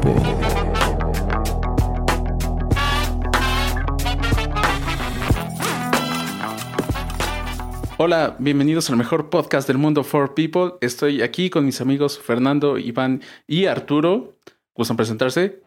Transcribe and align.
People. 0.00 0.38
Hola, 8.00 8.36
bienvenidos 8.38 8.88
al 8.90 8.96
mejor 8.96 9.28
podcast 9.28 9.66
del 9.66 9.76
mundo 9.76 10.04
for 10.04 10.32
people. 10.34 10.74
Estoy 10.80 11.20
aquí 11.20 11.50
con 11.50 11.66
mis 11.66 11.80
amigos 11.80 12.20
Fernando, 12.20 12.78
Iván 12.78 13.22
y 13.48 13.66
Arturo. 13.66 14.38
¿Gustan 14.72 14.96
presentarse? 14.96 15.62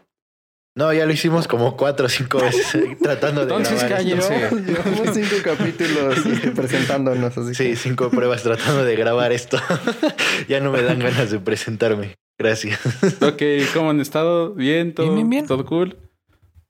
No, 0.73 0.93
ya 0.93 1.05
lo 1.05 1.11
hicimos 1.11 1.49
como 1.49 1.75
cuatro 1.75 2.05
o 2.05 2.09
cinco 2.09 2.39
veces 2.39 2.73
eh, 2.75 2.97
tratando 3.03 3.45
de 3.45 3.53
Entonces 3.53 3.83
grabar 3.83 3.97
cállense. 3.97 4.49
Llevamos 4.65 5.13
cinco 5.13 5.35
capítulos 5.43 6.19
presentándonos 6.55 7.37
así. 7.37 7.53
Sí, 7.53 7.75
cinco 7.75 8.09
pruebas 8.09 8.43
tratando 8.43 8.85
de 8.85 8.95
grabar 8.95 9.33
esto. 9.33 9.57
ya 10.47 10.61
no 10.61 10.71
me 10.71 10.81
dan 10.81 10.99
ganas 10.99 11.31
de 11.31 11.39
presentarme. 11.39 12.15
Gracias. 12.41 12.79
Ok, 13.21 13.41
¿cómo 13.73 13.89
han 13.91 13.99
estado? 14.01 14.53
¿Bien? 14.55 14.93
¿Todo, 14.93 15.05
Bien, 15.07 15.15
bien, 15.15 15.29
bien. 15.29 15.45
¿todo 15.47 15.65
cool? 15.65 15.97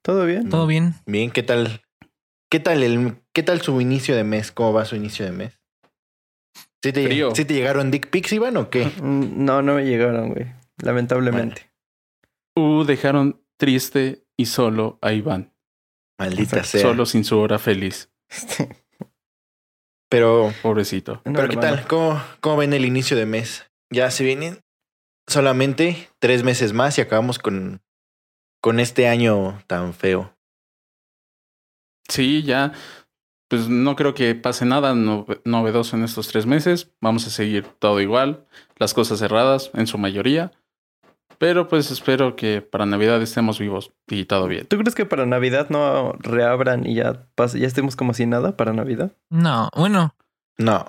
¿Todo 0.01 0.25
bien? 0.25 0.49
¿Todo 0.49 0.67
bien? 0.67 0.95
Bien, 1.05 1.31
¿qué 1.31 1.43
tal? 1.43 1.81
¿Qué 2.49 2.59
tal 2.59 2.83
el 2.83 3.15
qué 3.33 3.43
tal 3.43 3.61
su 3.61 3.79
inicio 3.79 4.15
de 4.15 4.23
mes? 4.25 4.51
¿Cómo 4.51 4.73
va 4.73 4.83
su 4.85 4.95
inicio 4.95 5.25
de 5.25 5.31
mes? 5.31 5.59
¿Sí 6.83 6.91
te, 6.91 7.05
Frío. 7.05 7.33
¿sí 7.35 7.45
te 7.45 7.53
llegaron 7.53 7.91
dick 7.91 8.09
pics, 8.09 8.33
Iván, 8.33 8.57
o 8.57 8.69
qué? 8.69 8.85
Mm, 9.01 9.45
No, 9.45 9.61
no 9.61 9.75
me 9.75 9.85
llegaron, 9.85 10.33
güey. 10.33 10.47
Lamentablemente. 10.81 11.71
Uh, 12.57 12.83
dejaron 12.83 13.41
triste 13.57 14.25
y 14.35 14.47
solo 14.47 14.97
a 15.01 15.13
Iván. 15.13 15.53
Maldita 16.19 16.63
sea. 16.63 16.81
Solo 16.81 17.05
sin 17.05 17.23
su 17.23 17.37
hora 17.39 17.59
feliz. 17.59 18.09
Pero, 20.09 20.51
Pobrecito. 20.61 21.21
No, 21.25 21.33
pero 21.33 21.47
¿qué 21.47 21.55
hermano. 21.55 21.75
tal? 21.77 21.87
¿Cómo, 21.87 22.21
¿Cómo 22.41 22.57
ven 22.57 22.73
el 22.73 22.83
inicio 22.85 23.15
de 23.15 23.25
mes? 23.25 23.65
Ya 23.91 24.11
se 24.11 24.23
vienen 24.23 24.59
solamente 25.31 26.09
tres 26.19 26.43
meses 26.43 26.73
más 26.73 26.97
y 26.97 27.01
acabamos 27.01 27.39
con, 27.39 27.81
con 28.61 28.79
este 28.79 29.07
año 29.07 29.61
tan 29.67 29.93
feo. 29.93 30.33
Sí, 32.09 32.43
ya. 32.43 32.73
Pues 33.49 33.67
no 33.67 33.95
creo 33.95 34.13
que 34.13 34.33
pase 34.35 34.65
nada 34.65 34.95
no- 34.95 35.25
novedoso 35.43 35.95
en 35.97 36.03
estos 36.03 36.27
tres 36.27 36.45
meses. 36.45 36.91
Vamos 37.01 37.27
a 37.27 37.29
seguir 37.29 37.65
todo 37.79 37.99
igual. 37.99 38.45
Las 38.77 38.93
cosas 38.93 39.19
cerradas 39.19 39.71
en 39.73 39.87
su 39.87 39.97
mayoría. 39.97 40.51
Pero 41.37 41.67
pues 41.67 41.89
espero 41.89 42.35
que 42.35 42.61
para 42.61 42.85
Navidad 42.85 43.21
estemos 43.21 43.57
vivos 43.59 43.91
y 44.07 44.25
todo 44.25 44.47
bien. 44.47 44.67
¿Tú 44.67 44.77
crees 44.77 44.93
que 44.93 45.07
para 45.07 45.25
Navidad 45.25 45.69
no 45.69 46.13
reabran 46.19 46.85
y 46.85 46.93
ya, 46.95 47.27
ya 47.35 47.67
estemos 47.67 47.95
como 47.95 48.13
si 48.13 48.25
nada 48.27 48.55
para 48.55 48.73
Navidad? 48.73 49.11
No, 49.29 49.69
bueno, 49.75 50.13
No. 50.59 50.85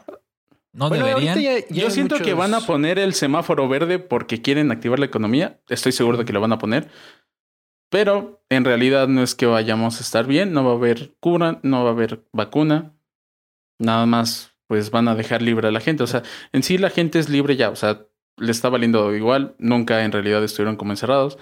No 0.72 0.88
Bueno, 0.88 1.06
deberían. 1.06 1.36
ahorita 1.38 1.60
ya- 1.60 1.66
ya 1.74 1.82
Yo 1.84 1.90
siento 1.90 2.18
que 2.18 2.34
van 2.34 2.54
a 2.54 2.60
poner 2.60 2.98
el 2.98 3.12
semáforo 3.14 3.68
verde 3.68 3.98
porque 3.98 4.40
quieren 4.42 4.70
activar 4.72 4.98
la 4.98 5.06
economía. 5.06 5.60
Estoy 5.68 5.92
seguro 5.92 6.16
de 6.18 6.24
que 6.24 6.32
lo 6.32 6.40
van 6.40 6.52
a 6.52 6.58
poner. 6.58 6.88
Pero 7.90 8.42
en 8.48 8.64
realidad 8.64 9.06
no 9.08 9.22
es 9.22 9.34
que 9.34 9.44
vayamos 9.46 9.98
a 9.98 10.00
estar 10.02 10.26
bien. 10.26 10.52
No 10.54 10.64
va 10.64 10.72
a 10.72 10.76
haber 10.76 11.14
cura, 11.20 11.60
no 11.62 11.84
va 11.84 11.90
a 11.90 11.92
haber 11.92 12.24
vacuna. 12.32 12.94
Nada 13.78 14.06
más, 14.06 14.54
pues 14.66 14.90
van 14.90 15.08
a 15.08 15.14
dejar 15.14 15.42
libre 15.42 15.68
a 15.68 15.72
la 15.72 15.80
gente. 15.80 16.02
O 16.02 16.06
sea, 16.06 16.22
en 16.52 16.62
sí 16.62 16.78
la 16.78 16.88
gente 16.88 17.18
es 17.18 17.28
libre 17.28 17.56
ya. 17.56 17.68
O 17.68 17.76
sea, 17.76 18.06
le 18.38 18.50
está 18.50 18.70
valiendo 18.70 19.14
igual. 19.14 19.54
Nunca 19.58 20.04
en 20.04 20.12
realidad 20.12 20.42
estuvieron 20.42 20.76
como 20.76 20.92
encerrados. 20.92 21.36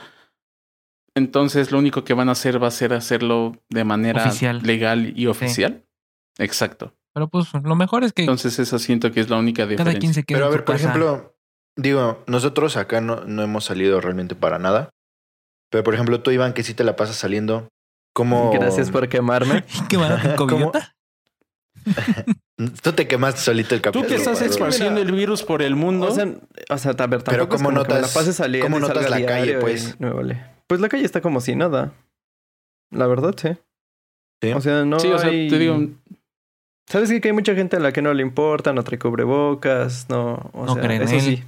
Entonces 1.15 1.71
lo 1.71 1.79
único 1.79 2.03
que 2.05 2.15
van 2.15 2.29
a 2.29 2.33
hacer 2.33 2.63
va 2.63 2.69
a 2.69 2.73
ser 2.73 2.93
hacerlo 2.95 3.53
de 3.69 3.85
manera 3.85 4.25
Oficial. 4.27 4.61
legal 4.65 5.13
y 5.17 5.27
oficial. 5.27 5.85
Exacto. 6.39 6.95
Pero 7.15 7.29
pues 7.29 7.49
lo 7.53 7.75
mejor 7.75 8.05
es 8.05 8.13
que 8.13 8.23
Entonces 8.23 8.59
esa 8.59 8.79
siento 8.79 9.11
que 9.13 9.21
es 9.21 9.29
la 9.31 9.37
única 9.39 9.63
diferencia. 9.65 9.85
cada 9.85 9.99
quien 9.99 10.15
se 10.15 10.23
quede 10.25 10.37
Pero 10.39 10.47
a 10.47 10.51
ver, 10.51 10.65
por 10.65 10.77
casa. 10.77 10.89
ejemplo, 10.89 11.35
digo, 11.77 12.23
nosotros 12.27 12.77
acá 12.77 13.01
no, 13.01 13.25
no 13.25 13.43
hemos 13.43 13.65
salido 13.65 14.01
realmente 14.01 14.35
para 14.35 14.59
nada. 14.59 14.91
Pero 15.71 15.85
por 15.85 15.95
ejemplo, 15.95 16.21
tú, 16.21 16.31
Iván, 16.31 16.53
que 16.53 16.63
sí 16.63 16.75
te 16.75 16.85
la 16.85 16.97
pasas 16.97 17.17
saliendo, 17.17 17.69
¿cómo. 18.15 18.53
Gracias 18.53 18.91
por 18.91 19.09
quemarme. 19.09 19.65
¿Qué 19.89 19.97
van 19.97 20.13
a 20.13 20.17
¿Cómo? 20.37 20.49
covidiota? 20.51 20.95
Tú 22.83 22.93
te 22.93 23.09
quemaste 23.09 23.41
solito 23.41 23.75
el 23.75 23.81
Tú 23.81 23.85
capítulo. 23.85 24.09
que 24.09 24.17
estás 24.17 24.43
esparciendo 24.43 25.01
el 25.01 25.13
virus 25.13 25.43
por 25.43 25.63
el 25.63 25.77
mundo. 25.77 26.09
O 26.09 26.11
sea, 26.11 26.29
o 26.69 26.79
sea, 26.79 26.93
a 26.93 27.07
ver, 27.07 27.23
Pero 27.25 27.49
¿cómo 27.49 27.71
me 27.71 27.77
la 27.77 27.81
notas- 27.83 28.13
pase 28.15 28.33
saliendo 28.33 28.67
cómo 28.67 28.79
notas 28.81 29.09
la 29.09 29.25
calle, 29.25 29.59
pues? 29.59 29.99
me 29.99 30.11
vale. 30.11 30.45
Pues 30.67 30.81
la 30.81 30.89
calle 30.89 31.05
está 31.07 31.21
como 31.23 31.41
si 31.41 31.55
nada. 31.57 31.93
La 32.91 33.07
verdad, 33.07 33.35
sí. 33.41 33.49
Sí. 34.43 34.53
O 34.53 34.61
sea, 34.61 34.85
no 34.85 35.01
sí, 35.01 35.09
o 35.09 35.19
sea, 35.19 35.31
hay- 35.31 35.49
te 35.49 35.59
digo, 35.59 35.79
¿Sabes 36.91 37.09
qué? 37.09 37.21
que 37.21 37.29
hay 37.29 37.35
mucha 37.35 37.55
gente 37.55 37.77
a 37.77 37.81
la 37.81 37.93
que 37.93 38.03
no 38.03 38.13
le 38.13 38.23
importa, 38.23 38.73
no 38.73 38.83
trae 38.85 38.99
cubrebocas, 38.99 40.07
no... 40.11 40.51
O 40.53 40.67
No 40.67 40.75
sea, 40.75 40.83
creen 40.83 41.03
en 41.03 41.09
eso 41.09 41.17
él. 41.17 41.21
sí. 41.23 41.45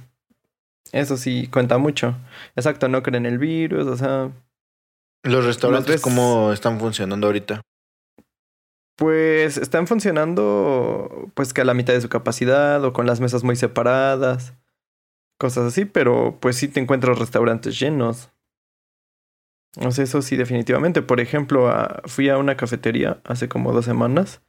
Eso 0.91 1.17
sí 1.17 1.47
cuenta 1.51 1.77
mucho. 1.77 2.15
Exacto, 2.55 2.87
no 2.87 3.03
creen 3.03 3.25
en 3.25 3.33
el 3.33 3.37
virus, 3.39 3.85
o 3.87 3.97
sea... 3.97 4.31
Los 5.23 5.45
restaurantes, 5.45 6.01
¿cómo 6.01 6.51
están 6.53 6.79
funcionando 6.79 7.27
ahorita? 7.27 7.61
Pues 8.95 9.57
están 9.57 9.87
funcionando 9.87 11.29
pues 11.33 11.53
que 11.53 11.61
a 11.61 11.65
la 11.65 11.73
mitad 11.73 11.93
de 11.93 12.01
su 12.01 12.09
capacidad 12.09 12.83
o 12.83 12.93
con 12.93 13.05
las 13.07 13.19
mesas 13.19 13.43
muy 13.43 13.55
separadas, 13.55 14.53
cosas 15.39 15.65
así, 15.65 15.85
pero 15.85 16.37
pues 16.39 16.57
sí 16.57 16.67
te 16.67 16.79
encuentras 16.79 17.17
restaurantes 17.17 17.79
llenos. 17.79 18.29
O 19.83 19.91
sea, 19.91 20.03
eso 20.03 20.21
sí 20.21 20.35
definitivamente. 20.35 21.01
Por 21.01 21.19
ejemplo, 21.19 21.69
a- 21.69 22.01
fui 22.05 22.29
a 22.29 22.37
una 22.37 22.55
cafetería 22.55 23.19
hace 23.25 23.49
como 23.49 23.73
dos 23.73 23.85
semanas 23.85 24.41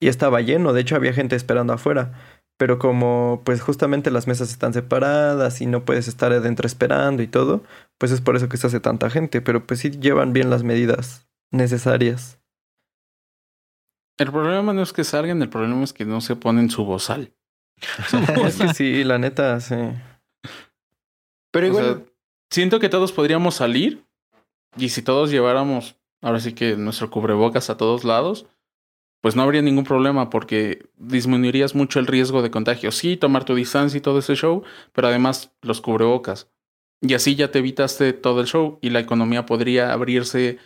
y 0.00 0.08
estaba 0.08 0.40
lleno, 0.40 0.72
de 0.72 0.80
hecho 0.80 0.96
había 0.96 1.12
gente 1.12 1.36
esperando 1.36 1.72
afuera, 1.72 2.12
pero 2.58 2.78
como 2.78 3.42
pues 3.44 3.60
justamente 3.60 4.10
las 4.10 4.26
mesas 4.26 4.50
están 4.50 4.72
separadas 4.72 5.60
y 5.60 5.66
no 5.66 5.84
puedes 5.84 6.08
estar 6.08 6.32
adentro 6.32 6.66
esperando 6.66 7.22
y 7.22 7.26
todo, 7.26 7.62
pues 7.98 8.12
es 8.12 8.20
por 8.20 8.36
eso 8.36 8.48
que 8.48 8.56
se 8.56 8.66
hace 8.66 8.80
tanta 8.80 9.10
gente, 9.10 9.40
pero 9.40 9.66
pues 9.66 9.80
sí 9.80 9.90
llevan 9.90 10.32
bien 10.32 10.50
las 10.50 10.62
medidas 10.62 11.28
necesarias. 11.52 12.38
el 14.18 14.30
problema 14.30 14.72
no 14.72 14.82
es 14.82 14.92
que 14.92 15.04
salgan, 15.04 15.40
el 15.42 15.48
problema 15.48 15.82
es 15.84 15.92
que 15.92 16.04
no 16.04 16.20
se 16.20 16.36
ponen 16.36 16.70
su 16.70 16.84
bozal. 16.84 17.32
Es 18.46 18.56
que 18.56 18.74
sí, 18.74 19.04
la 19.04 19.18
neta, 19.18 19.58
sí. 19.60 19.74
Pero 21.50 21.66
O 21.66 21.68
igual, 21.70 21.84
sea, 21.84 22.04
siento 22.50 22.78
que 22.78 22.90
todos 22.90 23.12
podríamos 23.12 23.54
salir 23.54 24.04
y 24.76 24.90
si 24.90 25.00
todos 25.02 25.30
lleváramos, 25.30 25.96
ahora 26.20 26.40
sí 26.40 26.52
que 26.52 26.76
nuestro 26.76 27.10
cubrebocas 27.10 27.70
a 27.70 27.78
todos 27.78 28.04
lados, 28.04 28.46
pues 29.20 29.36
no 29.36 29.42
habría 29.42 29.62
ningún 29.62 29.84
problema 29.84 30.30
porque 30.30 30.88
disminuirías 30.96 31.74
mucho 31.74 31.98
el 31.98 32.06
riesgo 32.06 32.42
de 32.42 32.50
contagio. 32.50 32.90
Sí, 32.90 33.16
tomar 33.16 33.44
tu 33.44 33.54
distancia 33.54 33.98
y 33.98 34.00
todo 34.00 34.18
ese 34.18 34.34
show, 34.34 34.62
pero 34.92 35.08
además 35.08 35.52
los 35.62 35.80
cubrebocas. 35.80 36.50
Y 37.02 37.14
así 37.14 37.34
ya 37.34 37.50
te 37.50 37.58
evitaste 37.60 38.12
todo 38.12 38.40
el 38.40 38.46
show 38.46 38.78
y 38.82 38.90
la 38.90 39.00
economía 39.00 39.46
podría 39.46 39.92
abrirse 39.92 40.58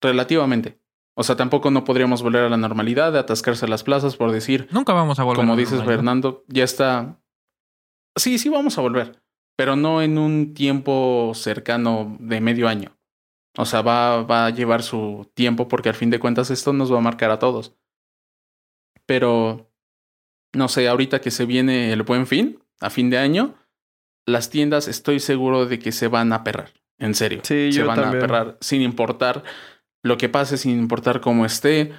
relativamente. 0.00 0.78
O 1.18 1.22
sea, 1.22 1.36
tampoco 1.36 1.70
no 1.70 1.84
podríamos 1.84 2.22
volver 2.22 2.44
a 2.44 2.48
la 2.48 2.56
normalidad 2.56 3.12
de 3.12 3.18
atascarse 3.18 3.66
las 3.66 3.82
plazas 3.82 4.16
por 4.16 4.32
decir, 4.32 4.68
Nunca 4.70 4.92
vamos 4.92 5.18
a 5.18 5.24
volver. 5.24 5.36
como 5.40 5.54
a 5.54 5.56
dices. 5.56 5.82
Fernando, 5.82 6.44
ya 6.48 6.64
está. 6.64 7.18
Sí, 8.16 8.38
sí 8.38 8.48
vamos 8.48 8.76
a 8.78 8.82
volver, 8.82 9.22
pero 9.56 9.76
no 9.76 10.02
en 10.02 10.18
un 10.18 10.54
tiempo 10.54 11.32
cercano 11.34 12.16
de 12.20 12.40
medio 12.40 12.68
año. 12.68 12.96
O 13.56 13.64
sea, 13.64 13.80
va, 13.80 14.22
va 14.22 14.46
a 14.46 14.50
llevar 14.50 14.82
su 14.82 15.30
tiempo 15.34 15.68
porque 15.68 15.88
al 15.88 15.94
fin 15.94 16.10
de 16.10 16.18
cuentas 16.20 16.50
esto 16.50 16.72
nos 16.74 16.92
va 16.92 16.98
a 16.98 17.02
marcar 17.02 17.30
a 17.30 17.38
todos. 17.38 17.74
Pero, 19.06 19.70
no 20.54 20.68
sé, 20.68 20.88
ahorita 20.88 21.20
que 21.20 21.30
se 21.30 21.46
viene 21.46 21.92
el 21.92 22.02
buen 22.02 22.26
fin, 22.26 22.60
a 22.80 22.90
fin 22.90 23.08
de 23.10 23.18
año, 23.18 23.54
las 24.26 24.50
tiendas 24.50 24.88
estoy 24.88 25.20
seguro 25.20 25.66
de 25.66 25.78
que 25.78 25.92
se 25.92 26.08
van 26.08 26.32
a 26.32 26.42
perrar. 26.44 26.72
En 26.98 27.14
serio. 27.14 27.40
Sí, 27.44 27.72
se 27.72 27.78
yo 27.80 27.86
van 27.86 28.00
también. 28.00 28.22
a 28.22 28.26
perrar 28.26 28.58
sin 28.60 28.82
importar 28.82 29.44
lo 30.02 30.16
que 30.18 30.28
pase, 30.28 30.56
sin 30.56 30.78
importar 30.78 31.20
cómo 31.20 31.44
esté. 31.46 31.92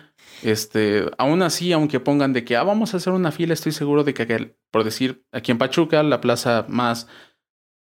Este, 0.43 1.05
aún 1.17 1.41
así, 1.41 1.71
aunque 1.71 1.99
pongan 1.99 2.33
de 2.33 2.43
que 2.45 2.55
ah, 2.57 2.63
vamos 2.63 2.93
a 2.93 2.97
hacer 2.97 3.13
una 3.13 3.31
fila, 3.31 3.53
estoy 3.53 3.71
seguro 3.71 4.03
de 4.03 4.13
que, 4.13 4.27
aquel- 4.27 4.55
por 4.71 4.83
decir, 4.83 5.23
aquí 5.31 5.51
en 5.51 5.57
Pachuca, 5.57 6.03
la 6.03 6.19
plaza 6.21 6.65
más 6.67 7.07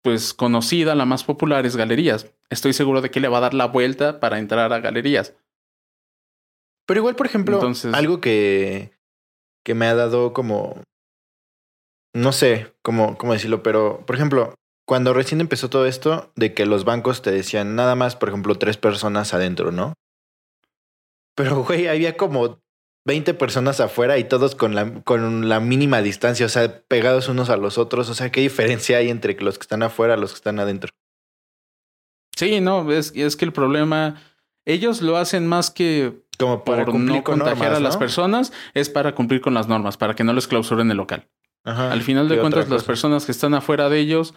pues 0.02 0.34
conocida, 0.34 0.94
la 0.94 1.06
más 1.06 1.24
popular 1.24 1.64
es 1.64 1.76
Galerías. 1.76 2.30
Estoy 2.50 2.74
seguro 2.74 3.00
de 3.00 3.10
que 3.10 3.20
le 3.20 3.28
va 3.28 3.38
a 3.38 3.42
dar 3.42 3.54
la 3.54 3.66
vuelta 3.66 4.20
para 4.20 4.38
entrar 4.38 4.72
a 4.72 4.80
Galerías. 4.80 5.34
pero 6.86 7.00
igual, 7.00 7.16
por 7.16 7.26
ejemplo, 7.26 7.56
Entonces- 7.56 7.94
algo 7.94 8.20
que, 8.20 8.92
que 9.64 9.74
me 9.74 9.86
ha 9.86 9.94
dado 9.94 10.32
como. 10.32 10.82
No 12.14 12.32
sé 12.32 12.72
cómo, 12.82 13.18
cómo 13.18 13.32
decirlo, 13.32 13.62
pero 13.62 14.04
por 14.06 14.14
ejemplo, 14.14 14.54
cuando 14.86 15.14
recién 15.14 15.40
empezó 15.40 15.70
todo 15.70 15.86
esto, 15.86 16.30
de 16.36 16.54
que 16.54 16.66
los 16.66 16.84
bancos 16.84 17.22
te 17.22 17.32
decían 17.32 17.74
nada 17.74 17.96
más, 17.96 18.16
por 18.16 18.28
ejemplo, 18.28 18.54
tres 18.56 18.76
personas 18.76 19.34
adentro, 19.34 19.72
¿no? 19.72 19.94
Pero, 21.34 21.64
güey, 21.64 21.88
había 21.88 22.16
como 22.16 22.60
20 23.06 23.34
personas 23.34 23.80
afuera 23.80 24.18
y 24.18 24.24
todos 24.24 24.54
con 24.54 24.74
la, 24.74 25.02
con 25.02 25.48
la 25.48 25.60
mínima 25.60 26.02
distancia, 26.02 26.46
o 26.46 26.48
sea, 26.48 26.82
pegados 26.86 27.28
unos 27.28 27.50
a 27.50 27.56
los 27.56 27.78
otros. 27.78 28.08
O 28.08 28.14
sea, 28.14 28.30
¿qué 28.30 28.40
diferencia 28.40 28.98
hay 28.98 29.10
entre 29.10 29.34
los 29.40 29.58
que 29.58 29.62
están 29.62 29.82
afuera 29.82 30.16
y 30.16 30.20
los 30.20 30.32
que 30.32 30.36
están 30.36 30.58
adentro? 30.58 30.90
Sí, 32.36 32.60
no, 32.60 32.90
es, 32.92 33.12
es 33.14 33.36
que 33.36 33.44
el 33.44 33.52
problema, 33.52 34.20
ellos 34.64 35.02
lo 35.02 35.16
hacen 35.16 35.46
más 35.46 35.70
que 35.70 36.23
Como 36.38 36.64
para 36.64 36.84
por 36.84 36.92
cumplir 36.92 37.16
no 37.18 37.24
con 37.24 37.38
contagiar 37.38 37.58
normas, 37.72 37.78
a 37.78 37.82
las 37.82 37.94
¿no? 37.94 37.98
personas, 38.00 38.52
es 38.74 38.90
para 38.90 39.14
cumplir 39.14 39.40
con 39.40 39.54
las 39.54 39.68
normas, 39.68 39.96
para 39.96 40.14
que 40.14 40.24
no 40.24 40.32
les 40.32 40.46
clausuren 40.48 40.90
el 40.90 40.96
local. 40.96 41.28
Ajá. 41.64 41.92
Al 41.92 42.02
final 42.02 42.28
de 42.28 42.34
¿Qué 42.34 42.40
otra 42.40 42.50
cuentas, 42.50 42.70
las 42.70 42.84
personas 42.84 43.24
que 43.26 43.32
están 43.32 43.54
afuera 43.54 43.88
de 43.88 43.98
ellos 44.00 44.34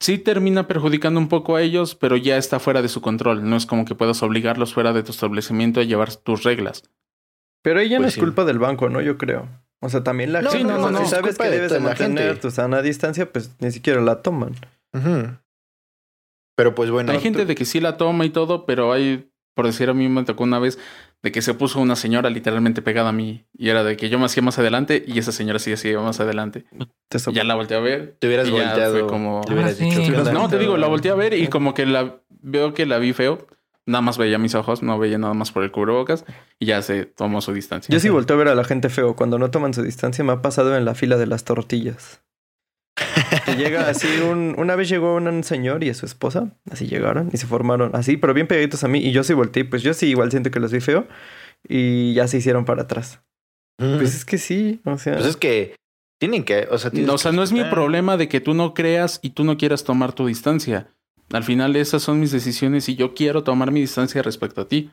sí 0.00 0.18
termina 0.18 0.66
perjudicando 0.66 1.20
un 1.20 1.28
poco 1.28 1.56
a 1.56 1.62
ellos, 1.62 1.94
pero 1.94 2.16
ya 2.16 2.36
está 2.38 2.58
fuera 2.58 2.82
de 2.82 2.88
su 2.88 3.00
control. 3.00 3.48
No 3.48 3.56
es 3.56 3.66
como 3.66 3.84
que 3.84 3.94
puedas 3.94 4.22
obligarlos 4.22 4.72
fuera 4.74 4.92
de 4.92 5.02
tu 5.02 5.12
establecimiento 5.12 5.80
a 5.80 5.84
llevar 5.84 6.14
tus 6.16 6.42
reglas. 6.42 6.82
Pero 7.62 7.80
ella 7.80 7.96
no 7.98 8.04
Pues 8.04 8.08
es 8.08 8.14
sí. 8.14 8.20
culpa 8.20 8.44
del 8.44 8.58
banco, 8.58 8.88
¿no? 8.88 9.00
Yo 9.02 9.18
creo. 9.18 9.46
O 9.80 9.88
sea, 9.90 10.02
también 10.02 10.32
la 10.32 10.40
No, 10.42 10.50
gente, 10.50 10.64
no, 10.72 10.78
no, 10.78 10.84
o 10.86 10.88
sea, 10.88 10.90
no, 10.92 10.98
si 10.98 11.04
es 11.04 11.10
sabes 11.10 11.38
que 11.38 11.44
de 11.44 11.50
debes 11.50 11.72
de 11.72 11.80
mantener 11.80 12.40
tu 12.40 12.50
sana 12.50 12.80
distancia, 12.82 13.30
pues 13.30 13.50
ni 13.60 13.70
siquiera 13.70 14.00
la 14.00 14.22
toman. 14.22 14.54
Pero 16.56 16.74
pues 16.74 16.90
bueno. 16.90 17.12
hay 17.12 17.20
gente 17.20 17.46
de 17.46 17.54
que 17.54 17.64
sí 17.64 17.80
la 17.80 17.96
toma 17.96 18.24
y 18.24 18.30
todo, 18.30 18.66
pero 18.66 18.92
hay, 18.92 19.29
por 19.54 19.66
decir 19.66 19.88
a 19.90 19.94
mí 19.94 20.08
me 20.08 20.24
tocó 20.24 20.44
una 20.44 20.58
vez 20.58 20.78
de 21.22 21.32
que 21.32 21.42
se 21.42 21.52
puso 21.54 21.80
una 21.80 21.96
señora 21.96 22.30
literalmente 22.30 22.80
pegada 22.82 23.10
a 23.10 23.12
mí 23.12 23.44
y 23.56 23.68
era 23.68 23.84
de 23.84 23.96
que 23.96 24.08
yo 24.08 24.18
me 24.18 24.24
hacía 24.26 24.42
más 24.42 24.58
adelante 24.58 25.04
y 25.06 25.18
esa 25.18 25.32
señora 25.32 25.58
sí 25.58 25.72
hacía 25.72 25.98
más 26.00 26.18
adelante. 26.20 26.64
Y 27.32 27.34
ya 27.34 27.44
la 27.44 27.54
volteé 27.56 27.76
a 27.76 27.80
ver. 27.80 28.16
Te 28.18 28.26
hubieras 28.28 28.48
y 28.48 28.52
ya 28.52 28.64
volteado. 28.64 28.92
fue 29.00 29.06
como- 29.06 29.42
Le 29.46 29.54
hubieras 29.54 29.76
Ah, 29.80 29.84
dicho. 29.84 30.32
No, 30.32 30.48
te 30.48 30.58
digo, 30.58 30.76
la 30.76 30.86
volteé 30.86 31.10
a 31.10 31.14
ver 31.14 31.34
y 31.34 31.48
como 31.48 31.74
que 31.74 31.84
la 31.86 32.16
veo 32.28 32.72
que 32.74 32.86
la 32.86 32.98
vi 32.98 33.12
feo. 33.12 33.46
Nada 33.86 34.02
más 34.02 34.18
veía 34.18 34.38
mis 34.38 34.54
ojos, 34.54 34.82
no 34.82 34.98
veía 34.98 35.18
nada 35.18 35.34
más 35.34 35.50
por 35.50 35.64
el 35.64 35.72
cubrebocas 35.72 36.24
y 36.60 36.66
ya 36.66 36.80
se 36.82 37.06
tomó 37.06 37.40
su 37.40 37.52
distancia. 37.52 37.92
Yo 37.92 37.98
sí 37.98 38.08
volteo 38.08 38.36
a 38.36 38.38
ver 38.38 38.48
a 38.48 38.54
la 38.54 38.62
gente 38.64 38.88
feo. 38.88 39.16
Cuando 39.16 39.38
no 39.38 39.50
toman 39.50 39.74
su 39.74 39.82
distancia, 39.82 40.22
me 40.24 40.32
ha 40.32 40.42
pasado 40.42 40.76
en 40.76 40.84
la 40.84 40.94
fila 40.94 41.16
de 41.16 41.26
las 41.26 41.44
tortillas. 41.44 42.22
Que 43.46 43.56
llega 43.56 43.88
así 43.88 44.06
un... 44.20 44.54
Una 44.58 44.76
vez 44.76 44.88
llegó 44.88 45.14
un 45.16 45.44
señor 45.44 45.82
y 45.84 45.90
a 45.90 45.94
su 45.94 46.06
esposa. 46.06 46.56
Así 46.70 46.86
llegaron 46.86 47.30
y 47.32 47.36
se 47.36 47.46
formaron 47.46 47.90
así, 47.94 48.16
pero 48.16 48.34
bien 48.34 48.46
pegaditos 48.46 48.82
a 48.84 48.88
mí. 48.88 48.98
Y 49.00 49.12
yo 49.12 49.22
sí 49.24 49.32
volteé. 49.34 49.64
Pues 49.64 49.82
yo 49.82 49.94
sí 49.94 50.06
igual 50.08 50.30
siento 50.30 50.50
que 50.50 50.60
los 50.60 50.72
vi 50.72 50.80
feo. 50.80 51.06
Y 51.68 52.14
ya 52.14 52.26
se 52.28 52.38
hicieron 52.38 52.64
para 52.64 52.82
atrás. 52.82 53.20
Pues 53.76 54.14
es 54.14 54.24
que 54.24 54.38
sí. 54.38 54.80
O 54.84 54.98
sea... 54.98 55.14
Pues 55.14 55.26
es 55.26 55.36
que 55.36 55.74
tienen 56.18 56.44
que, 56.44 56.68
o 56.70 56.76
sea, 56.78 56.90
No, 56.92 57.14
o 57.14 57.18
sea, 57.18 57.32
no 57.32 57.42
es 57.42 57.50
mi 57.52 57.64
problema 57.64 58.16
de 58.18 58.28
que 58.28 58.40
tú 58.40 58.52
no 58.54 58.74
creas 58.74 59.20
y 59.22 59.30
tú 59.30 59.44
no 59.44 59.56
quieras 59.56 59.84
tomar 59.84 60.12
tu 60.12 60.26
distancia. 60.26 60.88
Al 61.32 61.44
final 61.44 61.76
esas 61.76 62.02
son 62.02 62.20
mis 62.20 62.30
decisiones 62.32 62.88
y 62.88 62.96
yo 62.96 63.14
quiero 63.14 63.42
tomar 63.44 63.70
mi 63.70 63.80
distancia 63.80 64.20
respecto 64.22 64.60
a 64.60 64.68
ti. 64.68 64.90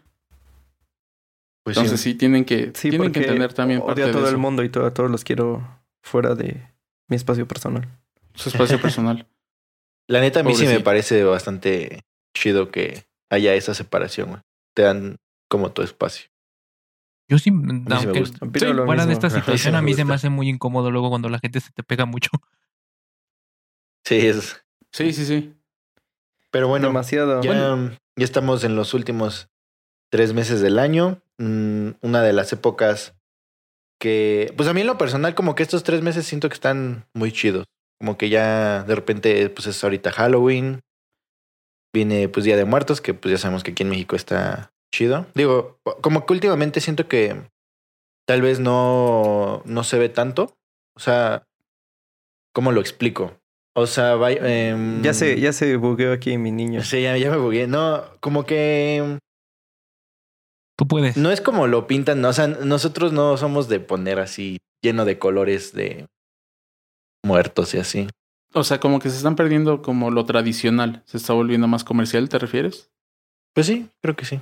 Pues 1.66 1.75
Entonces 1.75 2.00
sí. 2.00 2.12
sí, 2.12 2.18
tienen 2.18 2.45
que, 2.45 2.72
Sí, 2.75 2.89
tienen 2.89 3.12
que 3.12 3.19
entender 3.19 3.54
también 3.54 3.81
parte 3.81 4.04
a 4.04 4.06
de 4.07 4.12
todo 4.13 4.24
el 4.24 4.30
eso. 4.30 4.38
mundo 4.39 4.63
y 4.63 4.69
todo- 4.69 4.86
a 4.86 4.94
todos 4.94 5.12
los 5.12 5.24
quiero 5.25 5.68
fuera 6.01 6.34
de 6.36 6.63
mi 7.10 7.16
espacio 7.18 7.45
personal. 7.48 7.89
Su 8.38 8.50
espacio 8.50 8.80
personal. 8.81 9.28
La 10.07 10.22
neta, 10.22 10.39
a 10.39 10.44
mí 10.44 10.56
sí 10.56 10.66
me 10.66 10.80
parece 10.80 11.24
bastante 11.25 12.06
chido 12.34 12.72
que 12.72 13.06
haya 13.30 13.54
esa 13.56 13.74
separación, 13.74 14.30
güey. 14.30 14.42
Te 14.74 14.84
dan 14.84 15.18
como 15.50 15.74
tu 15.74 15.81
espacio. 15.81 16.30
Yo 17.30 17.38
sí, 17.39 17.51
me 17.51 17.84
aunque 17.94 18.25
sí, 18.25 18.66
lo 18.68 18.86
fuera 18.86 19.06
de 19.06 19.10
mismo. 19.10 19.28
esta 19.28 19.30
sí 19.30 19.39
situación, 19.39 19.75
a 19.75 19.81
mí 19.81 19.94
se 19.94 20.06
me 20.06 20.13
hace 20.13 20.30
muy 20.30 20.48
incómodo 20.48 20.92
luego 20.92 21.10
cuando 21.10 21.28
la 21.28 21.39
gente 21.39 21.60
se 21.60 21.72
te 21.72 21.84
pega 21.84 22.06
mucho. 22.06 22.30
Sí, 24.06 24.16
es. 24.16 24.63
Sí, 24.94 25.12
sí, 25.12 25.25
sí. 25.25 25.54
Pero 26.51 26.69
bueno, 26.69 26.88
Demasiado. 26.88 27.42
ya, 27.42 27.51
ya 28.16 28.24
estamos 28.24 28.63
en 28.63 28.78
los 28.78 28.94
últimos 28.94 29.50
tres 30.10 30.34
meses 30.34 30.62
del 30.62 30.80
año. 30.80 31.22
Mm, 31.38 31.89
una 32.01 32.22
de 32.22 32.31
las 32.31 32.54
épocas 32.54 33.13
que, 34.00 34.54
pues 34.56 34.69
a 34.69 34.74
mí 34.74 34.81
en 34.81 34.88
lo 34.88 34.98
personal, 34.98 35.36
como 35.36 35.56
que 35.56 35.63
estos 35.63 35.84
tres 35.84 36.01
meses 36.01 36.25
siento 36.25 36.48
que 36.48 36.56
están 36.56 37.06
muy 37.13 37.34
chidos. 37.34 37.66
Como 38.00 38.18
que 38.18 38.30
ya 38.30 38.84
de 38.84 38.96
repente, 38.96 39.50
pues 39.50 39.68
es 39.68 39.84
ahorita 39.84 40.12
Halloween. 40.12 40.82
Viene 41.94 42.30
pues 42.30 42.46
Día 42.46 42.58
de 42.58 42.66
Muertos, 42.66 43.02
que 43.02 43.14
pues 43.14 43.32
ya 43.32 43.38
sabemos 43.38 43.64
que 43.64 43.72
aquí 43.72 43.84
en 43.84 43.90
México 43.90 44.16
está 44.16 44.72
chido. 44.94 45.26
Digo, 45.34 45.80
como 46.02 46.26
que 46.26 46.34
últimamente 46.34 46.80
siento 46.80 47.08
que 47.08 47.36
tal 48.28 48.42
vez 48.42 48.60
no, 48.60 49.62
no 49.66 49.84
se 49.84 49.98
ve 49.98 50.10
tanto. 50.10 50.54
O 50.96 51.00
sea, 51.00 51.44
¿cómo 52.54 52.72
lo 52.72 52.82
explico? 52.82 53.40
O 53.76 53.88
sea, 53.88 54.16
vaya, 54.16 54.42
em, 54.44 55.02
Ya 55.04 55.14
se, 55.14 55.40
ya 55.40 55.54
se 55.54 55.76
bugueó 55.78 56.12
aquí 56.12 56.38
mi 56.38 56.52
niño. 56.52 56.84
Sí, 56.84 57.02
ya, 57.04 57.18
ya 57.18 57.32
me 57.32 57.38
bugué. 57.38 57.68
No, 57.68 58.04
como 58.20 58.46
que 58.46 59.20
Tú 60.78 60.88
puedes. 60.88 61.18
no 61.18 61.32
es 61.32 61.42
como 61.42 61.68
lo 61.68 61.88
pintan. 61.88 62.24
O 62.26 62.34
sea, 62.34 62.48
nosotros 62.48 63.12
no 63.14 63.38
somos 63.38 63.70
de 63.70 63.80
poner 63.80 64.20
así 64.20 64.58
lleno 64.84 65.06
de 65.06 65.18
colores 65.18 65.74
de 65.74 66.06
muertos 67.24 67.74
y 67.74 67.78
así. 67.80 68.08
O 68.54 68.64
sea, 68.64 68.80
como 68.80 69.00
que 69.00 69.10
se 69.10 69.18
están 69.18 69.36
perdiendo 69.36 69.81
como 69.81 70.10
lo 70.12 70.25
tradicional. 70.25 71.04
Se 71.06 71.18
está 71.18 71.34
volviendo 71.34 71.68
más 71.68 71.84
comercial, 71.84 72.30
¿te 72.30 72.40
refieres? 72.40 72.90
Pues 73.54 73.68
sí, 73.68 73.90
creo 74.02 74.16
que 74.16 74.25
sí. 74.25 74.40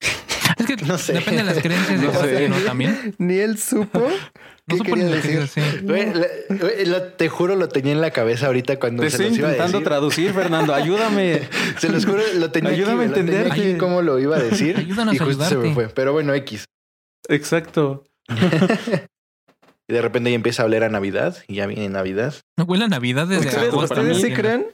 Es 0.58 0.66
que 0.66 0.76
No 0.76 0.98
sé. 0.98 1.14
depende 1.14 1.38
de 1.42 1.44
las 1.54 1.58
creencias 1.60 2.00
de 2.00 2.06
No 2.06 2.12
cada 2.12 2.48
¿no? 2.48 2.56
También. 2.58 3.14
Ni 3.18 3.38
él 3.38 3.58
supo. 3.58 4.06
No 4.66 4.76
¿Qué 4.78 4.92
quería 4.92 5.04
decir? 5.04 5.84
lo- 6.86 7.02
te 7.02 7.28
juro, 7.28 7.54
lo 7.54 7.68
tenía 7.68 7.92
en 7.92 8.00
la 8.00 8.12
cabeza 8.12 8.46
ahorita 8.46 8.78
cuando 8.80 9.02
Te 9.02 9.10
se 9.10 9.16
estoy 9.16 9.28
los 9.28 9.38
iba 9.38 9.48
a 9.48 9.50
intentando 9.50 9.78
decir. 9.80 9.88
traducir, 9.88 10.32
Fernando. 10.32 10.72
Ayúdame. 10.74 11.42
Se 11.78 11.90
los 11.90 12.06
juro, 12.06 12.22
lo 12.38 12.50
tenía 12.50 12.70
Ayúdame 12.70 13.04
aquí, 13.04 13.10
a 13.10 13.14
tenía 13.14 13.40
entender 13.40 13.52
aquí 13.52 13.76
cómo 13.78 14.00
lo 14.00 14.18
iba 14.18 14.36
a 14.36 14.42
decir. 14.42 14.78
Ayúdanos 14.78 15.16
y 15.16 15.18
a 15.18 15.24
justo 15.26 15.44
se 15.44 15.56
me 15.58 15.74
fue. 15.74 15.88
Pero 15.90 16.14
bueno, 16.14 16.32
X. 16.32 16.64
Exacto. 17.28 18.04
Y 19.88 19.92
de 19.92 20.02
repente 20.02 20.30
ya 20.30 20.36
empieza 20.36 20.62
a 20.62 20.64
hablar 20.64 20.82
a 20.84 20.88
Navidad 20.88 21.36
y 21.48 21.56
ya 21.56 21.66
viene 21.66 21.88
Navidad. 21.88 22.34
No 22.56 22.64
huele 22.64 22.84
a 22.84 22.88
Navidad 22.88 23.26
desde 23.26 23.46
¿Ustedes, 23.48 23.68
agosto. 23.72 23.94
¿ustedes 23.94 24.20
sí 24.20 24.32
creen? 24.32 24.66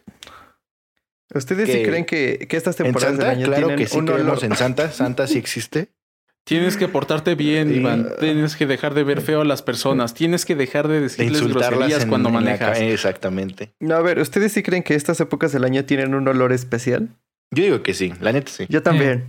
¿Ustedes 1.35 1.69
sí 1.69 1.75
Que- 1.79 1.87
creen 1.87 2.05
que, 2.05 2.47
que 2.49 2.57
estas 2.57 2.77
temporadas 2.77 3.17
Santa, 3.17 3.29
del 3.31 3.39
año 3.39 3.47
claro 3.47 3.67
tienen 3.69 3.79
que 3.85 3.87
sí 3.91 3.99
un 3.99 4.07
creemos 4.07 4.39
olor? 4.39 4.45
en 4.45 4.57
Santa. 4.57 4.91
Santa 4.91 5.27
sí 5.27 5.39
existe. 5.39 5.89
Tienes 6.45 6.77
que 6.77 6.89
portarte 6.89 7.35
bien, 7.37 7.69
Sí. 7.69 7.75
Iván. 7.77 8.09
Tienes 8.19 8.57
que 8.57 8.67
dejar 8.67 8.95
de 8.95 9.05
ver 9.05 9.21
feo 9.21 9.43
a 9.43 9.45
las 9.45 9.63
personas. 9.63 10.15
Tienes 10.15 10.45
que 10.45 10.57
dejar 10.57 10.89
de 10.89 10.95
De 10.95 11.01
decirles 11.03 11.33
insultarlas 11.43 11.71
groserías 11.79 12.03
en- 12.03 12.09
cuando 12.09 12.31
manejas. 12.31 12.81
Exactamente. 12.81 13.73
No, 13.79 13.95
a 13.95 14.01
ver, 14.01 14.19
¿ustedes 14.19 14.53
sí 14.53 14.63
creen 14.63 14.83
que 14.83 14.95
estas 14.95 15.21
épocas 15.21 15.53
del 15.53 15.65
año 15.65 15.85
tienen 15.85 16.15
un 16.15 16.27
olor 16.27 16.53
especial? 16.53 17.11
Yo 17.53 17.63
digo 17.65 17.83
que 17.83 17.95
sí, 17.95 18.13
la 18.21 18.33
neta 18.33 18.51
sí. 18.51 18.67
Yo 18.69 18.83
también. 18.83 19.27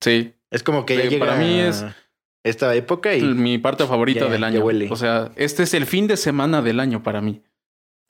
Sí. 0.00 0.32
Es 0.50 0.62
como 0.62 0.86
que 0.86 0.96
ya 0.96 1.02
Sí, 1.04 1.08
llega 1.10 1.26
para 1.26 1.38
mí 1.38 1.60
es- 1.60 1.84
esta 2.44 2.74
época 2.74 3.14
y 3.14 3.22
Mi 3.22 3.58
parte 3.58 3.86
favorita 3.86 4.26
Ya, 4.26 4.30
del 4.30 4.40
ya 4.40 4.46
año. 4.48 4.60
huele. 4.64 4.88
O 4.90 4.96
sea, 4.96 5.30
este 5.36 5.62
es 5.62 5.74
el 5.74 5.86
fin 5.86 6.06
de 6.06 6.16
semana 6.16 6.62
del 6.62 6.80
año 6.80 7.02
para 7.02 7.20
mí. 7.20 7.42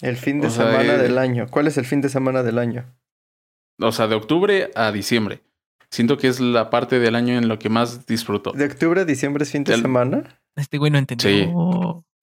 El 0.01 0.17
fin 0.17 0.41
de 0.41 0.49
O 0.49 0.51
sea, 0.51 0.67
semana 0.71 0.95
eh, 0.95 0.99
del 0.99 1.19
año. 1.19 1.47
¿Cuál 1.51 1.67
es 1.69 1.77
el 1.79 1.85
fin 1.85 2.01
de 2.01 2.09
semana 2.09 2.43
del 2.43 2.59
año? 2.59 2.85
O 3.81 3.93
sea, 3.93 4.07
de 4.09 4.15
octubre 4.15 4.71
a 4.75 4.91
diciembre. 4.93 5.41
Siento 5.91 6.17
que 6.17 6.29
es 6.29 6.41
la 6.41 6.71
parte 6.71 6.99
del 6.99 7.15
año 7.15 7.35
en 7.37 7.49
lo 7.49 7.59
que 7.59 7.69
más 7.69 8.07
disfruto. 8.07 8.53
¿De 8.53 8.65
octubre 8.65 9.03
a 9.03 9.05
diciembre 9.05 9.45
es 9.45 9.51
fin 9.51 9.63
de 9.65 9.77
semana? 9.77 10.41
Este 10.57 10.79
güey 10.79 10.91
no 10.91 10.99
entendió. 10.99 11.29
Sí. 11.31 11.49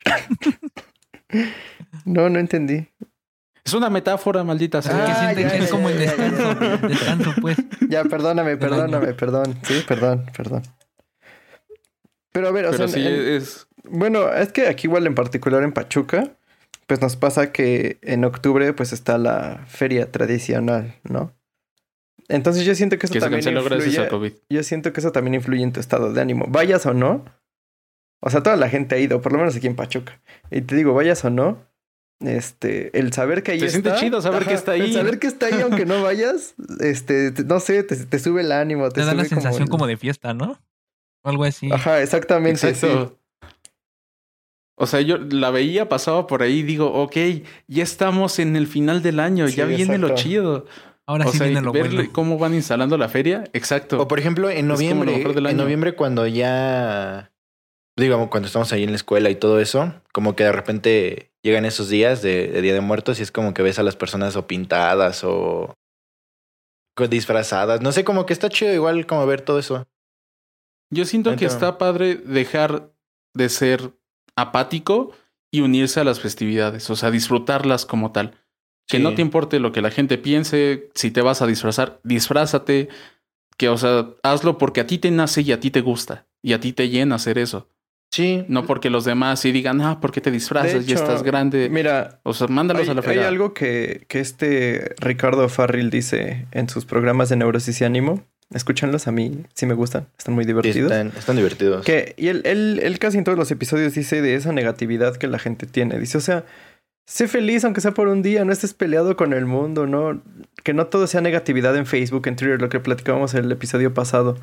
No, 2.05 2.29
no 2.29 2.39
entendí. 2.39 2.87
Es 3.63 3.73
una 3.73 3.89
metáfora, 3.89 4.43
maldita 4.43 4.79
Es 4.79 4.87
que 4.87 4.93
Ah, 4.95 5.15
sienten 5.33 5.45
ya, 5.47 5.51
que 5.51 5.57
es 5.63 5.65
ya, 5.65 5.69
como 5.71 5.89
ya, 5.89 5.95
el 5.95 5.99
descanso. 6.01 6.59
ya. 6.59 6.77
Descanso, 6.87 7.33
pues. 7.41 7.57
Ya, 7.87 8.03
perdóname, 8.05 8.57
perdóname, 8.57 9.13
perdón. 9.13 9.55
Sí, 9.63 9.83
perdón, 9.87 10.25
perdón. 10.35 10.63
Pero 12.39 12.47
a 12.47 12.51
ver, 12.51 12.65
o 12.67 12.71
Pero 12.71 12.87
sea, 12.87 13.01
sí 13.01 13.05
en- 13.05 13.27
es. 13.35 13.67
bueno, 13.83 14.33
es 14.33 14.51
que 14.53 14.67
aquí 14.67 14.87
igual 14.87 15.05
en 15.07 15.13
particular 15.15 15.61
en 15.63 15.73
Pachuca, 15.73 16.31
pues 16.87 17.01
nos 17.01 17.17
pasa 17.17 17.51
que 17.51 17.97
en 18.01 18.23
octubre 18.23 18.71
pues 18.73 18.93
está 18.93 19.17
la 19.17 19.65
feria 19.67 20.09
tradicional, 20.09 20.95
¿no? 21.03 21.33
Entonces 22.29 22.63
yo 22.63 22.73
siento 22.75 22.97
que 22.97 23.07
eso 23.07 23.13
Que 23.13 23.19
también 23.19 23.41
influye, 23.57 24.07
COVID. 24.07 24.33
yo 24.49 24.63
siento 24.63 24.93
que 24.93 24.99
eso 25.01 25.11
también 25.11 25.33
influye 25.35 25.63
en 25.63 25.73
tu 25.73 25.79
estado 25.79 26.13
de 26.13 26.21
ánimo, 26.21 26.45
vayas 26.47 26.85
o 26.85 26.93
no. 26.93 27.25
O 28.21 28.29
sea, 28.29 28.41
toda 28.41 28.55
la 28.55 28.69
gente 28.69 28.95
ha 28.95 28.99
ido, 28.99 29.21
por 29.21 29.31
lo 29.33 29.39
menos 29.39 29.55
aquí 29.55 29.67
en 29.67 29.75
Pachuca. 29.75 30.21
Y 30.51 30.61
te 30.61 30.75
digo, 30.75 30.93
vayas 30.93 31.23
o 31.25 31.29
no, 31.29 31.65
este, 32.19 32.97
el 32.97 33.13
saber 33.13 33.43
que 33.43 33.51
ahí 33.53 33.59
Se 33.59 33.65
está. 33.67 33.79
siente 33.81 33.99
chido 33.99 34.21
saber 34.21 34.45
que 34.45 34.53
está 34.53 34.73
ahí. 34.73 34.81
El 34.81 34.93
saber 34.93 35.19
que 35.19 35.27
está 35.27 35.47
ahí 35.47 35.61
aunque 35.61 35.85
no 35.85 36.03
vayas, 36.03 36.53
este, 36.81 37.31
te- 37.31 37.43
no 37.45 37.59
sé, 37.59 37.83
te, 37.83 37.95
te 37.95 38.19
sube 38.19 38.41
el 38.41 38.51
ánimo, 38.51 38.89
te, 38.89 39.01
Te 39.01 39.05
da 39.07 39.13
la 39.13 39.23
sube 39.23 39.29
sensación 39.35 39.63
el- 39.63 39.69
como 39.69 39.87
de 39.87 39.97
fiesta, 39.97 40.33
¿no? 40.33 40.59
O 41.23 41.29
algo 41.29 41.43
así. 41.43 41.71
Ajá, 41.71 42.01
exactamente, 42.01 42.59
sí. 42.59 42.67
Exacto. 42.67 43.19
O 44.81 44.87
sea, 44.87 45.01
yo 45.01 45.17
la 45.17 45.51
veía, 45.51 45.89
pasaba 45.89 46.25
por 46.25 46.41
ahí 46.41 46.59
y 46.59 46.63
digo, 46.63 46.93
ok, 46.93 47.17
ya 47.67 47.83
estamos 47.83 48.39
en 48.39 48.55
el 48.55 48.65
final 48.65 49.01
del 49.01 49.19
año, 49.19 49.47
Sí, 49.49 49.55
ya 49.55 49.65
viene 49.65 49.97
lo 49.97 50.15
chido. 50.15 50.65
Ahora 51.05 51.25
o 51.25 51.31
sí 51.31 51.37
sea, 51.37 51.47
viene 51.47 51.61
lo 51.61 51.73
ver 51.73 51.89
bueno. 51.89 52.09
cómo 52.13 52.37
van 52.37 52.53
instalando 52.53 52.97
la 52.97 53.09
feria, 53.09 53.43
exacto. 53.51 53.99
O 53.99 54.07
por 54.07 54.19
ejemplo, 54.19 54.49
en 54.49 54.67
noviembre, 54.67 55.21
en 55.21 55.57
noviembre 55.57 55.95
cuando 55.95 56.25
ya, 56.27 57.31
digamos, 57.97 58.29
cuando 58.29 58.47
estamos 58.47 58.71
ahí 58.71 58.83
en 58.83 58.91
la 58.91 58.95
escuela 58.95 59.29
y 59.29 59.35
todo 59.35 59.59
eso, 59.59 59.93
como 60.13 60.37
que 60.37 60.45
de 60.45 60.51
repente 60.53 61.31
llegan 61.43 61.65
esos 61.65 61.89
días 61.89 62.21
de, 62.21 62.47
de 62.47 62.61
Día 62.61 62.73
de 62.73 62.81
Muertos 62.81 63.19
y 63.19 63.23
es 63.23 63.31
como 63.33 63.53
que 63.53 63.63
ves 63.63 63.79
a 63.79 63.83
las 63.83 63.97
personas 63.97 64.37
o 64.37 64.47
pintadas 64.47 65.25
o 65.25 65.73
disfrazadas. 67.09 67.81
No 67.81 67.91
sé, 67.91 68.03
como 68.03 68.25
que 68.25 68.33
está 68.33 68.49
chido 68.49 68.73
igual 68.73 69.05
como 69.05 69.25
ver 69.25 69.41
todo 69.41 69.59
eso. 69.59 69.87
Yo 70.91 71.05
siento 71.05 71.35
que 71.35 71.45
está 71.45 71.77
padre 71.77 72.15
dejar 72.15 72.91
de 73.33 73.49
ser 73.49 73.93
apático 74.35 75.11
y 75.51 75.61
unirse 75.61 75.99
a 75.99 76.03
las 76.03 76.19
festividades, 76.19 76.89
o 76.89 76.95
sea, 76.95 77.11
disfrutarlas 77.11 77.85
como 77.85 78.11
tal. 78.11 78.31
Que 78.87 78.97
Sí. 78.97 79.03
no 79.03 79.13
te 79.13 79.21
importe 79.21 79.59
lo 79.59 79.71
que 79.71 79.81
la 79.81 79.91
gente 79.91 80.17
piense, 80.17 80.89
si 80.95 81.11
te 81.11 81.21
vas 81.21 81.41
a 81.41 81.47
disfrazar, 81.47 81.99
disfrázate, 82.03 82.89
que 83.57 83.69
o 83.69 83.77
sea, 83.77 84.07
hazlo 84.23 84.57
porque 84.57 84.81
a 84.81 84.87
ti 84.87 84.97
te 84.97 85.11
nace 85.11 85.41
y 85.41 85.51
a 85.51 85.59
ti 85.59 85.69
te 85.69 85.81
gusta 85.81 86.25
y 86.41 86.53
a 86.53 86.59
ti 86.59 86.73
te 86.73 86.89
llena 86.89 87.15
hacer 87.15 87.37
eso. 87.37 87.67
Sí. 88.11 88.43
No 88.47 88.65
porque 88.65 88.89
los 88.89 89.05
demás 89.05 89.39
sí 89.41 89.51
digan, 89.51 89.81
ah, 89.81 89.99
¿por 89.99 90.11
qué 90.11 90.21
te 90.21 90.31
disfrazas? 90.31 90.83
Hecho, 90.85 90.95
estás 90.95 91.21
grande. 91.21 91.69
Mira, 91.69 92.19
O 92.23 92.33
sea, 92.33 92.47
mándalos 92.47 92.83
hay, 92.83 92.89
a 92.89 92.93
la 92.95 93.01
hay 93.01 93.05
fregada. 93.05 93.27
algo 93.27 93.53
que, 93.53 94.05
que 94.07 94.19
este 94.19 94.95
Ricardo 94.99 95.47
Farril 95.49 95.91
dice 95.91 96.47
en 96.51 96.69
sus 96.69 96.85
programas 96.85 97.29
de 97.29 97.35
Neurosis 97.35 97.81
y 97.81 97.83
Ánimo. 97.83 98.23
Escúchanlos, 98.51 99.07
a 99.07 99.11
mí 99.11 99.45
sí 99.53 99.65
me 99.67 99.75
gustan, 99.75 100.07
están 100.17 100.33
muy 100.33 100.43
divertidos. 100.45 100.91
están, 100.91 101.13
están 101.15 101.35
divertidos. 101.35 101.85
Que, 101.85 102.15
y 102.17 102.29
él, 102.29 102.41
él, 102.45 102.79
él 102.81 102.97
casi 102.97 103.19
en 103.19 103.23
todos 103.23 103.37
los 103.37 103.51
episodios 103.51 103.93
dice 103.93 104.21
de 104.21 104.35
esa 104.35 104.51
negatividad 104.53 105.17
que 105.17 105.27
la 105.27 105.37
gente 105.37 105.67
tiene. 105.67 105.99
Dice, 105.99 106.17
o 106.17 106.21
sea, 106.21 106.45
sé 107.05 107.27
feliz 107.27 107.63
aunque 107.63 107.81
sea 107.81 107.93
por 107.93 108.07
un 108.07 108.21
día, 108.21 108.45
no 108.45 108.51
estés 108.51 108.73
peleado 108.73 109.15
con 109.15 109.33
el 109.33 109.45
mundo, 109.45 109.85
no, 109.85 110.21
que 110.63 110.73
no 110.73 110.87
todo 110.87 111.05
sea 111.05 111.21
negatividad 111.21 111.75
en 111.75 111.85
Facebook, 111.85 112.27
en 112.27 112.35
Twitter, 112.35 112.59
lo 112.59 112.69
que 112.69 112.79
platicábamos 112.79 113.35
en 113.35 113.45
el 113.45 113.51
episodio 113.51 113.93
pasado. 113.93 114.37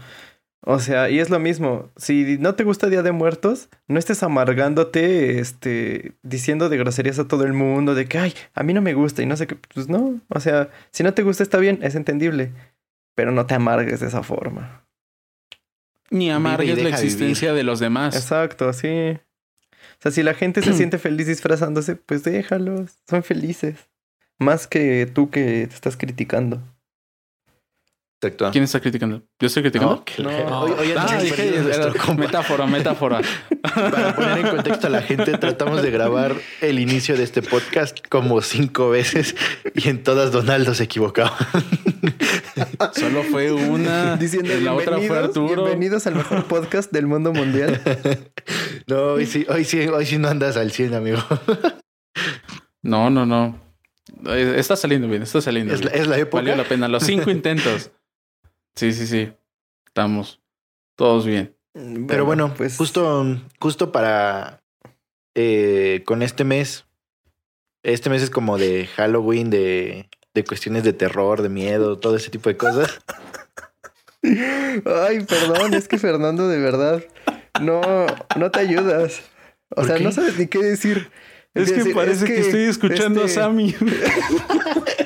O 0.68 0.80
sea, 0.80 1.08
y 1.08 1.20
es 1.20 1.30
lo 1.30 1.38
mismo, 1.38 1.90
si 1.96 2.38
no 2.40 2.56
te 2.56 2.64
gusta 2.64 2.88
Día 2.88 3.02
de 3.02 3.12
Muertos, 3.12 3.68
no 3.86 4.00
estés 4.00 4.24
amargándote, 4.24 5.38
este, 5.38 6.14
diciendo 6.24 6.68
de 6.68 6.76
groserías 6.76 7.20
a 7.20 7.28
todo 7.28 7.44
el 7.44 7.52
mundo, 7.52 7.94
de 7.94 8.06
que, 8.06 8.18
ay, 8.18 8.34
a 8.52 8.64
mí 8.64 8.74
no 8.74 8.82
me 8.82 8.94
gusta 8.94 9.22
y 9.22 9.26
no 9.26 9.36
sé 9.36 9.46
qué, 9.46 9.56
pues 9.74 9.88
no, 9.88 10.20
o 10.28 10.40
sea, 10.40 10.70
si 10.90 11.04
no 11.04 11.14
te 11.14 11.22
gusta 11.22 11.44
está 11.44 11.58
bien, 11.58 11.78
es 11.82 11.94
entendible, 11.94 12.50
pero 13.16 13.32
no 13.32 13.46
te 13.46 13.54
amargues 13.54 13.98
de 13.98 14.06
esa 14.06 14.22
forma. 14.22 14.86
Ni 16.10 16.30
amargues 16.30 16.80
la 16.80 16.90
existencia 16.90 17.52
de 17.52 17.64
los 17.64 17.80
demás. 17.80 18.14
Exacto, 18.14 18.72
sí. 18.72 19.18
O 19.98 20.02
sea, 20.02 20.12
si 20.12 20.22
la 20.22 20.34
gente 20.34 20.62
se 20.62 20.72
siente 20.74 20.98
feliz 20.98 21.26
disfrazándose, 21.26 21.96
pues 21.96 22.22
déjalos. 22.22 22.92
Son 23.08 23.24
felices. 23.24 23.88
Más 24.38 24.68
que 24.68 25.06
tú 25.06 25.30
que 25.30 25.66
te 25.66 25.74
estás 25.74 25.96
criticando. 25.96 26.62
Exacto. 28.26 28.50
¿Quién 28.52 28.64
está 28.64 28.80
criticando? 28.80 29.22
¿Yo 29.38 29.46
estoy 29.46 29.62
criticando? 29.62 29.96
No, 29.96 30.04
que 30.04 30.22
No. 30.22 30.60
hoy 30.60 30.92
Ah, 30.96 31.18
dije, 31.22 31.54
era 31.72 31.92
metáfora, 32.14 32.66
metáfora. 32.66 33.20
Para 33.74 34.14
poner 34.16 34.38
en 34.38 34.48
contexto 34.48 34.86
a 34.88 34.90
la 34.90 35.02
gente, 35.02 35.36
tratamos 35.38 35.82
de 35.82 35.90
grabar 35.90 36.34
el 36.60 36.78
inicio 36.78 37.16
de 37.16 37.22
este 37.24 37.42
podcast 37.42 37.98
como 38.08 38.40
cinco 38.42 38.90
veces 38.90 39.36
y 39.74 39.88
en 39.88 40.02
todas 40.02 40.32
Donaldo 40.32 40.74
se 40.74 40.84
equivocaba. 40.84 41.36
Solo 42.94 43.22
fue 43.24 43.52
una. 43.52 44.16
Diciendo 44.16 44.52
la 44.60 44.74
otra 44.74 44.96
fue 44.96 45.00
"Bienvenidos- 45.08 45.24
Arturo. 45.28 45.64
Bienvenidos 45.64 46.06
al 46.06 46.14
mejor 46.16 46.44
podcast 46.44 46.90
del 46.92 47.06
mundo 47.06 47.32
mundial. 47.32 47.80
No, 48.86 49.14
hoy 49.14 49.26
sí, 49.26 49.44
hoy 49.48 49.64
sí, 49.64 49.80
hoy 49.88 50.06
sí 50.06 50.18
no 50.18 50.28
andas 50.28 50.56
al 50.56 50.70
100, 50.72 50.94
amigo. 50.94 51.18
No, 52.82 53.10
no, 53.10 53.26
no. 53.26 53.60
Está 54.32 54.76
saliendo 54.76 55.08
bien, 55.08 55.22
está 55.22 55.40
saliendo 55.40 55.74
Es 55.74 55.84
la, 55.84 55.90
bien. 55.90 56.02
es 56.02 56.08
la 56.08 56.18
época. 56.18 56.36
Valió 56.42 56.56
la 56.56 56.64
pena. 56.64 56.88
Los 56.88 57.02
cinco 57.02 57.30
intentos. 57.30 57.90
Sí, 58.76 58.92
sí, 58.92 59.06
sí. 59.06 59.32
Estamos 59.86 60.40
todos 60.96 61.26
bien. 61.26 61.54
Pero 62.08 62.24
bueno, 62.24 62.54
pues 62.56 62.76
justo, 62.76 63.24
justo 63.60 63.92
para 63.92 64.62
eh, 65.34 66.02
con 66.06 66.22
este 66.22 66.44
mes. 66.44 66.84
Este 67.82 68.10
mes 68.10 68.22
es 68.22 68.30
como 68.30 68.58
de 68.58 68.86
Halloween, 68.96 69.50
de, 69.50 70.08
de 70.34 70.44
cuestiones 70.44 70.82
de 70.84 70.92
terror, 70.92 71.42
de 71.42 71.48
miedo, 71.48 71.98
todo 71.98 72.16
ese 72.16 72.30
tipo 72.30 72.48
de 72.48 72.56
cosas. 72.56 72.98
Ay, 74.22 75.20
perdón, 75.24 75.74
es 75.74 75.86
que 75.86 75.98
Fernando, 75.98 76.48
de 76.48 76.58
verdad, 76.58 77.04
no, 77.60 77.80
no 78.36 78.50
te 78.50 78.58
ayudas. 78.60 79.22
O 79.70 79.76
¿Por 79.76 79.86
sea, 79.86 79.96
qué? 79.96 80.04
no 80.04 80.12
sabes 80.12 80.36
ni 80.38 80.46
qué 80.48 80.58
decir. 80.58 81.10
Es 81.54 81.70
que 81.70 81.78
Decir, 81.78 81.94
parece 81.94 82.24
es 82.24 82.30
que, 82.30 82.40
estoy 82.40 82.62
escuchando 82.64 83.24
este- 83.24 83.40
a 83.40 83.44
Sammy. 83.44 83.74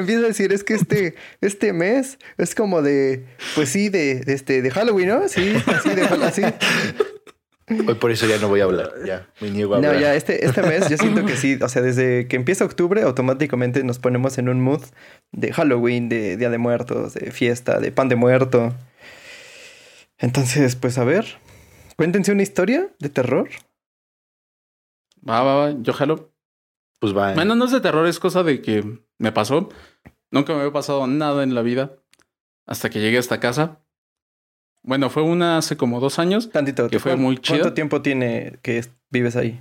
Empieza 0.00 0.24
a 0.24 0.28
decir, 0.28 0.52
es 0.52 0.64
que 0.64 0.74
este, 0.74 1.14
este 1.40 1.72
mes 1.72 2.18
es 2.38 2.54
como 2.54 2.82
de, 2.82 3.26
pues 3.54 3.68
sí, 3.68 3.88
de, 3.88 4.20
de 4.20 4.32
este, 4.34 4.62
de 4.62 4.70
Halloween, 4.70 5.08
¿no? 5.08 5.28
Sí, 5.28 5.54
sí, 5.82 5.88
de 5.90 6.08
Halloween, 6.08 6.32
sí. 6.32 6.42
Hoy 7.86 7.94
por 7.94 8.10
eso 8.10 8.26
ya 8.26 8.36
no 8.38 8.48
voy 8.48 8.60
a 8.60 8.64
hablar. 8.64 8.90
Ya, 9.06 9.28
me 9.40 9.48
niego 9.50 9.76
a 9.76 9.78
No, 9.80 9.88
hablar. 9.88 10.02
ya, 10.02 10.14
este, 10.16 10.44
este 10.44 10.60
mes 10.62 10.88
yo 10.88 10.96
siento 10.96 11.24
que 11.24 11.36
sí. 11.36 11.56
O 11.62 11.68
sea, 11.68 11.82
desde 11.82 12.26
que 12.26 12.34
empieza 12.34 12.64
octubre, 12.64 13.02
automáticamente 13.02 13.84
nos 13.84 14.00
ponemos 14.00 14.38
en 14.38 14.48
un 14.48 14.60
mood 14.60 14.82
de 15.30 15.52
Halloween, 15.52 16.08
de 16.08 16.36
Día 16.36 16.50
de 16.50 16.58
Muertos, 16.58 17.14
de 17.14 17.30
fiesta, 17.30 17.78
de 17.78 17.92
pan 17.92 18.08
de 18.08 18.16
muerto. 18.16 18.74
Entonces, 20.18 20.74
pues 20.74 20.98
a 20.98 21.04
ver, 21.04 21.26
cuéntense 21.96 22.32
una 22.32 22.42
historia 22.42 22.88
de 22.98 23.08
terror. 23.08 23.48
Va, 25.28 25.42
va, 25.42 25.54
va. 25.54 25.74
Yo 25.80 25.92
jalo. 25.92 26.32
Pues 26.98 27.16
va. 27.16 27.34
Bueno, 27.34 27.54
no 27.54 27.66
es 27.66 27.70
de 27.70 27.80
terror, 27.80 28.06
es 28.06 28.18
cosa 28.18 28.42
de 28.42 28.60
que 28.62 28.98
me 29.20 29.30
pasó. 29.32 29.68
Nunca 30.32 30.52
me 30.54 30.60
había 30.60 30.72
pasado 30.72 31.06
nada 31.06 31.42
en 31.44 31.54
la 31.54 31.62
vida 31.62 31.92
hasta 32.66 32.90
que 32.90 33.00
llegué 33.00 33.18
a 33.18 33.20
esta 33.20 33.38
casa. 33.38 33.80
Bueno, 34.82 35.10
fue 35.10 35.22
una 35.22 35.58
hace 35.58 35.76
como 35.76 36.00
dos 36.00 36.18
años, 36.18 36.50
Tantito. 36.50 36.88
Que 36.88 36.98
fue 36.98 37.12
¿cuán- 37.12 37.22
muy 37.22 37.38
chido. 37.38 37.58
¿Cuánto 37.60 37.74
tiempo 37.74 38.00
tiene 38.02 38.58
que 38.62 38.78
es- 38.78 38.90
vives 39.10 39.36
ahí? 39.36 39.60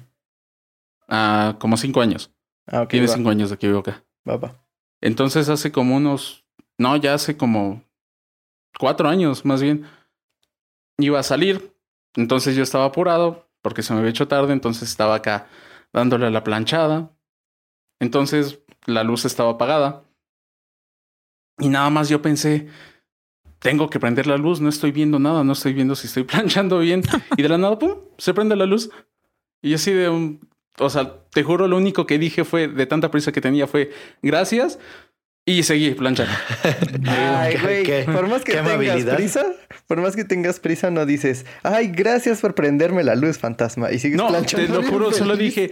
ah, 1.07 1.57
como 1.59 1.75
cinco 1.77 2.01
años. 2.01 2.31
Ah, 2.67 2.81
ok. 2.83 2.89
Tiene 2.89 3.07
va, 3.07 3.13
cinco 3.15 3.29
años 3.29 3.49
de 3.49 3.57
que 3.57 3.67
vivo 3.67 3.79
acá. 3.79 4.03
va, 4.27 4.37
va. 4.37 4.55
Entonces 5.01 5.49
hace 5.49 5.71
como 5.71 5.95
unos, 5.97 6.45
no, 6.77 6.95
ya 6.97 7.13
hace 7.15 7.35
como 7.35 7.83
cuatro 8.79 9.09
años 9.09 9.43
más 9.45 9.61
bien, 9.61 9.85
iba 10.97 11.19
a 11.19 11.23
salir. 11.23 11.73
Entonces 12.15 12.55
yo 12.55 12.63
estaba 12.63 12.85
apurado 12.85 13.49
porque 13.61 13.81
se 13.81 13.93
me 13.93 13.99
había 13.99 14.11
hecho 14.11 14.27
tarde, 14.27 14.53
entonces 14.53 14.89
estaba 14.89 15.15
acá 15.15 15.47
dándole 15.91 16.27
a 16.27 16.29
la 16.31 16.43
planchada. 16.43 17.11
Entonces 17.99 18.59
la 18.89 19.03
luz 19.03 19.25
estaba 19.25 19.51
apagada. 19.51 20.03
Y 21.59 21.69
nada 21.69 21.89
más 21.89 22.07
yo 22.09 22.21
pensé, 22.21 22.67
tengo 23.59 23.89
que 23.89 23.99
prender 23.99 24.27
la 24.27 24.37
luz, 24.37 24.61
no 24.61 24.69
estoy 24.69 24.91
viendo 24.91 25.19
nada, 25.19 25.43
no 25.43 25.53
estoy 25.53 25.73
viendo 25.73 25.95
si 25.95 26.07
estoy 26.07 26.23
planchando 26.25 26.79
bien. 26.79 27.01
Y 27.37 27.41
de 27.41 27.49
la 27.49 27.57
nada, 27.57 27.77
pum, 27.79 27.95
se 28.17 28.33
prende 28.33 28.55
la 28.55 28.65
luz. 28.65 28.89
Y 29.61 29.73
así 29.73 29.91
de 29.91 30.09
un, 30.09 30.39
o 30.77 30.89
sea, 30.89 31.23
te 31.31 31.43
juro, 31.43 31.67
lo 31.67 31.75
único 31.77 32.05
que 32.05 32.17
dije 32.17 32.45
fue, 32.45 32.67
de 32.69 32.85
tanta 32.85 33.11
prisa 33.11 33.31
que 33.31 33.41
tenía, 33.41 33.67
fue 33.67 33.91
gracias. 34.21 34.79
Y 35.45 35.63
seguí 35.63 35.91
planchando. 35.95 36.31
Ay, 37.07 37.57
güey, 37.59 37.83
qué- 37.83 38.03
por 38.05 38.27
más 38.27 38.43
que 38.43 38.51
tengas 38.51 38.67
amabilidad. 38.73 39.15
prisa, 39.15 39.45
por 39.87 39.99
más 39.99 40.15
que 40.15 40.23
tengas 40.23 40.59
prisa, 40.59 40.91
no 40.91 41.07
dices, 41.07 41.43
ay, 41.63 41.87
gracias 41.87 42.39
por 42.41 42.53
prenderme 42.53 43.03
la 43.03 43.15
luz, 43.15 43.39
fantasma. 43.39 43.91
Y 43.91 43.97
sigues 43.97 44.17
No, 44.17 44.25
te 44.27 44.33
planchando 44.33 44.73
lo 44.75 44.79
bien 44.81 44.91
juro, 44.91 45.11
solo 45.11 45.35
dije 45.35 45.71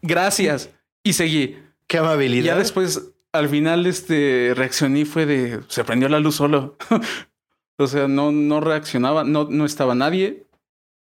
gracias. 0.00 0.70
Y 1.02 1.12
seguí. 1.12 1.58
Qué 1.90 1.98
amabilidad. 1.98 2.54
ya 2.54 2.56
después, 2.56 3.10
al 3.32 3.48
final, 3.48 3.84
este, 3.84 4.52
reaccioné 4.54 5.00
y 5.00 5.04
fue 5.04 5.26
de, 5.26 5.60
se 5.66 5.82
prendió 5.82 6.08
la 6.08 6.20
luz 6.20 6.36
solo. 6.36 6.76
o 7.78 7.86
sea, 7.88 8.06
no, 8.06 8.30
no 8.30 8.60
reaccionaba, 8.60 9.24
no, 9.24 9.48
no 9.50 9.64
estaba 9.64 9.96
nadie. 9.96 10.46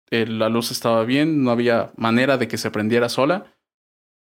Eh, 0.10 0.26
la 0.26 0.50
luz 0.50 0.72
estaba 0.72 1.04
bien, 1.04 1.44
no 1.44 1.52
había 1.52 1.92
manera 1.98 2.40
de 2.40 2.48
que 2.48 2.58
se 2.58 2.72
prendiera 2.72 3.10
sola. 3.10 3.56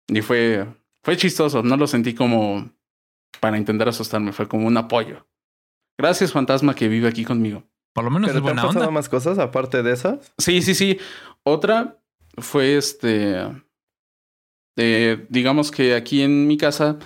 Y 0.08 0.24
fue, 0.24 0.66
fue 1.04 1.16
chistoso, 1.16 1.62
no 1.62 1.78
lo 1.78 1.86
sentí 1.86 2.16
como 2.16 2.72
para 3.40 3.60
intentar 3.60 3.88
asustarme, 3.88 4.32
fue 4.32 4.48
como 4.48 4.66
un 4.66 4.78
apoyo. 4.78 5.28
Gracias, 5.96 6.32
fantasma 6.32 6.74
que 6.74 6.88
vive 6.88 7.08
aquí 7.08 7.24
conmigo. 7.24 7.66
Por 7.94 8.04
lo 8.04 8.10
menos 8.10 8.30
¿Pero 8.30 8.40
es 8.40 8.44
te 8.44 8.50
han 8.50 8.56
buena 8.56 8.62
pasado 8.64 8.80
onda. 8.86 8.92
más 8.92 9.10
cosas 9.10 9.38
aparte 9.38 9.84
de 9.84 9.92
esas? 9.94 10.34
Sí, 10.40 10.64
sí, 10.64 10.74
sí. 10.74 10.98
Otra 11.44 12.00
fue 12.40 12.78
este. 12.78 13.46
Eh, 14.78 15.26
digamos 15.30 15.72
que 15.72 15.96
aquí 15.96 16.22
en 16.22 16.48
mi 16.48 16.58
casa 16.58 17.00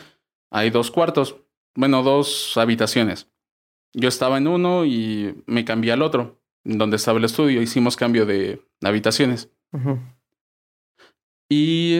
hay 0.51 0.69
dos 0.69 0.91
cuartos. 0.91 1.37
Bueno, 1.75 2.03
dos 2.03 2.57
habitaciones. 2.57 3.31
Yo 3.93 4.09
estaba 4.09 4.37
en 4.37 4.47
uno 4.47 4.85
y 4.85 5.41
me 5.47 5.65
cambié 5.65 5.93
al 5.93 6.01
otro, 6.01 6.41
donde 6.63 6.97
estaba 6.97 7.17
el 7.17 7.25
estudio. 7.25 7.61
Hicimos 7.61 7.95
cambio 7.95 8.25
de 8.25 8.61
habitaciones. 8.83 9.49
Y 11.49 11.99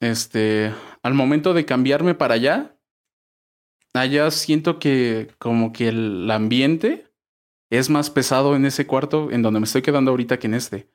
este, 0.00 0.72
al 1.02 1.14
momento 1.14 1.54
de 1.54 1.64
cambiarme 1.64 2.14
para 2.14 2.34
allá, 2.34 2.78
allá 3.94 4.30
siento 4.30 4.78
que 4.78 5.28
como 5.38 5.72
que 5.72 5.88
el 5.88 6.30
ambiente 6.30 7.10
es 7.70 7.90
más 7.90 8.10
pesado 8.10 8.54
en 8.54 8.64
ese 8.66 8.86
cuarto 8.86 9.30
en 9.30 9.42
donde 9.42 9.60
me 9.60 9.64
estoy 9.64 9.82
quedando 9.82 10.12
ahorita 10.12 10.38
que 10.38 10.46
en 10.46 10.54
este. 10.54 10.93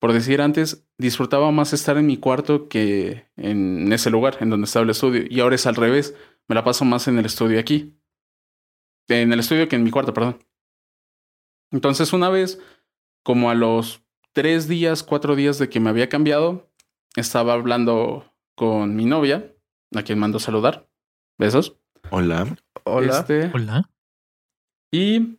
Por 0.00 0.12
decir 0.12 0.40
antes, 0.40 0.86
disfrutaba 0.96 1.50
más 1.50 1.72
estar 1.72 1.96
en 1.96 2.06
mi 2.06 2.16
cuarto 2.16 2.68
que 2.68 3.26
en 3.36 3.92
ese 3.92 4.10
lugar 4.10 4.36
en 4.40 4.50
donde 4.50 4.66
estaba 4.66 4.84
el 4.84 4.90
estudio. 4.90 5.24
Y 5.28 5.40
ahora 5.40 5.56
es 5.56 5.66
al 5.66 5.74
revés. 5.74 6.14
Me 6.46 6.54
la 6.54 6.64
paso 6.64 6.84
más 6.84 7.08
en 7.08 7.18
el 7.18 7.26
estudio 7.26 7.58
aquí. 7.58 7.98
En 9.08 9.32
el 9.32 9.40
estudio 9.40 9.68
que 9.68 9.76
en 9.76 9.82
mi 9.82 9.90
cuarto, 9.90 10.14
perdón. 10.14 10.38
Entonces 11.72 12.12
una 12.12 12.28
vez, 12.28 12.60
como 13.24 13.50
a 13.50 13.54
los 13.54 14.02
tres 14.32 14.68
días, 14.68 15.02
cuatro 15.02 15.34
días 15.34 15.58
de 15.58 15.68
que 15.68 15.80
me 15.80 15.90
había 15.90 16.08
cambiado, 16.08 16.70
estaba 17.16 17.54
hablando 17.54 18.32
con 18.54 18.94
mi 18.94 19.04
novia, 19.04 19.54
a 19.94 20.02
quien 20.02 20.18
mando 20.18 20.38
saludar. 20.38 20.88
Besos. 21.38 21.76
Hola. 22.10 22.56
Hola. 22.84 23.18
Este, 23.18 23.50
Hola. 23.52 23.90
y 24.92 25.38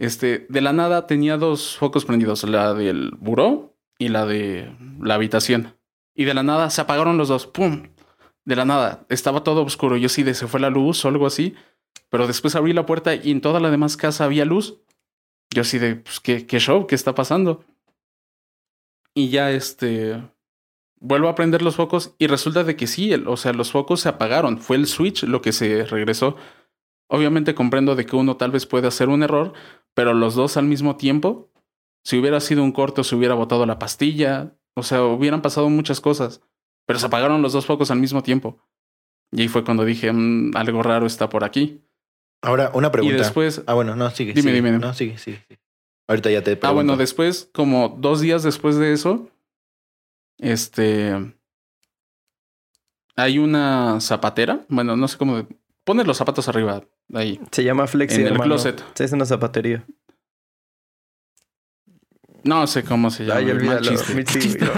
este, 0.00 0.46
de 0.48 0.60
la 0.62 0.72
nada 0.72 1.06
tenía 1.06 1.36
dos 1.36 1.76
focos 1.76 2.04
prendidos, 2.04 2.42
la 2.44 2.74
del 2.74 3.10
buró 3.18 3.76
y 3.98 4.08
la 4.08 4.24
de 4.26 4.74
la 5.00 5.14
habitación. 5.14 5.76
Y 6.14 6.24
de 6.24 6.34
la 6.34 6.42
nada 6.42 6.70
se 6.70 6.80
apagaron 6.80 7.18
los 7.18 7.28
dos. 7.28 7.46
¡Pum! 7.46 7.88
De 8.44 8.56
la 8.56 8.64
nada. 8.64 9.04
Estaba 9.08 9.44
todo 9.44 9.62
oscuro. 9.62 9.96
Yo 9.96 10.08
sí 10.08 10.24
se 10.34 10.46
fue 10.48 10.58
la 10.58 10.70
luz 10.70 11.04
o 11.04 11.08
algo 11.08 11.26
así. 11.26 11.54
Pero 12.08 12.26
después 12.26 12.56
abrí 12.56 12.72
la 12.72 12.86
puerta 12.86 13.14
y 13.14 13.30
en 13.30 13.40
toda 13.40 13.60
la 13.60 13.70
demás 13.70 13.96
casa 13.96 14.24
había 14.24 14.44
luz. 14.44 14.80
Yo 15.54 15.62
así 15.62 15.78
de, 15.78 15.96
pues, 15.96 16.18
¿qué, 16.20 16.46
qué 16.46 16.58
show? 16.58 16.86
¿Qué 16.86 16.94
está 16.94 17.14
pasando? 17.14 17.64
Y 19.14 19.28
ya 19.30 19.50
este, 19.50 20.22
vuelvo 20.98 21.28
a 21.28 21.34
prender 21.34 21.62
los 21.62 21.76
focos 21.76 22.14
y 22.18 22.26
resulta 22.26 22.64
de 22.64 22.76
que 22.76 22.86
sí, 22.86 23.12
el- 23.12 23.28
o 23.28 23.36
sea, 23.36 23.52
los 23.52 23.70
focos 23.70 24.00
se 24.00 24.08
apagaron. 24.08 24.58
Fue 24.58 24.76
el 24.76 24.86
switch 24.86 25.24
lo 25.24 25.42
que 25.42 25.52
se 25.52 25.84
regresó. 25.84 26.36
Obviamente 27.08 27.54
comprendo 27.54 27.96
de 27.96 28.06
que 28.06 28.16
uno 28.16 28.36
tal 28.36 28.50
vez 28.52 28.66
puede 28.66 28.86
hacer 28.88 29.08
un 29.08 29.22
error, 29.22 29.52
pero 29.94 30.14
los 30.14 30.34
dos 30.34 30.56
al 30.56 30.64
mismo 30.66 30.96
tiempo, 30.96 31.50
si 32.04 32.18
hubiera 32.18 32.40
sido 32.40 32.62
un 32.62 32.72
corte 32.72 33.00
o 33.00 33.04
se 33.04 33.14
hubiera 33.16 33.34
botado 33.34 33.66
la 33.66 33.78
pastilla, 33.78 34.54
o 34.74 34.82
sea, 34.82 35.02
hubieran 35.04 35.42
pasado 35.42 35.68
muchas 35.68 36.00
cosas, 36.00 36.40
pero 36.86 36.98
se 36.98 37.06
apagaron 37.06 37.42
los 37.42 37.52
dos 37.52 37.66
focos 37.66 37.90
al 37.90 37.98
mismo 38.00 38.22
tiempo. 38.22 38.58
Y 39.32 39.42
ahí 39.42 39.48
fue 39.48 39.64
cuando 39.64 39.84
dije, 39.84 40.12
"Mm, 40.12 40.56
algo 40.56 40.82
raro 40.82 41.06
está 41.06 41.28
por 41.28 41.44
aquí. 41.44 41.82
Ahora, 42.42 42.70
una 42.74 42.90
pregunta. 42.90 43.14
Y 43.14 43.18
después, 43.18 43.62
Ah, 43.66 43.74
bueno, 43.74 43.94
no, 43.96 44.10
sigue. 44.10 44.32
Dime, 44.32 44.42
sigue. 44.42 44.54
dime, 44.54 44.70
dime. 44.72 44.80
No, 44.84 44.94
sigue, 44.94 45.18
sigue. 45.18 45.44
sigue. 45.46 45.60
Ahorita 46.08 46.30
ya 46.30 46.38
te 46.42 46.56
pregunto. 46.56 46.66
Ah, 46.68 46.72
bueno, 46.72 46.96
después, 46.96 47.48
como 47.52 47.96
dos 48.00 48.20
días 48.20 48.42
después 48.42 48.76
de 48.76 48.92
eso, 48.92 49.28
este. 50.38 51.34
Hay 53.16 53.38
una 53.38 54.00
zapatera. 54.00 54.64
Bueno, 54.68 54.96
no 54.96 55.06
sé 55.06 55.18
cómo. 55.18 55.46
Pone 55.84 56.04
los 56.04 56.16
zapatos 56.18 56.48
arriba, 56.48 56.82
ahí. 57.14 57.40
Se 57.50 57.64
llama 57.64 57.86
Flexi, 57.86 58.16
En 58.16 58.20
el 58.22 58.32
hermano. 58.32 58.54
closet. 58.54 58.84
Sí, 58.94 59.04
es 59.04 59.12
una 59.12 59.24
zapatería. 59.24 59.84
No 62.44 62.66
sé 62.66 62.84
cómo 62.84 63.10
se 63.10 63.24
llama. 63.24 63.40
Ay, 63.40 63.50
el 63.50 63.62
mal 63.64 63.78
olvídalo. 63.78 63.90
chiste. 63.98 64.14
Mi- 64.14 64.24
sí, 64.26 64.56
güey. 64.58 64.70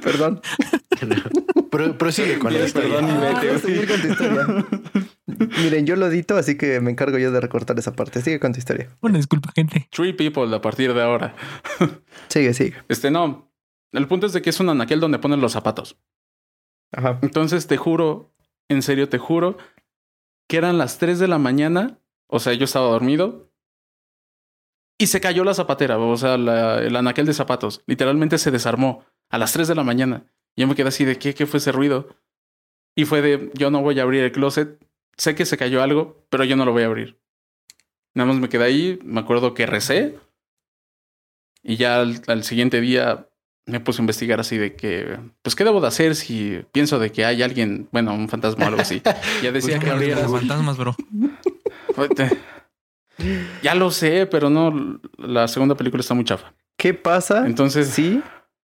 Perdón. 0.02 0.40
Pro- 1.70 1.98
prosigue 1.98 2.38
con 2.38 2.52
la 2.52 2.64
historia. 2.64 2.94
Perdón, 3.00 3.10
y 3.10 3.20
vete. 3.20 3.46
Vamos 3.46 3.54
a 3.56 3.58
seguir 3.66 3.88
con 3.88 4.00
tu 4.00 4.06
historia. 4.08 4.46
Miren, 5.62 5.86
yo 5.86 5.96
lo 5.96 6.06
edito, 6.06 6.36
así 6.36 6.56
que 6.56 6.80
me 6.80 6.90
encargo 6.90 7.18
yo 7.18 7.30
de 7.32 7.40
recortar 7.40 7.78
esa 7.78 7.92
parte. 7.92 8.22
Sigue 8.22 8.40
con 8.40 8.52
tu 8.52 8.58
historia. 8.58 8.88
Una 9.00 9.18
disculpa, 9.18 9.50
gente. 9.54 9.88
Three 9.90 10.12
people 10.12 10.54
a 10.54 10.60
partir 10.60 10.94
de 10.94 11.02
ahora. 11.02 11.34
Sigue, 12.28 12.54
sigue. 12.54 12.74
Este, 12.88 13.10
no. 13.10 13.50
El 13.92 14.06
punto 14.08 14.26
es 14.26 14.32
de 14.32 14.42
que 14.42 14.50
es 14.50 14.60
un 14.60 14.68
anaquel 14.70 15.00
donde 15.00 15.18
ponen 15.18 15.40
los 15.40 15.52
zapatos. 15.52 15.98
Ajá. 16.92 17.18
Entonces 17.22 17.66
te 17.66 17.76
juro, 17.76 18.33
en 18.68 18.82
serio 18.82 19.08
te 19.08 19.18
juro, 19.18 19.56
que 20.48 20.56
eran 20.56 20.78
las 20.78 20.98
3 20.98 21.18
de 21.18 21.28
la 21.28 21.38
mañana. 21.38 21.98
O 22.26 22.38
sea, 22.40 22.52
yo 22.54 22.64
estaba 22.64 22.88
dormido. 22.88 23.50
Y 24.98 25.08
se 25.08 25.20
cayó 25.20 25.44
la 25.44 25.54
zapatera, 25.54 25.98
o 25.98 26.16
sea, 26.16 26.38
la- 26.38 26.78
el 26.80 26.94
anaquel 26.96 27.26
de 27.26 27.34
zapatos. 27.34 27.82
Literalmente 27.86 28.38
se 28.38 28.50
desarmó 28.50 29.04
a 29.28 29.38
las 29.38 29.52
3 29.52 29.66
de 29.68 29.74
la 29.74 29.82
mañana. 29.84 30.24
Yo 30.56 30.66
me 30.68 30.74
quedé 30.76 30.88
así 30.88 31.04
de, 31.04 31.18
¿qué, 31.18 31.34
qué 31.34 31.46
fue 31.46 31.58
ese 31.58 31.72
ruido? 31.72 32.16
Y 32.94 33.04
fue 33.06 33.20
de, 33.22 33.50
yo 33.54 33.70
no 33.70 33.82
voy 33.82 33.98
a 33.98 34.04
abrir 34.04 34.22
el 34.22 34.32
closet. 34.32 34.78
Sé 35.16 35.34
que 35.34 35.46
se 35.46 35.56
cayó 35.56 35.82
algo, 35.82 36.24
pero 36.30 36.44
yo 36.44 36.54
no 36.56 36.64
lo 36.64 36.72
voy 36.72 36.84
a 36.84 36.86
abrir. 36.86 37.18
Nada 38.14 38.28
más 38.30 38.40
me 38.40 38.48
quedé 38.48 38.64
ahí, 38.64 38.98
me 39.02 39.20
acuerdo 39.20 39.52
que 39.54 39.66
recé. 39.66 40.18
Y 41.62 41.76
ya 41.76 42.00
al 42.00 42.44
siguiente 42.44 42.80
día 42.80 43.28
me 43.66 43.80
puse 43.80 44.00
a 44.00 44.02
investigar 44.02 44.40
así 44.40 44.58
de 44.58 44.74
que, 44.74 45.18
pues, 45.42 45.54
¿qué 45.56 45.64
debo 45.64 45.80
de 45.80 45.88
hacer 45.88 46.14
si 46.16 46.60
pienso 46.72 46.98
de 46.98 47.10
que 47.12 47.24
hay 47.24 47.42
alguien, 47.42 47.88
bueno, 47.92 48.12
un 48.14 48.28
fantasma 48.28 48.64
o 48.66 48.68
algo 48.68 48.80
así? 48.82 49.00
Ya 49.42 49.52
decía 49.52 49.74
que 49.78 49.86
Pues, 49.86 49.92
abrieras. 49.92 50.22
los 50.30 50.32
fantasmas, 50.40 50.76
bro. 50.76 50.94
Ya 53.62 53.74
lo 53.74 53.90
sé, 53.90 54.26
pero 54.26 54.50
no, 54.50 55.00
la 55.18 55.46
segunda 55.48 55.76
película 55.76 56.00
está 56.00 56.14
muy 56.14 56.24
chafa. 56.24 56.52
¿Qué 56.76 56.92
pasa 56.94 57.46
Entonces, 57.46 57.88
si 57.88 58.20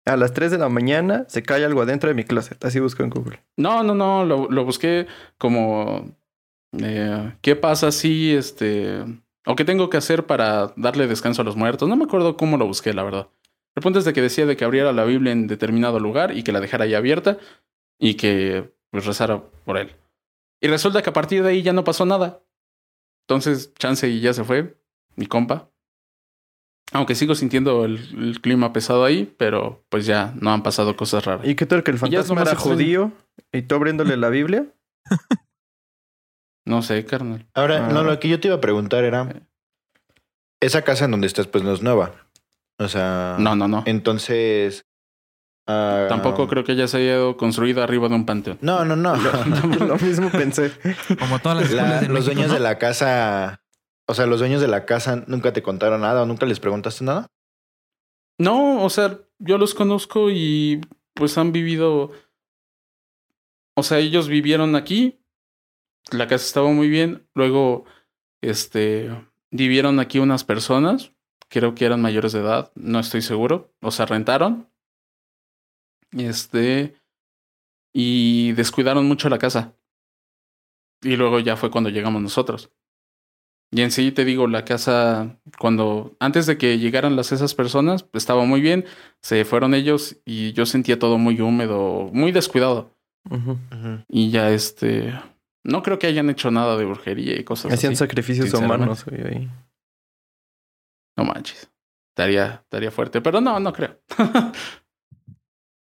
a 0.06 0.16
las 0.16 0.32
3 0.32 0.52
de 0.52 0.58
la 0.58 0.68
mañana 0.68 1.24
se 1.28 1.42
cae 1.42 1.64
algo 1.64 1.82
adentro 1.82 2.08
de 2.08 2.14
mi 2.14 2.24
closet? 2.24 2.64
Así 2.64 2.78
busco 2.80 3.02
en 3.02 3.10
Google. 3.10 3.40
no, 3.56 3.82
no, 3.82 3.94
no, 3.94 4.24
lo, 4.24 4.48
lo 4.48 4.64
busqué 4.64 5.06
como, 5.36 6.16
eh, 6.80 7.32
¿qué 7.42 7.56
pasa 7.56 7.90
si, 7.90 8.32
este, 8.34 9.04
o 9.44 9.56
qué 9.56 9.64
tengo 9.64 9.90
que 9.90 9.96
hacer 9.96 10.24
para 10.26 10.72
darle 10.76 11.08
descanso 11.08 11.42
a 11.42 11.44
los 11.44 11.56
muertos? 11.56 11.88
No 11.88 11.96
me 11.96 12.04
acuerdo 12.04 12.36
cómo 12.36 12.56
lo 12.56 12.66
busqué, 12.66 12.94
la 12.94 13.02
verdad. 13.02 13.28
El 13.78 13.82
punto 13.82 14.00
es 14.00 14.04
de 14.04 14.12
que 14.12 14.20
decía 14.20 14.44
de 14.44 14.56
que 14.56 14.64
abriera 14.64 14.92
la 14.92 15.04
Biblia 15.04 15.30
en 15.30 15.46
determinado 15.46 16.00
lugar 16.00 16.36
y 16.36 16.42
que 16.42 16.50
la 16.50 16.58
dejara 16.58 16.84
ahí 16.84 16.94
abierta 16.94 17.38
y 17.96 18.14
que 18.14 18.74
pues 18.90 19.06
rezara 19.06 19.40
por 19.64 19.78
él. 19.78 19.94
Y 20.60 20.66
resulta 20.66 21.00
que 21.00 21.10
a 21.10 21.12
partir 21.12 21.44
de 21.44 21.50
ahí 21.50 21.62
ya 21.62 21.72
no 21.72 21.84
pasó 21.84 22.04
nada. 22.04 22.42
Entonces, 23.28 23.72
chance 23.74 24.08
y 24.08 24.18
ya 24.18 24.32
se 24.32 24.42
fue, 24.42 24.76
mi 25.14 25.26
compa. 25.26 25.70
Aunque 26.90 27.14
sigo 27.14 27.36
sintiendo 27.36 27.84
el, 27.84 27.98
el 28.20 28.40
clima 28.40 28.72
pesado 28.72 29.04
ahí, 29.04 29.32
pero 29.38 29.84
pues 29.90 30.06
ya 30.06 30.34
no 30.40 30.50
han 30.52 30.64
pasado 30.64 30.96
cosas 30.96 31.24
raras. 31.24 31.46
¿Y 31.46 31.54
qué 31.54 31.64
tal 31.64 31.84
que 31.84 31.92
el 31.92 31.98
fantasma 31.98 32.42
era 32.42 32.56
judío 32.56 33.12
y 33.52 33.62
tú 33.62 33.76
abriéndole 33.76 34.16
la 34.16 34.28
Biblia? 34.28 34.66
No 36.66 36.82
sé, 36.82 37.04
carnal. 37.04 37.46
Ahora, 37.54 37.86
Ah. 37.86 37.92
no, 37.92 38.02
lo 38.02 38.18
que 38.18 38.28
yo 38.28 38.40
te 38.40 38.48
iba 38.48 38.56
a 38.56 38.60
preguntar 38.60 39.04
era, 39.04 39.40
esa 40.60 40.82
casa 40.82 41.04
en 41.04 41.12
donde 41.12 41.28
estás 41.28 41.46
pues 41.46 41.62
no 41.62 41.72
es 41.72 41.80
nueva. 41.80 42.27
O 42.78 42.88
sea, 42.88 43.36
No, 43.38 43.56
no, 43.56 43.66
no. 43.68 43.82
entonces... 43.86 44.86
ah, 45.66 46.06
Tampoco 46.08 46.46
creo 46.48 46.64
que 46.64 46.72
haya 46.72 46.86
sido 46.88 47.36
construida 47.36 47.82
arriba 47.84 48.08
de 48.08 48.14
un 48.14 48.24
panteón. 48.26 48.58
No, 48.60 48.84
no, 48.84 48.94
no. 48.96 49.14
lo 49.86 49.96
mismo 49.98 50.30
pensé. 50.30 50.72
Como 51.18 51.38
todas 51.40 51.62
las 51.62 51.70
La- 51.72 52.00
de 52.00 52.08
los 52.08 52.10
México, 52.10 52.24
dueños 52.26 52.48
¿no? 52.48 52.54
de 52.54 52.60
la 52.60 52.78
casa, 52.78 53.62
o 54.06 54.14
sea, 54.14 54.26
los 54.26 54.38
dueños 54.38 54.60
de 54.60 54.68
la 54.68 54.84
casa 54.86 55.24
nunca 55.26 55.52
te 55.52 55.62
contaron 55.62 56.00
nada 56.02 56.22
o 56.22 56.26
nunca 56.26 56.46
les 56.46 56.60
preguntaste 56.60 57.04
nada. 57.04 57.26
No, 58.38 58.84
o 58.84 58.90
sea, 58.90 59.18
yo 59.40 59.58
los 59.58 59.74
conozco 59.74 60.30
y 60.30 60.80
pues 61.14 61.36
han 61.38 61.50
vivido. 61.50 62.12
O 63.76 63.82
sea, 63.82 63.98
ellos 63.98 64.28
vivieron 64.28 64.76
aquí. 64.76 65.20
La 66.12 66.26
casa 66.28 66.44
estaba 66.46 66.70
muy 66.70 66.88
bien. 66.88 67.28
Luego, 67.34 67.84
este, 68.40 69.10
vivieron 69.50 69.98
aquí 70.00 70.20
unas 70.20 70.44
personas. 70.44 71.12
Creo 71.50 71.74
que 71.74 71.84
eran 71.84 72.02
mayores 72.02 72.32
de 72.32 72.40
edad. 72.40 72.72
No 72.74 73.00
estoy 73.00 73.22
seguro. 73.22 73.72
O 73.80 73.90
sea, 73.90 74.06
rentaron. 74.06 74.68
Este. 76.12 76.94
Y 77.92 78.52
descuidaron 78.52 79.06
mucho 79.06 79.28
la 79.28 79.38
casa. 79.38 79.74
Y 81.02 81.16
luego 81.16 81.38
ya 81.40 81.56
fue 81.56 81.70
cuando 81.70 81.90
llegamos 81.90 82.20
nosotros. 82.22 82.70
Y 83.70 83.82
en 83.82 83.90
sí 83.90 84.12
te 84.12 84.24
digo, 84.24 84.46
la 84.46 84.64
casa, 84.64 85.38
cuando 85.58 86.16
antes 86.20 86.46
de 86.46 86.56
que 86.56 86.78
llegaran 86.78 87.16
las 87.16 87.32
esas 87.32 87.54
personas, 87.54 88.02
pues, 88.02 88.22
estaba 88.22 88.44
muy 88.44 88.60
bien. 88.60 88.86
Se 89.20 89.44
fueron 89.44 89.74
ellos 89.74 90.16
y 90.24 90.52
yo 90.52 90.64
sentía 90.64 90.98
todo 90.98 91.18
muy 91.18 91.40
húmedo, 91.40 92.08
muy 92.12 92.32
descuidado. 92.32 92.94
Y 94.08 94.30
ya 94.30 94.50
este, 94.50 95.12
no 95.64 95.82
creo 95.82 95.98
que 95.98 96.06
hayan 96.06 96.30
hecho 96.30 96.50
nada 96.50 96.78
de 96.78 96.86
brujería 96.86 97.38
y 97.38 97.44
cosas 97.44 97.70
Hacían 97.72 97.92
así. 97.92 97.98
sacrificios 97.98 98.46
sinceramente. 98.48 98.84
humanos 98.84 99.04
ahí. 99.08 99.50
No 101.18 101.24
manches, 101.24 101.68
estaría, 102.12 102.60
estaría 102.62 102.92
fuerte, 102.92 103.20
pero 103.20 103.40
no, 103.40 103.58
no 103.58 103.72
creo. 103.72 104.00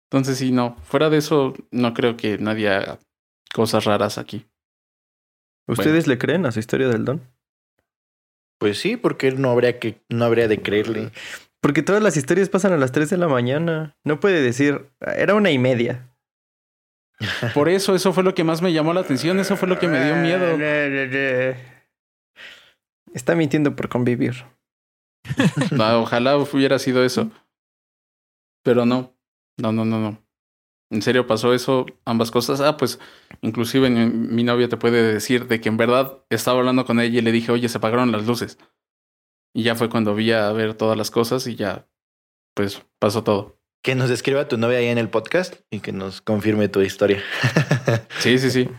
Entonces 0.10 0.40
sí, 0.40 0.52
no. 0.52 0.76
Fuera 0.78 1.12
de 1.12 1.18
eso, 1.18 1.54
no 1.70 1.94
creo 1.94 2.18
que 2.18 2.40
nadie 2.40 2.70
haga 2.70 2.98
cosas 3.54 3.86
raras 3.86 4.18
aquí. 4.18 4.48
¿Ustedes 5.68 6.08
le 6.08 6.18
creen 6.18 6.48
a 6.48 6.52
su 6.52 6.60
historia 6.60 6.88
del 6.88 7.06
don? 7.06 7.22
Pues 8.58 8.80
sí, 8.80 8.98
porque 8.98 9.32
no 9.32 9.52
habría 9.52 9.78
que, 9.78 10.02
no 10.10 10.26
habría 10.26 10.48
de 10.48 10.60
creerle. 10.60 11.12
Porque 11.62 11.84
todas 11.84 12.02
las 12.02 12.18
historias 12.18 12.50
pasan 12.50 12.74
a 12.74 12.78
las 12.78 12.92
3 12.92 13.12
de 13.12 13.18
la 13.18 13.28
mañana. 13.28 13.96
No 14.04 14.20
puede 14.20 14.42
decir, 14.42 14.90
era 15.02 15.36
una 15.36 15.52
y 15.52 15.60
media. 15.60 16.10
Por 17.54 17.70
eso, 17.70 17.94
eso 17.94 18.12
fue 18.12 18.24
lo 18.24 18.34
que 18.34 18.44
más 18.44 18.64
me 18.64 18.74
llamó 18.74 18.94
la 18.94 19.02
atención. 19.02 19.40
Eso 19.40 19.56
fue 19.56 19.68
lo 19.68 19.78
que 19.78 19.88
me 19.88 20.04
dio 20.04 20.16
miedo. 20.16 20.58
Está 23.14 23.36
mintiendo 23.36 23.76
por 23.76 23.88
convivir. 23.88 24.46
No, 25.72 26.02
ojalá 26.02 26.38
hubiera 26.38 26.80
sido 26.80 27.04
eso. 27.04 27.32
Pero 28.64 28.86
no. 28.86 29.14
No, 29.58 29.72
no, 29.72 29.86
no, 29.86 30.00
no. 30.00 30.24
En 30.90 31.02
serio 31.02 31.28
pasó 31.28 31.54
eso, 31.54 31.86
ambas 32.06 32.32
cosas. 32.32 32.62
Ah, 32.62 32.78
pues 32.78 33.00
inclusive 33.42 33.90
mi, 33.90 34.06
mi 34.06 34.44
novia 34.44 34.70
te 34.70 34.78
puede 34.78 35.02
decir 35.14 35.48
de 35.48 35.60
que 35.60 35.70
en 35.70 35.78
verdad 35.78 36.24
estaba 36.30 36.60
hablando 36.60 36.86
con 36.86 37.00
ella 37.00 37.20
y 37.20 37.22
le 37.22 37.32
dije, 37.32 37.52
oye, 37.52 37.68
se 37.68 37.78
apagaron 37.78 38.12
las 38.12 38.26
luces. 38.26 38.58
Y 39.54 39.64
ya 39.64 39.76
fue 39.76 39.90
cuando 39.90 40.16
vi 40.16 40.32
a 40.32 40.52
ver 40.52 40.76
todas 40.76 40.98
las 40.98 41.12
cosas 41.12 41.48
y 41.48 41.56
ya, 41.56 41.88
pues 42.54 42.84
pasó 43.00 43.24
todo. 43.24 43.58
Que 43.82 43.96
nos 43.96 44.10
describa 44.10 44.48
tu 44.48 44.58
novia 44.58 44.80
ahí 44.80 44.88
en 44.88 44.98
el 44.98 45.10
podcast 45.10 45.56
y 45.70 45.80
que 45.80 45.92
nos 45.92 46.22
confirme 46.22 46.70
tu 46.70 46.82
historia. 46.82 47.22
Sí, 48.20 48.38
sí, 48.38 48.52
sí. 48.52 48.70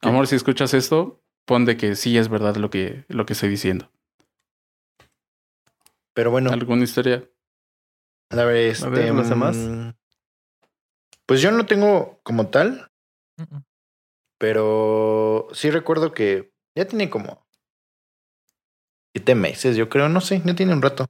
Amor, 0.00 0.26
si 0.26 0.36
escuchas 0.36 0.74
esto, 0.74 1.22
pon 1.44 1.64
de 1.64 1.76
que 1.76 1.94
sí 1.94 2.18
es 2.18 2.28
verdad 2.28 2.56
lo 2.56 2.70
que, 2.70 3.04
lo 3.08 3.24
que 3.26 3.32
estoy 3.32 3.48
diciendo. 3.48 3.90
Pero 6.18 6.32
bueno, 6.32 6.50
¿Alguna 6.50 6.82
historia? 6.82 7.30
a 8.30 8.44
ver, 8.44 8.56
este, 8.72 8.90
ver, 8.90 9.14
¿los 9.14 9.28
demás? 9.28 9.54
mm, 9.56 9.90
Pues 11.26 11.40
yo 11.40 11.52
no 11.52 11.64
tengo 11.64 12.18
como 12.24 12.48
tal, 12.48 12.90
pero 14.36 15.46
sí 15.52 15.70
recuerdo 15.70 16.12
que 16.12 16.50
ya 16.76 16.88
tiene 16.88 17.08
como 17.08 17.46
siete 19.14 19.36
meses, 19.36 19.76
yo 19.76 19.88
creo, 19.88 20.08
no 20.08 20.20
sé, 20.20 20.42
ya 20.44 20.56
tiene 20.56 20.72
un 20.72 20.82
rato. 20.82 21.06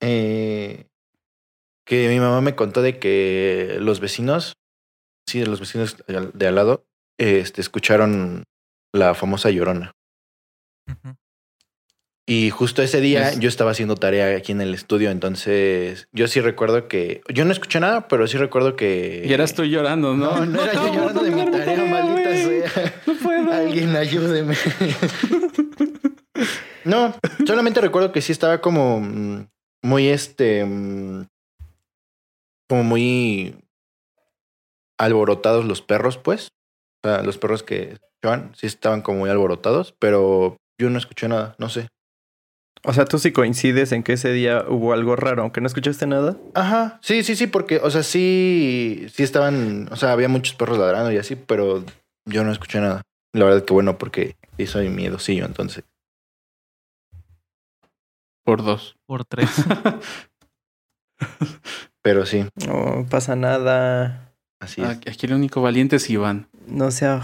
Eh, 0.00 0.86
que 1.84 2.08
mi 2.10 2.20
mamá 2.20 2.40
me 2.42 2.54
contó 2.54 2.82
de 2.82 3.00
que 3.00 3.78
los 3.80 3.98
vecinos, 3.98 4.52
sí, 5.26 5.40
de 5.40 5.46
los 5.48 5.58
vecinos 5.58 5.96
de 6.06 6.46
al- 6.46 6.54
lado, 6.54 6.86
este, 7.18 7.60
escucharon 7.60 8.44
la 8.94 9.16
famosa 9.16 9.50
llorona. 9.50 9.90
Ujú. 10.86 11.16
Y 12.26 12.50
justo 12.50 12.82
ese 12.82 13.00
día 13.00 13.30
Es- 13.30 13.40
yo 13.40 13.48
estaba 13.48 13.72
haciendo 13.72 13.96
tarea 13.96 14.36
aquí 14.36 14.52
en 14.52 14.60
el 14.60 14.72
estudio, 14.74 15.10
entonces 15.10 16.06
yo 16.12 16.28
sí 16.28 16.40
recuerdo 16.40 16.86
que 16.86 17.22
yo 17.28 17.44
no 17.44 17.50
escuché 17.52 17.80
nada, 17.80 18.06
pero 18.08 18.26
sí 18.28 18.36
recuerdo 18.36 18.76
que 18.76 19.22
Y 19.26 19.32
eras 19.32 19.54
tú 19.54 19.64
llorando, 19.64 20.14
¿no? 20.14 20.36
No, 20.36 20.46
no 20.46 20.62
era 20.62 20.74
yo 20.74 20.94
llorando 20.94 21.22
de 21.22 21.30
mi 21.32 21.50
tarea, 21.50 21.84
maldita 21.84 22.30
sea. 22.30 22.94
No 23.06 23.14
puedo. 23.14 23.52
Alguien 23.52 23.96
ayúdeme. 23.96 24.54
No, 26.84 27.14
solamente 27.46 27.82
recuerdo 27.82 28.10
que 28.10 28.22
sí 28.22 28.32
estaba 28.32 28.62
como 28.62 29.00
mm, 29.00 29.46
muy 29.82 30.08
este 30.08 30.64
mm, 30.64 31.26
como 32.70 32.84
muy 32.84 33.54
alborotados 34.98 35.66
los 35.66 35.82
perros, 35.82 36.16
pues. 36.16 36.48
O 37.04 37.08
sea, 37.08 37.22
los 37.22 37.36
perros 37.36 37.62
que 37.62 37.92
escuchaban 38.14 38.52
sí 38.56 38.66
estaban 38.66 39.02
como 39.02 39.18
muy 39.18 39.30
alborotados, 39.30 39.94
pero 39.98 40.56
yo 40.80 40.88
no 40.88 40.98
escuché 40.98 41.28
nada, 41.28 41.54
no 41.58 41.68
sé. 41.68 41.88
O 42.82 42.94
sea, 42.94 43.04
tú 43.04 43.18
sí 43.18 43.30
coincides 43.30 43.92
en 43.92 44.02
que 44.02 44.14
ese 44.14 44.32
día 44.32 44.64
hubo 44.66 44.94
algo 44.94 45.14
raro, 45.14 45.42
aunque 45.42 45.60
no 45.60 45.66
escuchaste 45.66 46.06
nada. 46.06 46.36
Ajá, 46.54 46.98
sí, 47.02 47.22
sí, 47.22 47.36
sí, 47.36 47.46
porque, 47.46 47.76
o 47.76 47.90
sea, 47.90 48.02
sí, 48.02 49.06
sí 49.12 49.22
estaban, 49.22 49.88
o 49.92 49.96
sea, 49.96 50.12
había 50.12 50.28
muchos 50.28 50.54
perros 50.54 50.78
ladrando 50.78 51.12
y 51.12 51.18
así, 51.18 51.36
pero 51.36 51.84
yo 52.24 52.42
no 52.42 52.52
escuché 52.52 52.80
nada. 52.80 53.02
La 53.34 53.44
verdad 53.44 53.64
que 53.64 53.74
bueno, 53.74 53.98
porque 53.98 54.36
sí 54.56 54.66
soy 54.66 54.88
miedosillo, 54.88 55.44
entonces. 55.44 55.84
Por 58.44 58.64
dos. 58.64 58.96
Por 59.06 59.24
tres. 59.24 59.48
Pero 62.02 62.24
sí, 62.24 62.46
No 62.66 63.06
pasa 63.10 63.36
nada. 63.36 64.32
así 64.60 64.80
es. 64.80 64.88
Aquí 64.88 65.26
el 65.26 65.34
único 65.34 65.60
valiente 65.60 65.96
es 65.96 66.08
Iván. 66.08 66.48
No 66.66 66.90
sea. 66.90 67.22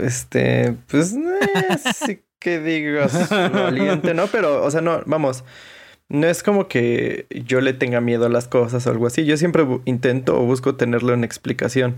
Este. 0.00 0.76
Pues. 0.88 1.12
eh, 1.14 1.78
sí 2.06 2.22
que 2.40 2.58
digas 2.58 3.28
valiente, 3.52 4.14
¿no? 4.14 4.26
Pero, 4.26 4.64
o 4.64 4.70
sea, 4.70 4.80
no, 4.80 5.02
vamos. 5.06 5.44
No 6.08 6.26
es 6.26 6.42
como 6.42 6.66
que 6.66 7.26
yo 7.44 7.60
le 7.60 7.72
tenga 7.72 8.00
miedo 8.00 8.26
a 8.26 8.28
las 8.28 8.48
cosas 8.48 8.84
o 8.86 8.90
algo 8.90 9.06
así. 9.06 9.24
Yo 9.24 9.36
siempre 9.36 9.64
intento 9.84 10.40
o 10.40 10.44
busco 10.44 10.74
tenerle 10.74 11.12
una 11.12 11.26
explicación. 11.26 11.96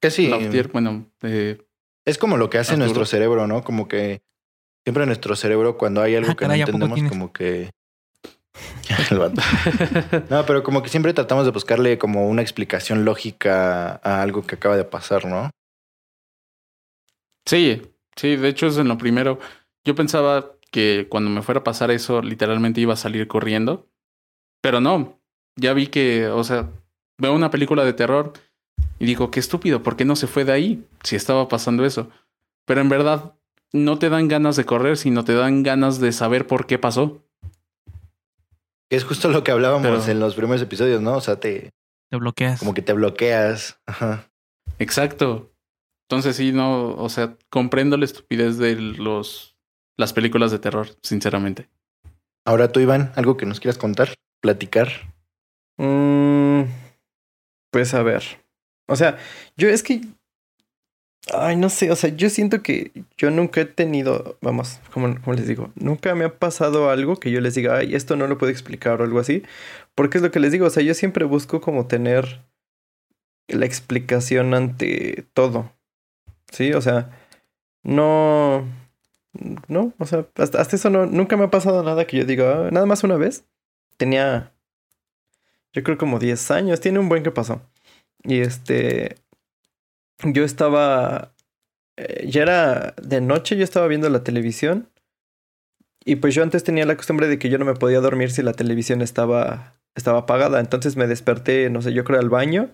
Que 0.00 0.10
sí, 0.10 0.28
Lautier, 0.28 0.68
bueno, 0.68 1.06
eh, 1.22 1.62
es 2.04 2.18
como 2.18 2.36
lo 2.36 2.50
que 2.50 2.58
hace 2.58 2.72
Arturo. 2.72 2.84
nuestro 2.86 3.06
cerebro, 3.06 3.46
¿no? 3.46 3.62
Como 3.62 3.86
que 3.88 4.22
siempre 4.84 5.06
nuestro 5.06 5.36
cerebro, 5.36 5.78
cuando 5.78 6.02
hay 6.02 6.16
algo 6.16 6.30
Ah, 6.32 6.34
que 6.34 6.44
caray, 6.44 6.58
no 6.60 6.64
¿a 6.64 6.66
poco 6.66 6.84
entendemos, 6.84 7.08
como 7.10 7.32
que. 7.32 7.70
El 9.10 9.18
vato. 9.18 9.40
No, 10.28 10.44
pero 10.44 10.62
como 10.62 10.82
que 10.82 10.88
siempre 10.88 11.12
tratamos 11.14 11.44
de 11.44 11.52
buscarle 11.52 11.98
como 11.98 12.28
una 12.28 12.42
explicación 12.42 13.04
lógica 13.04 14.00
a 14.02 14.22
algo 14.22 14.42
que 14.46 14.56
acaba 14.56 14.76
de 14.76 14.84
pasar, 14.84 15.24
¿no? 15.24 15.50
Sí, 17.46 17.82
sí, 18.16 18.36
de 18.36 18.48
hecho 18.48 18.66
es 18.66 18.76
en 18.78 18.88
lo 18.88 18.98
primero. 18.98 19.38
Yo 19.84 19.94
pensaba 19.94 20.52
que 20.70 21.06
cuando 21.08 21.28
me 21.30 21.42
fuera 21.42 21.60
a 21.60 21.64
pasar 21.64 21.90
eso, 21.90 22.22
literalmente 22.22 22.80
iba 22.80 22.94
a 22.94 22.96
salir 22.96 23.28
corriendo. 23.28 23.86
Pero 24.60 24.80
no, 24.80 25.18
ya 25.56 25.72
vi 25.72 25.88
que, 25.88 26.28
o 26.28 26.44
sea, 26.44 26.70
veo 27.18 27.34
una 27.34 27.50
película 27.50 27.84
de 27.84 27.92
terror 27.92 28.32
y 28.98 29.06
digo, 29.06 29.30
qué 29.30 29.40
estúpido, 29.40 29.82
¿por 29.82 29.96
qué 29.96 30.04
no 30.04 30.16
se 30.16 30.26
fue 30.28 30.44
de 30.44 30.52
ahí 30.52 30.86
si 31.02 31.16
estaba 31.16 31.48
pasando 31.48 31.84
eso? 31.84 32.08
Pero 32.64 32.80
en 32.80 32.88
verdad, 32.88 33.34
no 33.72 33.98
te 33.98 34.08
dan 34.08 34.28
ganas 34.28 34.54
de 34.56 34.64
correr, 34.64 34.96
sino 34.96 35.24
te 35.24 35.34
dan 35.34 35.62
ganas 35.62 35.98
de 35.98 36.12
saber 36.12 36.46
por 36.46 36.66
qué 36.66 36.78
pasó. 36.78 37.22
Que 38.88 38.96
es 38.96 39.04
justo 39.04 39.28
lo 39.30 39.42
que 39.42 39.50
hablábamos 39.50 39.82
Pero- 39.82 40.12
en 40.12 40.20
los 40.20 40.34
primeros 40.34 40.62
episodios, 40.62 41.00
¿no? 41.02 41.16
O 41.16 41.20
sea, 41.20 41.40
te 41.40 41.70
Te 42.10 42.16
bloqueas. 42.16 42.58
como 42.60 42.74
que 42.74 42.82
te 42.82 42.92
bloqueas. 42.92 43.80
Ajá. 43.86 44.28
Exacto. 44.78 45.51
Entonces 46.12 46.36
sí, 46.36 46.52
no, 46.52 46.94
o 46.96 47.08
sea, 47.08 47.38
comprendo 47.48 47.96
la 47.96 48.04
estupidez 48.04 48.58
de 48.58 48.76
los 48.76 49.56
las 49.96 50.12
películas 50.12 50.50
de 50.50 50.58
terror, 50.58 50.88
sinceramente. 51.02 51.70
Ahora 52.44 52.70
tú, 52.70 52.80
Iván, 52.80 53.12
algo 53.16 53.38
que 53.38 53.46
nos 53.46 53.60
quieras 53.60 53.78
contar, 53.78 54.12
platicar. 54.42 54.88
Mm, 55.78 56.64
pues 57.70 57.94
a 57.94 58.02
ver. 58.02 58.22
O 58.86 58.94
sea, 58.94 59.16
yo 59.56 59.70
es 59.70 59.82
que. 59.82 60.02
Ay, 61.32 61.56
no 61.56 61.70
sé, 61.70 61.90
o 61.90 61.96
sea, 61.96 62.10
yo 62.14 62.28
siento 62.28 62.62
que 62.62 62.92
yo 63.16 63.30
nunca 63.30 63.62
he 63.62 63.64
tenido, 63.64 64.36
vamos, 64.42 64.80
como, 64.92 65.18
como 65.18 65.32
les 65.32 65.48
digo, 65.48 65.72
nunca 65.76 66.14
me 66.14 66.26
ha 66.26 66.38
pasado 66.38 66.90
algo 66.90 67.16
que 67.16 67.30
yo 67.30 67.40
les 67.40 67.54
diga, 67.54 67.78
ay, 67.78 67.94
esto 67.94 68.16
no 68.16 68.26
lo 68.26 68.36
puedo 68.36 68.52
explicar 68.52 69.00
o 69.00 69.04
algo 69.04 69.18
así, 69.18 69.44
porque 69.94 70.18
es 70.18 70.22
lo 70.22 70.30
que 70.30 70.40
les 70.40 70.52
digo, 70.52 70.66
o 70.66 70.70
sea, 70.70 70.82
yo 70.82 70.92
siempre 70.92 71.24
busco 71.24 71.62
como 71.62 71.86
tener 71.86 72.42
la 73.48 73.64
explicación 73.64 74.52
ante 74.52 75.24
todo, 75.32 75.72
¿sí? 76.52 76.72
O 76.74 76.82
sea, 76.82 77.10
no, 77.84 78.66
no, 79.68 79.94
o 79.98 80.06
sea, 80.06 80.26
hasta, 80.36 80.60
hasta 80.60 80.76
eso 80.76 80.90
no, 80.90 81.06
nunca 81.06 81.36
me 81.36 81.44
ha 81.44 81.50
pasado 81.50 81.82
nada 81.82 82.06
que 82.06 82.18
yo 82.18 82.24
diga, 82.24 82.68
"Ah", 82.68 82.70
nada 82.72 82.86
más 82.86 83.04
una 83.04 83.16
vez, 83.16 83.44
tenía 83.98 84.52
yo 85.72 85.82
creo 85.82 85.98
como 85.98 86.18
10 86.18 86.50
años, 86.50 86.80
tiene 86.80 86.98
un 86.98 87.08
buen 87.08 87.22
que 87.22 87.30
pasó. 87.30 87.62
Y 88.24 88.40
este, 88.40 89.16
yo 90.24 90.44
estaba, 90.44 91.34
eh, 91.96 92.26
ya 92.28 92.42
era 92.42 92.94
de 93.02 93.20
noche, 93.20 93.56
yo 93.56 93.64
estaba 93.64 93.88
viendo 93.88 94.08
la 94.08 94.24
televisión. 94.24 94.88
Y 96.04 96.16
pues 96.16 96.34
yo 96.34 96.42
antes 96.42 96.64
tenía 96.64 96.84
la 96.84 96.96
costumbre 96.96 97.28
de 97.28 97.38
que 97.38 97.48
yo 97.48 97.58
no 97.58 97.64
me 97.64 97.74
podía 97.74 98.00
dormir 98.00 98.30
si 98.32 98.42
la 98.42 98.52
televisión 98.52 99.02
estaba, 99.02 99.74
estaba 99.94 100.20
apagada. 100.20 100.60
Entonces 100.60 100.96
me 100.96 101.06
desperté, 101.06 101.70
no 101.70 101.80
sé, 101.82 101.92
yo 101.92 102.04
creo 102.04 102.20
al 102.20 102.28
baño. 102.30 102.70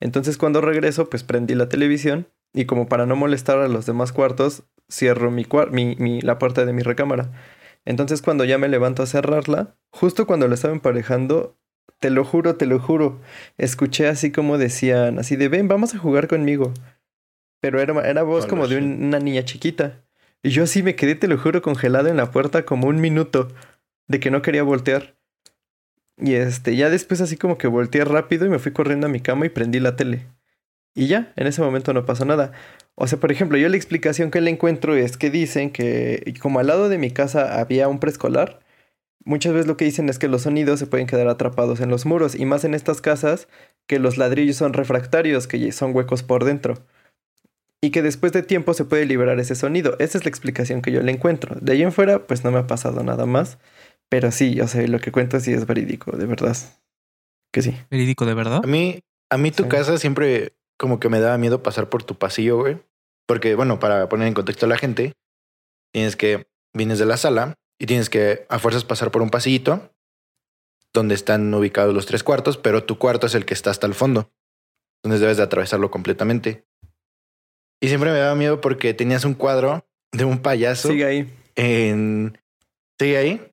Entonces 0.00 0.36
cuando 0.36 0.60
regreso, 0.60 1.08
pues 1.08 1.22
prendí 1.24 1.54
la 1.54 1.68
televisión. 1.68 2.28
Y 2.56 2.64
como 2.64 2.88
para 2.88 3.04
no 3.04 3.16
molestar 3.16 3.58
a 3.58 3.68
los 3.68 3.84
demás 3.84 4.12
cuartos, 4.12 4.64
cierro 4.90 5.30
mi, 5.30 5.44
cuar- 5.44 5.70
mi, 5.72 5.94
mi- 5.96 6.22
la 6.22 6.38
puerta 6.38 6.64
de 6.64 6.72
mi 6.72 6.82
recámara. 6.82 7.30
Entonces 7.84 8.22
cuando 8.22 8.44
ya 8.44 8.56
me 8.56 8.68
levanto 8.68 9.02
a 9.02 9.06
cerrarla, 9.06 9.76
justo 9.90 10.26
cuando 10.26 10.48
la 10.48 10.54
estaba 10.54 10.72
emparejando, 10.72 11.58
te 12.00 12.08
lo 12.08 12.24
juro, 12.24 12.56
te 12.56 12.64
lo 12.64 12.80
juro. 12.80 13.20
Escuché 13.58 14.08
así 14.08 14.32
como 14.32 14.56
decían, 14.56 15.18
así 15.18 15.36
de 15.36 15.48
ven, 15.48 15.68
vamos 15.68 15.94
a 15.94 15.98
jugar 15.98 16.28
conmigo. 16.28 16.72
Pero 17.60 17.78
era, 17.78 17.92
era 18.08 18.22
voz 18.22 18.44
Hola, 18.44 18.48
como 18.50 18.68
de 18.68 18.78
un- 18.78 19.04
una 19.04 19.18
niña 19.18 19.44
chiquita. 19.44 20.02
Y 20.42 20.48
yo 20.50 20.62
así 20.62 20.82
me 20.82 20.96
quedé, 20.96 21.14
te 21.14 21.28
lo 21.28 21.36
juro, 21.36 21.60
congelado 21.60 22.08
en 22.08 22.16
la 22.16 22.30
puerta 22.30 22.64
como 22.64 22.88
un 22.88 23.00
minuto 23.02 23.48
de 24.08 24.18
que 24.18 24.30
no 24.30 24.40
quería 24.40 24.62
voltear. 24.62 25.14
Y 26.18 26.34
este, 26.34 26.74
ya 26.74 26.88
después 26.88 27.20
así 27.20 27.36
como 27.36 27.58
que 27.58 27.66
volteé 27.66 28.02
rápido 28.04 28.46
y 28.46 28.48
me 28.48 28.58
fui 28.58 28.72
corriendo 28.72 29.06
a 29.06 29.10
mi 29.10 29.20
cama 29.20 29.44
y 29.44 29.50
prendí 29.50 29.78
la 29.80 29.96
tele. 29.96 30.26
Y 30.96 31.06
ya, 31.08 31.32
en 31.36 31.46
ese 31.46 31.60
momento 31.60 31.92
no 31.92 32.06
pasó 32.06 32.24
nada. 32.24 32.52
O 32.94 33.06
sea, 33.06 33.20
por 33.20 33.30
ejemplo, 33.30 33.58
yo 33.58 33.68
la 33.68 33.76
explicación 33.76 34.30
que 34.30 34.40
le 34.40 34.50
encuentro 34.50 34.96
es 34.96 35.18
que 35.18 35.30
dicen 35.30 35.70
que 35.70 36.34
como 36.40 36.58
al 36.58 36.66
lado 36.68 36.88
de 36.88 36.96
mi 36.96 37.10
casa 37.10 37.60
había 37.60 37.86
un 37.86 38.00
preescolar, 38.00 38.60
muchas 39.22 39.52
veces 39.52 39.66
lo 39.66 39.76
que 39.76 39.84
dicen 39.84 40.08
es 40.08 40.18
que 40.18 40.26
los 40.26 40.42
sonidos 40.42 40.78
se 40.80 40.86
pueden 40.86 41.06
quedar 41.06 41.28
atrapados 41.28 41.80
en 41.80 41.90
los 41.90 42.06
muros 42.06 42.34
y 42.34 42.46
más 42.46 42.64
en 42.64 42.72
estas 42.74 43.02
casas 43.02 43.46
que 43.86 43.98
los 43.98 44.16
ladrillos 44.16 44.56
son 44.56 44.72
refractarios, 44.72 45.46
que 45.46 45.70
son 45.70 45.94
huecos 45.94 46.22
por 46.22 46.44
dentro. 46.44 46.78
Y 47.82 47.90
que 47.90 48.00
después 48.00 48.32
de 48.32 48.42
tiempo 48.42 48.72
se 48.72 48.86
puede 48.86 49.04
liberar 49.04 49.38
ese 49.38 49.54
sonido. 49.54 49.96
Esa 49.98 50.16
es 50.16 50.24
la 50.24 50.30
explicación 50.30 50.80
que 50.80 50.92
yo 50.92 51.02
le 51.02 51.12
encuentro. 51.12 51.56
De 51.60 51.72
ahí 51.72 51.82
en 51.82 51.92
fuera, 51.92 52.26
pues 52.26 52.42
no 52.42 52.50
me 52.50 52.58
ha 52.58 52.66
pasado 52.66 53.04
nada 53.04 53.26
más. 53.26 53.58
Pero 54.08 54.32
sí, 54.32 54.58
o 54.62 54.66
sea, 54.66 54.86
lo 54.88 54.98
que 54.98 55.12
cuento 55.12 55.38
sí 55.40 55.52
es 55.52 55.66
verídico, 55.66 56.16
de 56.16 56.24
verdad. 56.24 56.56
Que 57.52 57.60
sí. 57.60 57.76
Verídico, 57.90 58.24
¿de 58.24 58.32
verdad? 58.32 58.62
A 58.64 58.66
mí, 58.66 59.00
a 59.28 59.36
mí 59.36 59.50
tu 59.50 59.64
Sí. 59.64 59.68
casa 59.68 59.98
siempre 59.98 60.54
como 60.78 61.00
que 61.00 61.08
me 61.08 61.20
daba 61.20 61.38
miedo 61.38 61.62
pasar 61.62 61.88
por 61.88 62.02
tu 62.04 62.16
pasillo, 62.16 62.58
güey. 62.58 62.78
Porque, 63.26 63.54
bueno, 63.54 63.78
para 63.78 64.08
poner 64.08 64.28
en 64.28 64.34
contexto 64.34 64.66
a 64.66 64.68
la 64.68 64.78
gente, 64.78 65.14
tienes 65.92 66.16
que, 66.16 66.46
vienes 66.74 66.98
de 66.98 67.06
la 67.06 67.16
sala 67.16 67.54
y 67.78 67.86
tienes 67.86 68.10
que 68.10 68.46
a 68.48 68.58
fuerzas 68.58 68.84
pasar 68.84 69.10
por 69.10 69.22
un 69.22 69.30
pasillito 69.30 69.90
donde 70.94 71.14
están 71.14 71.52
ubicados 71.52 71.94
los 71.94 72.06
tres 72.06 72.22
cuartos, 72.22 72.56
pero 72.56 72.84
tu 72.84 72.98
cuarto 72.98 73.26
es 73.26 73.34
el 73.34 73.44
que 73.44 73.54
está 73.54 73.70
hasta 73.70 73.86
el 73.86 73.94
fondo. 73.94 74.30
Entonces 75.02 75.20
debes 75.20 75.36
de 75.36 75.42
atravesarlo 75.42 75.90
completamente. 75.90 76.66
Y 77.80 77.88
siempre 77.88 78.10
me 78.12 78.18
daba 78.18 78.34
miedo 78.34 78.60
porque 78.60 78.94
tenías 78.94 79.24
un 79.24 79.34
cuadro 79.34 79.86
de 80.12 80.24
un 80.24 80.38
payaso 80.38 80.88
Sigue 80.88 81.04
ahí. 81.04 81.34
en... 81.54 82.38
¿Sigue 82.98 83.18
ahí? 83.18 83.52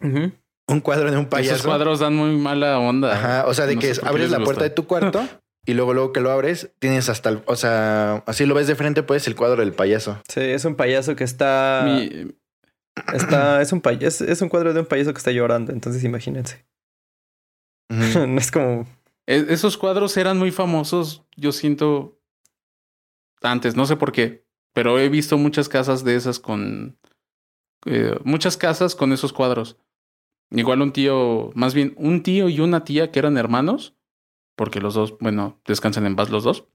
Un 0.00 0.80
cuadro 0.80 1.10
de 1.10 1.16
un 1.16 1.26
payaso. 1.26 1.54
Esos 1.54 1.66
cuadros 1.66 2.00
dan 2.00 2.16
muy 2.16 2.36
mala 2.36 2.78
onda. 2.80 3.12
Ajá, 3.12 3.46
o 3.46 3.54
sea, 3.54 3.66
de 3.66 3.76
No 3.76 3.80
que 3.80 3.92
abres 4.02 4.30
la 4.30 4.40
puerta 4.40 4.64
de 4.64 4.70
tu 4.70 4.86
cuarto 4.86 5.26
y 5.66 5.74
luego, 5.74 5.94
luego 5.94 6.12
que 6.12 6.20
lo 6.20 6.30
abres, 6.30 6.72
tienes 6.78 7.08
hasta 7.08 7.28
el, 7.30 7.42
o 7.46 7.56
sea, 7.56 8.22
así 8.26 8.46
lo 8.46 8.54
ves 8.54 8.66
de 8.66 8.76
frente, 8.76 9.02
pues 9.02 9.26
el 9.26 9.36
cuadro 9.36 9.60
del 9.62 9.72
payaso. 9.72 10.20
Sí, 10.28 10.40
es 10.40 10.64
un 10.64 10.74
payaso 10.76 11.16
que 11.16 11.24
está. 11.24 11.82
Mi- 11.86 12.32
está 13.14 13.60
es, 13.62 13.72
un 13.72 13.80
pay- 13.80 13.98
es, 14.04 14.20
es 14.20 14.40
un 14.42 14.48
cuadro 14.48 14.72
de 14.72 14.80
un 14.80 14.86
payaso 14.86 15.12
que 15.12 15.18
está 15.18 15.30
llorando, 15.32 15.72
entonces 15.72 16.02
imagínense. 16.04 16.64
Mm. 17.88 18.14
no 18.34 18.38
es 18.40 18.50
como. 18.50 18.86
e- 19.26 19.46
esos 19.50 19.76
cuadros 19.76 20.16
eran 20.16 20.38
muy 20.38 20.50
famosos, 20.50 21.24
yo 21.36 21.52
siento, 21.52 22.18
antes, 23.42 23.76
no 23.76 23.86
sé 23.86 23.96
por 23.96 24.12
qué, 24.12 24.44
pero 24.72 24.98
he 24.98 25.08
visto 25.08 25.36
muchas 25.38 25.68
casas 25.68 26.04
de 26.04 26.14
esas 26.16 26.38
con... 26.38 26.98
eh, 27.86 28.16
muchas 28.24 28.56
casas 28.56 28.94
con 28.94 29.12
esos 29.12 29.32
cuadros. 29.32 29.76
Igual 30.52 30.82
un 30.82 30.92
tío, 30.92 31.50
más 31.54 31.74
bien 31.74 31.94
un 31.96 32.22
tío 32.24 32.48
y 32.48 32.58
una 32.60 32.82
tía 32.84 33.12
que 33.12 33.20
eran 33.20 33.36
hermanos, 33.38 33.94
porque 34.60 34.82
los 34.82 34.92
dos, 34.92 35.16
bueno, 35.20 35.58
descansan 35.66 36.04
en 36.04 36.16
paz 36.16 36.28
los 36.28 36.44
dos. 36.44 36.66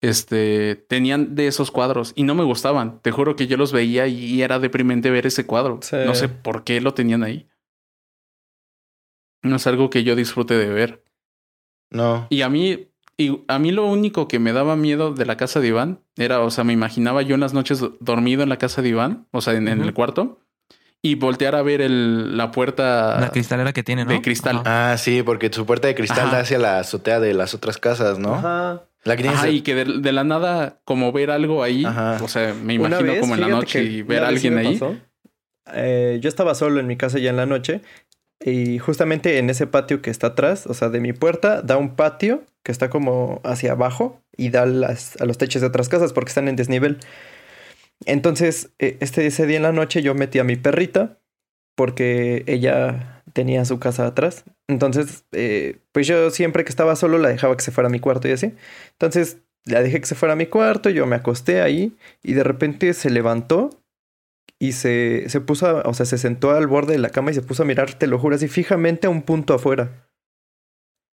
este, 0.00 0.76
tenían 0.76 1.34
de 1.34 1.48
esos 1.48 1.72
cuadros 1.72 2.12
y 2.14 2.22
no 2.22 2.36
me 2.36 2.44
gustaban. 2.44 3.00
Te 3.02 3.10
juro 3.10 3.34
que 3.34 3.48
yo 3.48 3.56
los 3.56 3.72
veía 3.72 4.06
y 4.06 4.42
era 4.42 4.60
deprimente 4.60 5.10
ver 5.10 5.26
ese 5.26 5.44
cuadro. 5.44 5.80
Sí. 5.82 5.96
No 6.06 6.14
sé 6.14 6.28
por 6.28 6.62
qué 6.62 6.80
lo 6.80 6.94
tenían 6.94 7.24
ahí. 7.24 7.48
No 9.42 9.56
es 9.56 9.66
algo 9.66 9.90
que 9.90 10.04
yo 10.04 10.14
disfrute 10.14 10.56
de 10.56 10.68
ver. 10.68 11.02
No. 11.90 12.28
Y 12.30 12.42
a 12.42 12.48
mí, 12.48 12.92
y 13.16 13.40
a 13.48 13.58
mí 13.58 13.72
lo 13.72 13.84
único 13.84 14.28
que 14.28 14.38
me 14.38 14.52
daba 14.52 14.76
miedo 14.76 15.12
de 15.12 15.26
la 15.26 15.36
casa 15.36 15.58
de 15.58 15.66
Iván 15.66 16.04
era, 16.14 16.42
o 16.42 16.50
sea, 16.52 16.62
me 16.62 16.74
imaginaba 16.74 17.22
yo 17.22 17.34
en 17.34 17.40
las 17.40 17.54
noches 17.54 17.84
dormido 17.98 18.44
en 18.44 18.50
la 18.50 18.58
casa 18.58 18.82
de 18.82 18.90
Iván, 18.90 19.26
o 19.32 19.40
sea, 19.40 19.54
en, 19.54 19.66
el 19.66 19.94
cuarto, 19.94 20.38
y 21.02 21.14
voltear 21.14 21.54
a 21.54 21.62
ver 21.62 21.80
el, 21.80 22.36
la 22.36 22.50
puerta 22.50 23.18
La 23.20 23.30
cristalera 23.30 23.72
que 23.72 23.82
tiene, 23.82 24.04
¿no? 24.04 24.10
de 24.10 24.20
cristal. 24.20 24.56
Ajá. 24.64 24.92
Ah, 24.92 24.98
sí, 24.98 25.22
porque 25.22 25.50
su 25.52 25.64
puerta 25.64 25.88
de 25.88 25.94
cristal 25.94 26.26
Ajá. 26.26 26.36
da 26.36 26.40
hacia 26.42 26.58
la 26.58 26.78
azotea 26.80 27.20
de 27.20 27.34
las 27.34 27.54
otras 27.54 27.78
casas, 27.78 28.18
¿no? 28.18 28.34
Ajá. 28.34 28.82
La 29.04 29.16
que 29.16 29.28
Ajá, 29.28 29.48
y 29.48 29.62
que 29.62 29.74
de, 29.74 29.84
de 30.00 30.12
la 30.12 30.24
nada, 30.24 30.80
como 30.84 31.12
ver 31.12 31.30
algo 31.30 31.62
ahí, 31.62 31.84
Ajá. 31.84 32.18
o 32.22 32.28
sea, 32.28 32.52
me 32.52 32.74
imagino 32.74 33.02
vez, 33.02 33.20
como 33.20 33.34
en 33.34 33.40
la 33.40 33.48
noche 33.48 33.82
y 33.82 34.02
ver 34.02 34.24
a 34.24 34.28
alguien 34.28 34.58
ahí. 34.58 34.72
pasó. 34.76 34.96
Eh, 35.72 36.18
yo 36.20 36.28
estaba 36.28 36.54
solo 36.54 36.80
en 36.80 36.86
mi 36.86 36.96
casa 36.96 37.18
ya 37.18 37.30
en 37.30 37.36
la 37.36 37.46
noche 37.46 37.80
y 38.44 38.78
justamente 38.78 39.38
en 39.38 39.50
ese 39.50 39.66
patio 39.66 40.02
que 40.02 40.10
está 40.10 40.28
atrás, 40.28 40.66
o 40.66 40.74
sea, 40.74 40.88
de 40.88 41.00
mi 41.00 41.12
puerta, 41.12 41.62
da 41.62 41.76
un 41.76 41.94
patio 41.94 42.42
que 42.64 42.72
está 42.72 42.90
como 42.90 43.40
hacia 43.44 43.72
abajo 43.72 44.20
y 44.36 44.50
da 44.50 44.66
las, 44.66 45.20
a 45.20 45.26
los 45.26 45.38
techos 45.38 45.60
de 45.62 45.68
otras 45.68 45.88
casas 45.88 46.12
porque 46.12 46.28
están 46.30 46.48
en 46.48 46.56
desnivel. 46.56 46.98
Entonces, 48.06 48.70
eh, 48.78 48.96
este 49.00 49.26
ese 49.26 49.46
día 49.46 49.56
en 49.56 49.62
la 49.64 49.72
noche 49.72 50.02
yo 50.02 50.14
metí 50.14 50.38
a 50.38 50.44
mi 50.44 50.56
perrita 50.56 51.18
porque 51.76 52.44
ella 52.46 53.22
tenía 53.32 53.64
su 53.64 53.78
casa 53.78 54.06
atrás. 54.06 54.44
Entonces, 54.68 55.24
eh, 55.32 55.78
pues 55.92 56.06
yo 56.06 56.30
siempre 56.30 56.64
que 56.64 56.70
estaba 56.70 56.96
solo 56.96 57.18
la 57.18 57.28
dejaba 57.28 57.56
que 57.56 57.62
se 57.64 57.70
fuera 57.72 57.88
a 57.88 57.90
mi 57.92 58.00
cuarto 58.00 58.28
y 58.28 58.32
así. 58.32 58.54
Entonces, 58.92 59.38
la 59.64 59.82
dejé 59.82 60.00
que 60.00 60.06
se 60.06 60.14
fuera 60.14 60.32
a 60.32 60.36
mi 60.36 60.46
cuarto, 60.46 60.90
yo 60.90 61.06
me 61.06 61.16
acosté 61.16 61.60
ahí 61.60 61.96
y 62.22 62.32
de 62.32 62.42
repente 62.44 62.92
se 62.94 63.10
levantó 63.10 63.70
y 64.58 64.72
se, 64.72 65.28
se 65.28 65.40
puso, 65.40 65.66
a- 65.68 65.82
o 65.82 65.94
sea, 65.94 66.06
se 66.06 66.18
sentó 66.18 66.50
al 66.52 66.66
borde 66.66 66.94
de 66.94 66.98
la 66.98 67.10
cama 67.10 67.30
y 67.30 67.34
se 67.34 67.42
puso 67.42 67.62
a 67.62 67.66
mirar, 67.66 67.94
te 67.94 68.06
lo 68.06 68.18
juro, 68.18 68.34
así 68.36 68.48
fijamente 68.48 69.06
a 69.06 69.10
un 69.10 69.22
punto 69.22 69.54
afuera. 69.54 70.08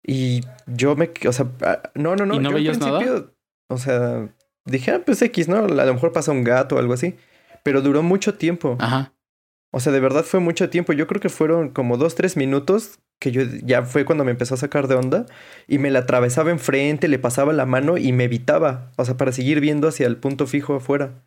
Y 0.06 0.42
yo 0.68 0.96
me, 0.96 1.12
o 1.28 1.32
sea, 1.34 1.48
ah, 1.62 1.82
no, 1.96 2.16
no, 2.16 2.26
no. 2.26 2.36
¿Y 2.36 2.40
no 2.40 2.50
yo 2.52 2.56
al 2.58 2.62
veías 2.62 2.80
nada? 2.80 3.00
principio, 3.00 3.34
O 3.70 3.78
sea, 3.78 4.30
dije, 4.66 4.92
ah, 4.92 5.02
pues 5.06 5.22
X, 5.22 5.48
¿no? 5.48 5.58
A 5.66 5.68
lo 5.86 5.94
mejor 5.94 6.12
pasa 6.12 6.32
un 6.32 6.44
gato 6.44 6.76
o 6.76 6.80
algo 6.80 6.94
así. 6.94 7.16
Pero 7.64 7.82
duró 7.82 8.04
mucho 8.04 8.36
tiempo. 8.36 8.78
Ajá. 8.80 9.14
O 9.72 9.80
sea, 9.80 9.92
de 9.92 10.00
verdad 10.00 10.24
fue 10.24 10.40
mucho 10.40 10.70
tiempo. 10.70 10.94
Yo 10.94 11.08
creo 11.08 11.20
que 11.22 11.30
fueron 11.30 11.70
como 11.70 11.98
dos, 11.98 12.16
tres 12.16 12.38
minutos 12.38 13.00
que 13.20 13.32
yo 13.32 13.42
ya 13.64 13.84
fue 13.84 14.04
cuando 14.06 14.24
me 14.26 14.32
empezó 14.32 14.54
a 14.56 14.58
sacar 14.58 14.88
de 14.88 14.96
onda 14.96 15.26
y 15.68 15.78
me 15.78 15.90
la 15.92 16.00
atravesaba 16.00 16.52
enfrente, 16.52 17.08
le 17.08 17.20
pasaba 17.20 17.54
la 17.54 17.66
mano 17.66 17.98
y 17.98 18.12
me 18.12 18.26
evitaba. 18.26 18.92
O 18.98 19.06
sea, 19.06 19.16
para 19.18 19.32
seguir 19.32 19.62
viendo 19.62 19.88
hacia 19.88 20.08
el 20.08 20.18
punto 20.18 20.46
fijo 20.46 20.76
afuera. 20.76 21.24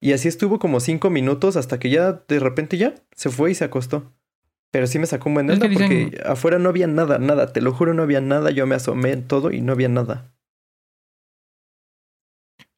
Y 0.00 0.12
así 0.12 0.28
estuvo 0.28 0.58
como 0.58 0.78
cinco 0.80 1.10
minutos 1.10 1.56
hasta 1.56 1.78
que 1.78 1.90
ya 1.90 2.22
de 2.28 2.38
repente 2.38 2.76
ya 2.78 2.94
se 3.14 3.30
fue 3.30 3.50
y 3.50 3.54
se 3.54 3.64
acostó. 3.64 4.12
Pero 4.70 4.86
sí 4.86 4.98
me 4.98 5.06
sacó 5.06 5.28
un 5.28 5.34
buen 5.34 5.50
onda 5.50 5.66
dicen- 5.68 6.10
porque 6.10 6.22
afuera 6.24 6.58
no 6.58 6.68
había 6.68 6.86
nada, 6.86 7.18
nada. 7.18 7.52
Te 7.52 7.60
lo 7.60 7.72
juro, 7.72 7.94
no 7.94 8.02
había 8.02 8.20
nada. 8.20 8.50
Yo 8.50 8.66
me 8.66 8.74
asomé 8.74 9.12
en 9.12 9.26
todo 9.26 9.50
y 9.50 9.60
no 9.60 9.72
había 9.72 9.88
nada. 9.88 10.32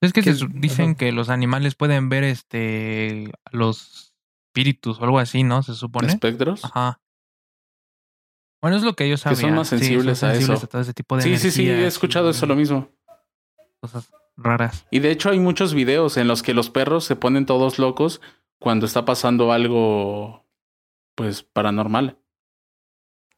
Es 0.00 0.12
que 0.12 0.22
Que- 0.22 0.34
se 0.34 0.46
dicen 0.50 0.90
ajá. 0.90 0.96
que 0.96 1.12
los 1.12 1.28
animales 1.28 1.74
pueden 1.74 2.08
ver 2.08 2.24
este 2.24 3.30
los 3.50 4.12
espíritus 4.48 5.00
o 5.00 5.04
algo 5.04 5.18
así, 5.18 5.42
¿no? 5.42 5.62
Se 5.62 5.74
supone. 5.74 6.08
¿Espectros? 6.08 6.64
Ajá. 6.64 7.00
Bueno, 8.61 8.76
es 8.76 8.82
lo 8.82 8.94
que 8.94 9.04
ellos 9.04 9.20
Que 9.22 9.30
sabían. 9.34 9.40
son 9.50 9.54
más 9.56 9.68
sensibles 9.68 10.22
a 10.24 10.34
eso. 10.34 10.56
todo 10.66 10.80
ese 10.80 10.94
tipo 10.94 11.16
de 11.16 11.22
Sí, 11.22 11.37
sí, 11.38 11.50
sí, 11.50 11.68
he 11.68 11.87
escuchado 11.87 12.28
y 12.28 12.30
eso 12.30 12.46
lo 12.46 12.56
mismo. 12.56 12.88
Cosas 13.80 14.11
raras. 14.37 14.87
Y 14.90 14.98
de 15.00 15.11
hecho 15.12 15.30
hay 15.30 15.38
muchos 15.38 15.74
videos 15.74 16.16
en 16.16 16.26
los 16.28 16.42
que 16.42 16.54
los 16.54 16.70
perros 16.70 17.04
se 17.04 17.14
ponen 17.16 17.46
todos 17.46 17.78
locos 17.78 18.20
cuando 18.61 18.87
está 18.87 19.04
pasando 19.04 19.52
algo, 19.52 20.44
pues, 21.14 21.42
paranormal. 21.44 22.18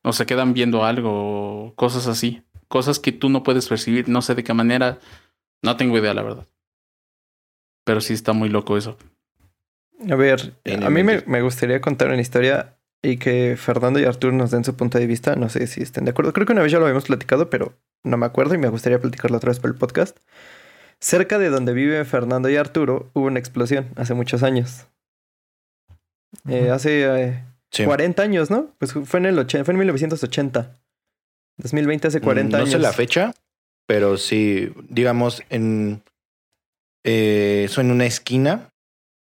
O 0.03 0.15
se 0.15 0.25
quedan 0.25 0.55
viendo 0.55 0.85
algo, 0.85 1.75
cosas 1.77 2.07
así. 2.07 2.43
Cosas 2.69 2.99
que 2.99 3.13
tú 3.13 3.29
no 3.29 3.43
puedes 3.43 3.69
percibir, 3.69 4.09
no 4.09 4.23
sé 4.23 4.35
de 4.35 4.45
qué 4.45 4.55
manera. 4.55 4.99
No 5.63 5.77
tengo 5.77 5.99
idea, 5.99 6.15
la 6.15 6.23
verdad. 6.23 6.47
Pero 7.85 8.01
sí 8.01 8.15
está 8.15 8.33
muy 8.33 8.49
loco 8.49 8.77
eso. 8.77 8.97
A 10.11 10.15
ver, 10.15 10.55
a 10.83 10.91
mí 10.91 11.03
me, 11.03 11.23
me 11.27 11.43
gustaría 11.43 11.81
contar 11.81 12.09
una 12.09 12.21
historia 12.21 12.77
y 13.03 13.17
que 13.19 13.57
Fernando 13.59 13.99
y 14.01 14.05
Arturo 14.05 14.33
nos 14.33 14.51
den 14.51 14.65
su 14.65 14.75
punto 14.77 14.99
de 14.99 15.07
vista. 15.07 15.37
No 15.37 15.49
sé 15.49 15.67
si 15.67 15.83
estén 15.83 16.05
de 16.05 16.13
acuerdo. 16.13 16.33
Creo 16.33 16.47
que 16.47 16.53
una 16.53 16.63
vez 16.63 16.73
ya 16.73 16.79
lo 16.79 16.85
habíamos 16.87 17.05
platicado, 17.07 17.51
pero 17.51 17.75
no 18.05 18.17
me 18.17 18.27
acuerdo 18.27 18.55
y 18.55 18.59
me 18.59 18.69
gustaría 18.69 18.99
platicarlo 19.01 19.37
otra 19.37 19.51
vez 19.51 19.61
por 19.61 19.71
el 19.71 19.77
podcast. 19.77 20.17
Cerca 21.01 21.39
de 21.39 21.49
donde 21.51 21.73
viven 21.73 22.05
Fernando 22.07 22.49
y 22.51 22.57
Arturo 22.57 23.11
hubo 23.15 23.27
una 23.27 23.39
explosión 23.39 23.89
hace 23.97 24.15
muchos 24.15 24.43
años. 24.43 24.87
Eh, 26.49 26.71
hace 26.71 27.05
eh, 27.23 27.45
Sí. 27.73 27.85
40 27.85 28.23
años, 28.23 28.51
¿no? 28.51 28.75
Pues 28.79 28.93
fue 28.93 29.21
en 29.21 29.27
el 29.27 29.39
80, 29.39 29.65
fue 29.65 29.73
en 29.73 29.79
1980. 29.79 30.81
2020 31.59 32.09
hace 32.09 32.21
40 32.21 32.49
Mm, 32.49 32.51
no 32.51 32.57
años. 32.65 32.71
sé 32.73 32.79
la 32.81 32.93
fecha, 32.93 33.33
pero 33.91 34.17
sí, 34.19 34.73
digamos, 34.89 35.43
en 35.51 36.01
eh, 37.05 37.63
eso 37.65 37.81
en 37.81 37.91
una 37.91 38.07
esquina 38.07 38.69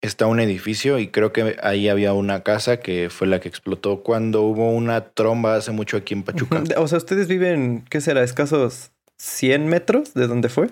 está 0.03 0.27
un 0.27 0.41
edificio 0.41 0.99
y 0.99 1.07
creo 1.13 1.33
que 1.33 1.57
ahí 1.63 1.89
había 1.89 2.13
una 2.13 2.43
casa 2.43 2.81
que 2.81 3.09
fue 3.09 3.29
la 3.29 3.39
que 3.39 3.49
explotó 3.49 4.03
cuando 4.03 4.43
hubo 4.43 4.73
una 4.73 5.11
tromba 5.11 5.55
hace 5.55 5.71
mucho 5.71 5.97
aquí 5.97 6.13
en 6.15 6.25
Pachuca. 6.25 6.65
O 6.77 6.89
sea, 6.89 6.99
ustedes 6.99 7.29
viven, 7.29 7.85
¿qué 7.89 8.01
será? 8.01 8.25
¿Escasos 8.25 8.91
100 9.17 9.69
metros 9.69 10.13
de 10.15 10.27
donde 10.27 10.49
fue? 10.49 10.71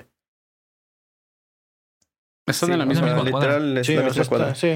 Están 2.48 2.66
Sí, 2.68 2.72
en 2.72 2.78
la 2.80 2.86
misma 2.86 3.06
misma 3.14 3.30
cuadra. 3.30 3.50
literal 3.60 3.78
es 3.78 3.86
Sí, 3.86 3.94
la 3.94 4.02
misma 4.02 4.22
está- 4.22 4.28
cuadra. 4.36 4.54
sí. 4.56 4.74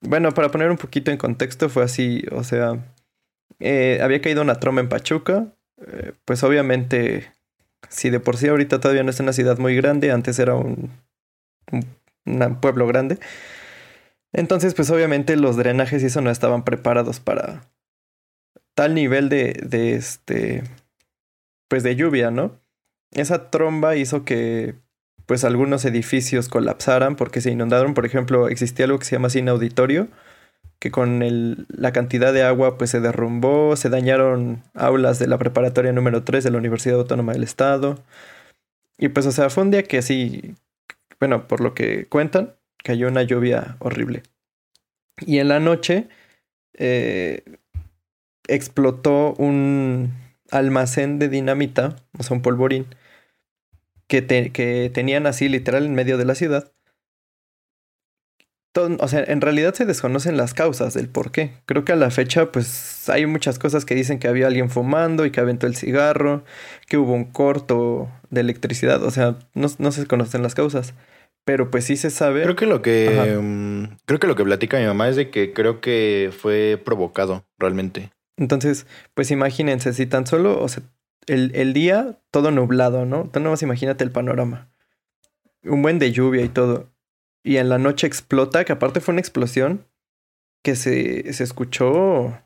Bueno, 0.00 0.30
para 0.30 0.48
poner 0.52 0.70
un 0.70 0.76
poquito 0.78 1.10
en 1.10 1.16
contexto, 1.16 1.68
fue 1.68 1.82
así, 1.82 2.22
o 2.30 2.44
sea, 2.44 2.84
eh, 3.58 3.98
había 4.00 4.20
caído 4.20 4.42
una 4.42 4.60
tromba 4.60 4.80
en 4.80 4.88
Pachuca, 4.88 5.52
eh, 5.88 6.12
pues 6.24 6.44
obviamente, 6.44 7.32
si 7.88 8.10
de 8.10 8.20
por 8.20 8.36
sí 8.36 8.48
ahorita 8.48 8.80
todavía 8.80 9.02
no 9.02 9.10
es 9.10 9.20
una 9.20 9.32
ciudad 9.32 9.58
muy 9.58 9.76
grande, 9.76 10.10
antes 10.10 10.38
era 10.38 10.54
un, 10.54 10.90
pueblo 12.60 12.86
grande, 12.86 13.18
entonces 14.32 14.74
pues 14.74 14.90
obviamente 14.90 15.36
los 15.36 15.56
drenajes 15.56 16.02
y 16.02 16.06
eso 16.06 16.20
no 16.20 16.30
estaban 16.30 16.64
preparados 16.64 17.20
para 17.20 17.68
tal 18.74 18.94
nivel 18.94 19.28
de, 19.28 19.54
de 19.64 19.94
este, 19.94 20.62
pues 21.68 21.82
de 21.82 21.96
lluvia, 21.96 22.30
¿no? 22.30 22.60
Esa 23.12 23.50
tromba 23.50 23.96
hizo 23.96 24.24
que 24.24 24.74
pues 25.26 25.44
algunos 25.44 25.84
edificios 25.84 26.48
colapsaran 26.48 27.16
porque 27.16 27.40
se 27.40 27.50
inundaron. 27.50 27.94
Por 27.94 28.06
ejemplo, 28.06 28.48
existía 28.48 28.86
algo 28.86 28.98
que 28.98 29.04
se 29.04 29.16
llama 29.16 29.30
sin 29.30 29.48
auditorio, 29.48 30.08
que 30.82 30.90
con 30.90 31.64
la 31.68 31.92
cantidad 31.92 32.32
de 32.32 32.42
agua 32.42 32.76
pues 32.76 32.90
se 32.90 32.98
derrumbó, 32.98 33.76
se 33.76 33.88
dañaron 33.88 34.64
aulas 34.74 35.20
de 35.20 35.28
la 35.28 35.38
preparatoria 35.38 35.92
número 35.92 36.24
3 36.24 36.42
de 36.42 36.50
la 36.50 36.58
Universidad 36.58 36.98
Autónoma 36.98 37.34
del 37.34 37.44
Estado. 37.44 38.02
Y 38.98 39.10
pues, 39.10 39.26
o 39.26 39.30
sea, 39.30 39.48
fue 39.48 39.62
un 39.62 39.70
día 39.70 39.84
que 39.84 40.02
sí, 40.02 40.56
bueno, 41.20 41.46
por 41.46 41.60
lo 41.60 41.72
que 41.72 42.06
cuentan, 42.06 42.56
cayó 42.82 43.06
una 43.06 43.22
lluvia 43.22 43.76
horrible. 43.78 44.24
Y 45.20 45.38
en 45.38 45.46
la 45.46 45.60
noche 45.60 46.08
eh, 46.74 47.44
explotó 48.48 49.34
un 49.34 50.12
almacén 50.50 51.20
de 51.20 51.28
dinamita, 51.28 51.94
o 52.18 52.24
sea, 52.24 52.36
un 52.36 52.42
polvorín, 52.42 52.86
que, 54.08 54.26
que 54.26 54.90
tenían 54.92 55.28
así 55.28 55.48
literal 55.48 55.86
en 55.86 55.94
medio 55.94 56.18
de 56.18 56.24
la 56.24 56.34
ciudad. 56.34 56.72
Todo- 58.72 58.96
o 59.00 59.08
sea, 59.08 59.22
en 59.26 59.40
realidad 59.42 59.74
se 59.74 59.84
desconocen 59.84 60.36
las 60.38 60.54
causas 60.54 60.94
del 60.94 61.08
por 61.08 61.30
qué. 61.30 61.52
Creo 61.66 61.84
que 61.84 61.92
a 61.92 61.96
la 61.96 62.10
fecha, 62.10 62.50
pues 62.52 63.08
hay 63.10 63.26
muchas 63.26 63.58
cosas 63.58 63.84
que 63.84 63.94
dicen 63.94 64.18
que 64.18 64.28
había 64.28 64.46
alguien 64.46 64.70
fumando 64.70 65.26
y 65.26 65.30
que 65.30 65.40
aventó 65.40 65.66
el 65.66 65.76
cigarro, 65.76 66.42
que 66.88 66.96
hubo 66.96 67.12
un 67.12 67.24
corto 67.24 68.08
de 68.30 68.40
electricidad. 68.40 69.02
O 69.02 69.10
sea, 69.10 69.36
no, 69.54 69.68
no 69.78 69.92
se 69.92 70.06
conocen 70.06 70.42
las 70.42 70.54
causas. 70.54 70.94
Pero 71.44 71.70
pues 71.70 71.84
sí 71.84 71.96
se 71.96 72.10
sabe. 72.10 72.42
Creo 72.44 72.54
que 72.56 72.66
lo 72.66 72.82
que 72.82 73.36
mm, 73.42 73.96
creo 74.06 74.20
que 74.20 74.26
lo 74.28 74.36
que 74.36 74.44
platica 74.44 74.78
mi 74.78 74.86
mamá 74.86 75.08
es 75.08 75.16
de 75.16 75.28
que 75.28 75.52
creo 75.52 75.80
que 75.80 76.30
fue 76.36 76.80
provocado 76.82 77.44
realmente. 77.58 78.10
Entonces, 78.36 78.86
pues 79.14 79.30
imagínense, 79.32 79.92
si 79.92 80.06
tan 80.06 80.26
solo, 80.26 80.62
o 80.62 80.68
sea, 80.68 80.82
el, 81.26 81.50
el 81.54 81.72
día 81.72 82.18
todo 82.30 82.52
nublado, 82.52 83.04
¿no? 83.06 83.28
Tú 83.32 83.40
nomás 83.40 83.60
imagínate 83.62 84.04
el 84.04 84.12
panorama. 84.12 84.68
Un 85.64 85.82
buen 85.82 85.98
de 85.98 86.12
lluvia 86.12 86.42
y 86.44 86.48
todo. 86.48 86.88
Y 87.44 87.56
en 87.56 87.68
la 87.68 87.78
noche 87.78 88.06
explota, 88.06 88.64
que 88.64 88.72
aparte 88.72 89.00
fue 89.00 89.12
una 89.12 89.20
explosión 89.20 89.86
que 90.62 90.76
se, 90.76 91.32
se 91.32 91.42
escuchó 91.42 92.38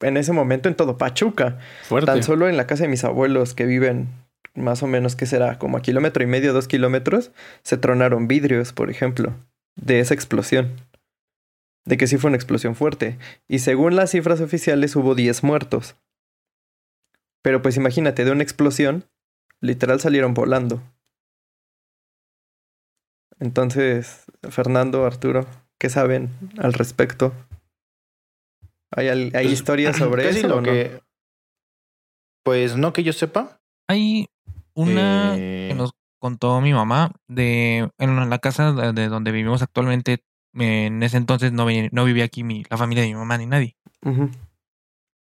en 0.00 0.16
ese 0.16 0.32
momento 0.32 0.68
en 0.68 0.74
todo 0.74 0.98
Pachuca. 0.98 1.58
Fuerte. 1.84 2.06
Tan 2.06 2.22
solo 2.22 2.48
en 2.48 2.56
la 2.56 2.66
casa 2.66 2.84
de 2.84 2.88
mis 2.88 3.04
abuelos 3.04 3.54
que 3.54 3.66
viven 3.66 4.08
más 4.54 4.82
o 4.82 4.86
menos, 4.86 5.16
¿qué 5.16 5.26
será? 5.26 5.58
Como 5.58 5.76
a 5.76 5.82
kilómetro 5.82 6.22
y 6.22 6.26
medio, 6.26 6.52
dos 6.52 6.68
kilómetros, 6.68 7.30
se 7.62 7.76
tronaron 7.76 8.28
vidrios, 8.28 8.72
por 8.72 8.90
ejemplo, 8.90 9.34
de 9.76 10.00
esa 10.00 10.14
explosión. 10.14 10.76
De 11.84 11.96
que 11.96 12.06
sí 12.06 12.18
fue 12.18 12.28
una 12.28 12.36
explosión 12.36 12.74
fuerte. 12.74 13.18
Y 13.48 13.60
según 13.60 13.96
las 13.96 14.10
cifras 14.10 14.40
oficiales 14.40 14.96
hubo 14.96 15.14
10 15.14 15.42
muertos. 15.44 15.96
Pero 17.42 17.62
pues 17.62 17.76
imagínate, 17.76 18.24
de 18.24 18.32
una 18.32 18.42
explosión, 18.42 19.04
literal 19.60 20.00
salieron 20.00 20.34
volando. 20.34 20.82
Entonces, 23.40 24.24
Fernando, 24.50 25.04
Arturo, 25.06 25.46
¿qué 25.78 25.88
saben 25.88 26.30
al 26.58 26.72
respecto? 26.74 27.32
¿Hay, 28.90 29.08
hay 29.08 29.30
Pues, 29.32 29.46
historias 29.46 29.96
sobre 29.98 30.28
eso 30.28 30.48
lo 30.48 30.56
o 30.56 30.60
no? 30.60 30.64
que- 30.72 31.00
Pues 32.44 32.76
no 32.76 32.92
que 32.92 33.02
yo 33.02 33.12
sepa. 33.12 33.60
Hay 33.88 34.28
una 34.74 35.34
Eh, 35.36 35.68
que 35.70 35.74
nos 35.74 35.92
contó 36.20 36.60
mi 36.60 36.72
mamá 36.72 37.12
de 37.28 37.90
en 37.98 38.30
la 38.30 38.38
casa 38.38 38.72
de, 38.72 38.92
de 38.92 39.08
donde 39.08 39.32
vivimos 39.32 39.62
actualmente. 39.62 40.22
En 40.54 41.02
ese 41.02 41.16
entonces 41.16 41.52
no, 41.52 41.66
no 41.92 42.04
vivía 42.04 42.24
aquí 42.24 42.42
mi, 42.42 42.64
la 42.68 42.76
familia 42.76 43.02
de 43.04 43.08
mi 43.10 43.14
mamá 43.14 43.38
ni 43.38 43.46
nadie. 43.46 43.76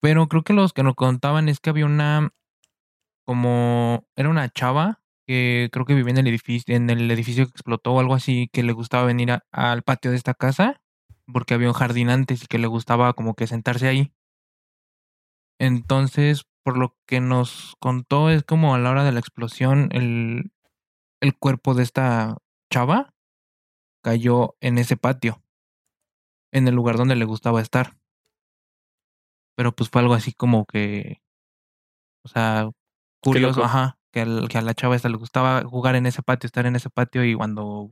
Pero 0.02 0.28
creo 0.28 0.44
que 0.44 0.54
los 0.54 0.74
que 0.74 0.84
nos 0.84 0.96
contaban 0.96 1.50
es 1.50 1.60
que 1.60 1.70
había 1.70 1.86
una 1.86 2.32
como 3.26 4.06
era 4.16 4.30
una 4.30 4.50
chava 4.50 5.01
que 5.28 5.70
creo 5.72 5.86
que 5.86 5.96
vivía 5.96 6.12
en 6.12 6.18
el 6.20 6.28
edificio, 6.28 6.76
en 6.76 6.90
el 6.90 7.10
edificio 7.12 7.46
que 7.46 7.52
explotó 7.52 7.94
o 7.94 8.00
algo 8.00 8.14
así, 8.16 8.50
que 8.52 8.64
le 8.64 8.74
gustaba 8.74 9.06
venir 9.06 9.32
a- 9.32 9.44
al 9.52 9.84
patio 9.84 10.12
de 10.12 10.18
esta 10.18 10.34
casa, 10.34 10.82
porque 11.32 11.54
había 11.54 11.68
un 11.70 11.74
jardín 11.74 12.10
antes 12.10 12.44
y 12.44 12.48
que 12.48 12.58
le 12.60 12.68
gustaba 12.68 13.14
como 13.14 13.36
que 13.36 13.48
sentarse 13.48 13.88
ahí. 13.88 14.12
Entonces, 15.60 16.44
por 16.64 16.78
lo 16.78 16.96
que 17.06 17.20
nos 17.22 17.76
contó, 17.80 18.30
es 18.30 18.44
como 18.44 18.74
a 18.76 18.80
la 18.80 18.90
hora 18.92 19.04
de 19.04 19.12
la 19.12 19.20
explosión, 19.20 19.90
el, 19.92 20.52
el 21.22 21.38
cuerpo 21.38 21.74
de 21.74 21.84
esta 21.84 22.38
chava 22.72 23.14
cayó 24.04 24.56
en 24.62 24.78
ese 24.78 24.98
patio, 24.98 25.44
en 26.52 26.68
el 26.68 26.76
lugar 26.76 26.98
donde 26.98 27.16
le 27.16 27.26
gustaba 27.26 27.62
estar. 27.62 27.98
Pero 29.56 29.74
pues 29.76 29.90
fue 29.90 30.02
algo 30.02 30.14
así 30.14 30.34
como 30.34 30.66
que, 30.66 31.22
o 32.24 32.30
sea, 32.30 32.70
curioso, 33.22 33.64
ajá, 33.64 33.98
que, 34.12 34.22
al- 34.22 34.48
que 34.50 34.58
a 34.58 34.62
la 34.62 34.74
chava 34.74 34.96
esta 34.96 35.10
le 35.10 35.18
gustaba 35.18 35.64
jugar 35.64 35.96
en 35.96 36.06
ese 36.06 36.22
patio, 36.22 36.48
estar 36.48 36.66
en 36.66 36.76
ese 36.76 36.90
patio 36.90 37.24
y 37.24 37.34
cuando 37.36 37.92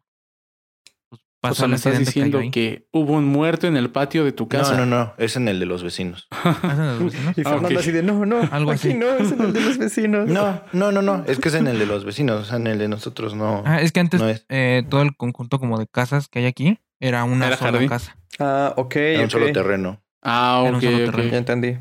pues, 1.10 1.22
O 1.22 1.28
pasó 1.42 1.56
sea, 1.56 1.66
el 1.66 1.70
me 1.72 1.76
estás 1.78 1.98
diciendo 2.00 2.40
ahí. 2.40 2.52
que 2.52 2.88
hubo 2.92 3.14
un 3.14 3.26
muerto 3.26 3.66
en 3.68 3.78
el 3.78 3.90
patio 3.90 4.26
de 4.26 4.32
tu 4.34 4.48
casa. 4.50 4.76
No, 4.76 4.86
no, 4.86 4.98
no. 5.06 5.14
Es 5.18 5.36
en 5.38 5.48
el 5.48 5.60
de 5.60 5.66
los 5.66 5.84
vecinos. 5.84 6.28
¿Ah, 6.32 6.58
es 6.64 6.70
en 6.80 6.86
los 6.88 7.04
vecinos? 7.06 7.38
Y 7.38 7.42
Ah, 7.46 7.50
Fernando 7.52 7.70
ok. 7.70 7.78
así 7.80 7.92
de, 7.92 8.04
no, 8.04 8.26
no, 8.26 8.42
Algo 8.52 8.72
aquí 8.72 8.90
así. 8.90 8.98
no, 8.98 9.08
es 9.16 9.32
en 9.32 9.42
el 9.42 9.54
de 9.54 9.62
los 9.62 9.78
vecinos. 9.80 10.28
No, 10.28 10.62
no, 10.74 10.92
no, 10.92 11.02
no. 11.02 11.24
Es 11.26 11.40
que 11.40 11.48
es 11.50 11.56
en 11.56 11.68
el 11.68 11.80
de 11.80 11.86
los 11.86 12.04
vecinos. 12.04 12.42
O 12.42 12.46
sea, 12.46 12.58
en 12.58 12.68
el 12.68 12.78
de 12.78 12.88
nosotros 12.90 13.36
no. 13.36 13.64
Ah, 13.66 13.82
es 13.82 13.92
que 13.92 14.00
antes 14.02 14.20
No 14.20 14.28
es. 14.28 14.46
eh, 14.50 14.84
todo 14.90 15.02
el 15.02 15.16
conjunto 15.16 15.60
como 15.60 15.80
de 15.80 15.88
casas 15.88 16.28
que 16.28 16.40
hay 16.40 16.46
aquí 16.46 16.80
era 17.00 17.24
una 17.24 17.48
Era 17.48 17.56
sola 17.58 17.72
jardín. 17.72 17.90
casa. 17.90 18.18
Ah, 18.40 18.74
ok, 18.76 18.96
Era 18.98 19.24
un 19.24 19.30
solo 19.30 19.52
terreno. 19.52 20.02
Ah, 20.22 20.62
ok, 20.68 20.82
solo 20.82 20.98
ok. 20.98 21.06
terreno. 21.06 21.32
Ya 21.32 21.38
entendí. 21.38 21.78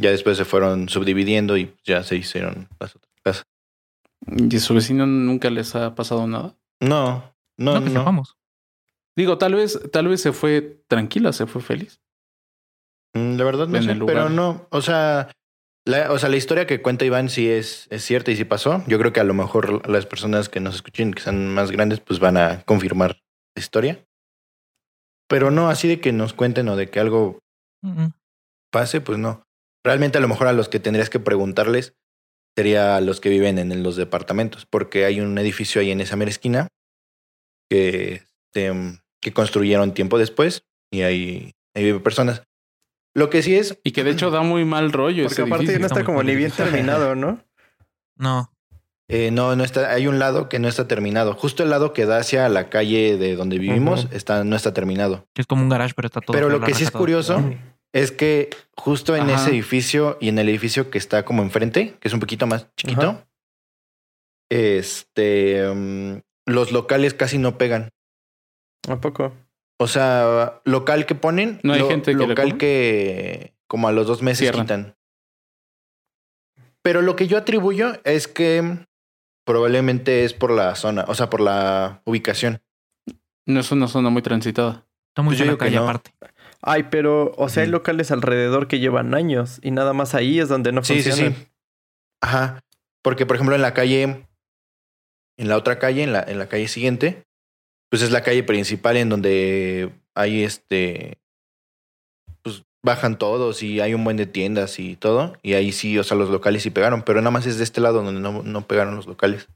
Ya 0.00 0.10
después 0.10 0.36
se 0.36 0.44
fueron 0.44 0.88
subdividiendo 0.88 1.56
y 1.56 1.74
ya 1.84 2.02
se 2.02 2.16
hicieron 2.16 2.68
las 2.78 2.96
otras 2.96 3.12
casas. 3.22 3.44
¿Y 4.26 4.56
a 4.56 4.60
su 4.60 4.74
vecino 4.74 5.06
nunca 5.06 5.50
les 5.50 5.74
ha 5.74 5.94
pasado 5.94 6.26
nada? 6.26 6.54
No, 6.80 7.32
no, 7.56 7.74
No, 7.74 7.80
no. 7.80 7.90
sepamos. 7.90 8.36
Digo, 9.16 9.38
tal 9.38 9.54
vez, 9.54 9.80
tal 9.92 10.08
vez 10.08 10.20
se 10.22 10.32
fue 10.32 10.82
tranquila, 10.88 11.32
se 11.32 11.46
fue 11.46 11.60
feliz. 11.62 12.00
Mm, 13.14 13.36
La 13.36 13.44
verdad 13.44 13.66
no 13.66 13.76
En 13.78 13.84
sé, 13.84 13.96
pero 14.06 14.28
no, 14.30 14.66
o 14.70 14.80
sea, 14.82 15.30
la, 15.84 16.12
o 16.12 16.18
sea, 16.18 16.28
la 16.28 16.36
historia 16.36 16.66
que 16.66 16.80
cuenta 16.80 17.04
Iván 17.04 17.28
sí 17.28 17.48
es, 17.48 17.86
es 17.90 18.04
cierta 18.04 18.30
y 18.30 18.36
sí 18.36 18.44
pasó. 18.44 18.84
Yo 18.86 18.98
creo 18.98 19.12
que 19.12 19.20
a 19.20 19.24
lo 19.24 19.34
mejor 19.34 19.88
las 19.88 20.06
personas 20.06 20.48
que 20.48 20.60
nos 20.60 20.76
escuchen, 20.76 21.12
que 21.12 21.22
sean 21.22 21.52
más 21.52 21.70
grandes, 21.70 22.00
pues 22.00 22.20
van 22.20 22.36
a 22.36 22.62
confirmar 22.62 23.20
la 23.56 23.60
historia. 23.60 24.04
Pero 25.28 25.50
no 25.50 25.68
así 25.68 25.88
de 25.88 26.00
que 26.00 26.12
nos 26.12 26.32
cuenten 26.32 26.68
o 26.68 26.76
de 26.76 26.88
que 26.90 27.00
algo 27.00 27.40
pase, 28.70 29.00
pues 29.00 29.18
no. 29.18 29.42
Realmente 29.84 30.18
a 30.18 30.20
lo 30.20 30.28
mejor 30.28 30.46
a 30.46 30.52
los 30.52 30.68
que 30.68 30.80
tendrías 30.80 31.10
que 31.10 31.20
preguntarles 31.20 31.94
sería 32.56 32.96
a 32.96 33.00
los 33.00 33.20
que 33.20 33.28
viven 33.28 33.58
en 33.58 33.82
los 33.82 33.96
departamentos, 33.96 34.66
porque 34.66 35.04
hay 35.04 35.20
un 35.20 35.38
edificio 35.38 35.80
ahí 35.80 35.90
en 35.90 36.00
esa 36.00 36.16
mera 36.16 36.30
esquina 36.30 36.68
que, 37.70 38.24
este, 38.52 38.72
que 39.20 39.32
construyeron 39.32 39.94
tiempo 39.94 40.18
después 40.18 40.64
y 40.92 41.02
ahí, 41.02 41.54
ahí 41.74 41.84
viven 41.84 42.02
personas. 42.02 42.42
Lo 43.14 43.30
que 43.30 43.42
sí 43.42 43.56
es, 43.56 43.78
Y 43.82 43.92
que 43.92 44.04
de 44.04 44.10
hecho 44.10 44.30
da 44.30 44.42
muy 44.42 44.64
mal 44.64 44.92
rollo 44.92 45.24
Porque 45.24 45.34
ese 45.34 45.42
aparte 45.42 45.64
edificio. 45.64 45.80
no 45.80 45.86
está 45.86 46.04
como 46.04 46.22
ni 46.22 46.36
bien 46.36 46.50
terminado, 46.50 47.14
¿no? 47.14 47.42
No, 48.16 48.52
eh, 49.08 49.30
no, 49.30 49.56
no 49.56 49.64
está, 49.64 49.92
hay 49.92 50.06
un 50.06 50.18
lado 50.18 50.50
que 50.50 50.58
no 50.58 50.68
está 50.68 50.86
terminado. 50.86 51.32
Justo 51.32 51.62
el 51.62 51.70
lado 51.70 51.94
que 51.94 52.04
da 52.04 52.18
hacia 52.18 52.46
la 52.50 52.68
calle 52.68 53.16
de 53.16 53.34
donde 53.34 53.58
vivimos 53.58 54.06
está, 54.12 54.44
no 54.44 54.54
está 54.54 54.74
terminado. 54.74 55.26
es 55.34 55.46
como 55.46 55.62
un 55.62 55.70
garage, 55.70 55.94
pero 55.96 56.06
está 56.06 56.20
todo. 56.20 56.34
Pero 56.34 56.50
lo 56.50 56.60
que 56.60 56.74
sí 56.74 56.84
es 56.84 56.92
todo. 56.92 57.00
curioso 57.00 57.42
Es 57.92 58.12
que 58.12 58.50
justo 58.76 59.16
en 59.16 59.22
Ajá. 59.30 59.34
ese 59.34 59.50
edificio 59.50 60.16
y 60.20 60.28
en 60.28 60.38
el 60.38 60.48
edificio 60.48 60.90
que 60.90 60.98
está 60.98 61.24
como 61.24 61.42
enfrente, 61.42 61.96
que 62.00 62.08
es 62.08 62.14
un 62.14 62.20
poquito 62.20 62.46
más 62.46 62.68
chiquito, 62.76 63.02
Ajá. 63.10 63.26
este, 64.50 65.68
mm, 65.74 66.20
los 66.46 66.72
locales 66.72 67.14
casi 67.14 67.38
no 67.38 67.58
pegan. 67.58 67.90
¿A 68.88 69.00
poco? 69.00 69.32
O 69.78 69.86
sea, 69.86 70.60
local 70.64 71.06
que 71.06 71.14
ponen, 71.14 71.58
¿No 71.62 71.72
hay 71.72 71.82
gente 71.82 72.12
que 72.12 72.16
local 72.26 72.58
que 72.58 73.54
como 73.66 73.88
a 73.88 73.92
los 73.92 74.06
dos 74.06 74.22
meses 74.22 74.40
Cierran. 74.40 74.62
quitan. 74.62 74.96
Pero 76.82 77.02
lo 77.02 77.16
que 77.16 77.26
yo 77.26 77.38
atribuyo 77.38 77.92
es 78.04 78.26
que 78.28 78.86
probablemente 79.44 80.24
es 80.24 80.32
por 80.34 80.50
la 80.50 80.74
zona, 80.76 81.04
o 81.08 81.14
sea, 81.14 81.28
por 81.30 81.40
la 81.40 82.02
ubicación. 82.04 82.62
No 83.46 83.60
es 83.60 83.70
una 83.72 83.88
zona 83.88 84.10
muy 84.10 84.22
transitada. 84.22 84.86
Está 85.08 85.22
muy 85.22 85.36
Pues 85.36 85.46
la 85.46 85.56
calle 85.58 85.76
no. 85.76 85.82
aparte. 85.84 86.12
Ay, 86.62 86.84
pero, 86.90 87.32
o 87.36 87.48
sea, 87.48 87.62
hay 87.62 87.68
locales 87.70 88.10
alrededor 88.10 88.68
que 88.68 88.78
llevan 88.80 89.14
años 89.14 89.58
y 89.62 89.70
nada 89.70 89.92
más 89.92 90.14
ahí 90.14 90.38
es 90.40 90.48
donde 90.48 90.72
no 90.72 90.84
Sí, 90.84 91.02
sí, 91.02 91.08
funcionan. 91.10 91.34
sí. 91.34 91.46
Ajá. 92.20 92.60
Porque, 93.02 93.24
por 93.24 93.36
ejemplo, 93.36 93.54
en 93.56 93.62
la 93.62 93.72
calle, 93.72 94.02
en 95.38 95.48
la 95.48 95.56
otra 95.56 95.78
calle, 95.78 96.02
en 96.02 96.12
la, 96.12 96.22
en 96.22 96.38
la 96.38 96.48
calle 96.48 96.68
siguiente, 96.68 97.24
pues 97.88 98.02
es 98.02 98.10
la 98.10 98.22
calle 98.22 98.42
principal 98.42 98.96
en 98.98 99.08
donde 99.08 99.90
hay 100.14 100.42
este. 100.44 101.18
Pues 102.42 102.62
bajan 102.82 103.18
todos 103.18 103.62
y 103.62 103.80
hay 103.80 103.94
un 103.94 104.04
buen 104.04 104.18
de 104.18 104.26
tiendas 104.26 104.78
y 104.78 104.96
todo. 104.96 105.38
Y 105.42 105.54
ahí 105.54 105.72
sí, 105.72 105.98
o 105.98 106.04
sea, 106.04 106.16
los 106.18 106.28
locales 106.28 106.62
sí 106.62 106.70
pegaron. 106.70 107.02
Pero 107.02 107.20
nada 107.22 107.30
más 107.30 107.46
es 107.46 107.56
de 107.56 107.64
este 107.64 107.80
lado 107.80 108.02
donde 108.02 108.20
no, 108.20 108.42
no 108.42 108.66
pegaron 108.66 108.96
los 108.96 109.06
locales. 109.06 109.48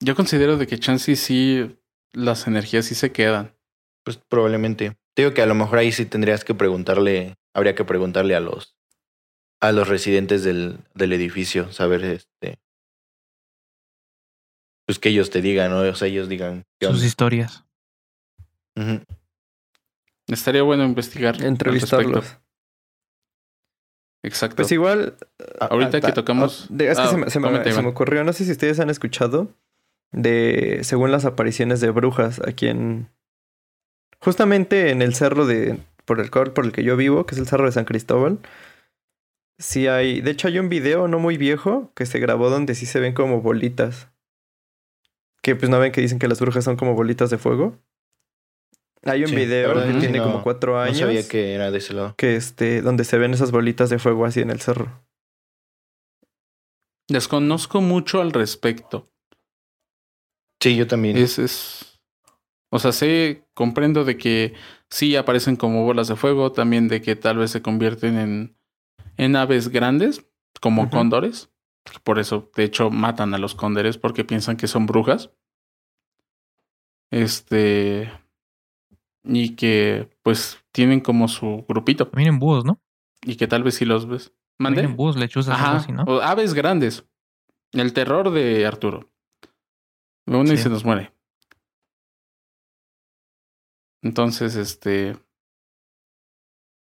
Yo 0.00 0.14
considero 0.14 0.56
de 0.56 0.68
que 0.68 0.78
chance 0.78 1.16
sí 1.16 1.76
las 2.12 2.46
energías 2.46 2.86
sí 2.86 2.94
se 2.94 3.10
quedan. 3.10 3.52
Pues 4.08 4.16
probablemente. 4.16 4.96
Te 5.14 5.20
digo 5.22 5.34
que 5.34 5.42
a 5.42 5.46
lo 5.46 5.54
mejor 5.54 5.78
ahí 5.78 5.92
sí 5.92 6.06
tendrías 6.06 6.42
que 6.42 6.54
preguntarle, 6.54 7.34
habría 7.54 7.74
que 7.74 7.84
preguntarle 7.84 8.34
a 8.34 8.40
los 8.40 8.74
a 9.60 9.70
los 9.70 9.86
residentes 9.86 10.42
del, 10.44 10.78
del 10.94 11.12
edificio, 11.12 11.70
saber 11.72 12.02
este 12.04 12.58
pues 14.86 14.98
que 14.98 15.10
ellos 15.10 15.28
te 15.28 15.42
digan, 15.42 15.70
¿no? 15.72 15.80
O 15.80 15.94
sea, 15.94 16.08
ellos 16.08 16.30
digan 16.30 16.64
Sus 16.80 17.04
historias. 17.04 17.64
Estaría 20.28 20.62
bueno 20.62 20.84
investigar. 20.84 21.42
Entrevistarlos. 21.42 22.38
Exacto. 24.24 24.56
Pues 24.56 24.72
igual. 24.72 25.18
Ahorita 25.60 25.98
Ah, 25.98 26.00
que 26.00 26.06
ah, 26.06 26.14
tocamos. 26.14 26.66
de- 26.70 26.88
es 26.90 26.96
que 26.96 27.04
Ah, 27.04 27.08
se, 27.08 27.16
me, 27.18 27.28
se 27.30 27.40
me- 27.40 27.72
se 27.72 27.82
me 27.82 27.88
ocurrió, 27.88 28.24
no 28.24 28.32
sé 28.32 28.46
si 28.46 28.52
ustedes 28.52 28.80
han 28.80 28.88
escuchado 28.88 29.54
de, 30.12 30.80
según 30.84 31.12
las 31.12 31.26
apariciones 31.26 31.82
de 31.82 31.90
brujas 31.90 32.40
aquí 32.46 32.68
en, 32.68 33.10
justamente 34.20 34.90
en 34.90 35.02
el 35.02 35.14
cerro 35.14 35.46
de, 35.46 35.78
por 36.04 36.20
el 36.20 36.30
cual, 36.30 36.52
por 36.52 36.64
el 36.64 36.72
que 36.72 36.82
yo 36.84 36.96
vivo, 36.96 37.26
que 37.26 37.34
es 37.34 37.40
el 37.40 37.46
cerro 37.46 37.66
de 37.66 37.72
San 37.72 37.84
Cristóbal. 37.84 38.38
Sí 39.58 39.88
hay, 39.88 40.20
de 40.20 40.30
hecho 40.30 40.46
hay 40.48 40.58
un 40.58 40.68
video 40.68 41.08
no 41.08 41.18
muy 41.18 41.36
viejo 41.36 41.92
que 41.96 42.06
se 42.06 42.18
grabó 42.20 42.48
donde 42.50 42.74
sí 42.74 42.86
se 42.86 43.00
ven 43.00 43.12
como 43.14 43.40
bolitas. 43.42 44.08
Que 45.42 45.56
pues 45.56 45.70
no 45.70 45.78
ven 45.80 45.92
que 45.92 46.00
dicen 46.00 46.18
que 46.18 46.28
las 46.28 46.40
brujas 46.40 46.64
son 46.64 46.76
como 46.76 46.94
bolitas 46.94 47.30
de 47.30 47.38
fuego. 47.38 47.78
Hay 49.04 49.22
un 49.22 49.28
Sí, 49.30 49.36
video 49.36 49.74
que 49.74 49.92
tiene 50.00 50.18
no- 50.18 50.24
como 50.24 50.42
cuatro 50.42 50.74
No 50.74 50.80
años. 50.80 50.98
sabía 50.98 51.26
que 51.26 51.54
era 51.54 51.70
de 51.70 51.78
ese 51.78 51.94
lado. 51.94 52.14
que 52.16 52.36
este, 52.36 52.82
donde 52.82 53.04
se 53.04 53.16
ven 53.18 53.32
esas 53.32 53.50
bolitas 53.52 53.88
de 53.90 53.98
fuego 53.98 54.26
así 54.26 54.40
en 54.40 54.50
el 54.50 54.60
cerro. 54.60 55.00
Desconozco 57.08 57.80
mucho 57.80 58.20
al 58.20 58.32
respecto. 58.32 59.08
Sí, 60.60 60.76
yo 60.76 60.86
también. 60.86 61.16
Es, 61.16 61.38
es. 61.38 61.87
O 62.70 62.78
sea, 62.78 62.92
sé, 62.92 63.44
comprendo 63.54 64.04
de 64.04 64.18
que 64.18 64.54
sí 64.90 65.16
aparecen 65.16 65.56
como 65.56 65.84
bolas 65.84 66.08
de 66.08 66.16
fuego, 66.16 66.52
también 66.52 66.88
de 66.88 67.00
que 67.00 67.16
tal 67.16 67.38
vez 67.38 67.50
se 67.50 67.62
convierten 67.62 68.18
en, 68.18 68.56
en 69.16 69.36
aves 69.36 69.68
grandes, 69.68 70.26
como 70.60 70.90
cóndores. 70.90 71.50
Por 72.04 72.18
eso, 72.18 72.50
de 72.54 72.64
hecho, 72.64 72.90
matan 72.90 73.32
a 73.32 73.38
los 73.38 73.54
cóndores 73.54 73.96
porque 73.96 74.24
piensan 74.24 74.56
que 74.58 74.66
son 74.66 74.84
brujas. 74.86 75.30
Este. 77.10 78.10
Y 79.24 79.56
que, 79.56 80.08
pues, 80.22 80.58
tienen 80.72 81.00
como 81.00 81.28
su 81.28 81.64
grupito. 81.68 82.08
También 82.08 82.34
en 82.34 82.38
búhos, 82.38 82.64
¿no? 82.64 82.80
Y 83.22 83.36
que 83.36 83.46
tal 83.46 83.62
vez 83.62 83.74
sí 83.76 83.84
los 83.84 84.06
ves. 84.06 84.32
¿Mande? 84.58 84.76
También 84.76 84.90
en 84.92 84.96
búhos, 84.96 85.16
lechuzas, 85.16 85.54
Ajá. 85.54 85.76
así, 85.76 85.92
¿no? 85.92 86.02
o 86.04 86.20
aves 86.20 86.54
grandes. 86.54 87.04
El 87.72 87.92
terror 87.92 88.30
de 88.30 88.66
Arturo. 88.66 89.10
Uno 90.26 90.44
y 90.44 90.56
Sí. 90.56 90.64
se 90.64 90.68
nos 90.68 90.84
muere. 90.84 91.12
Entonces, 94.02 94.54
este. 94.56 95.16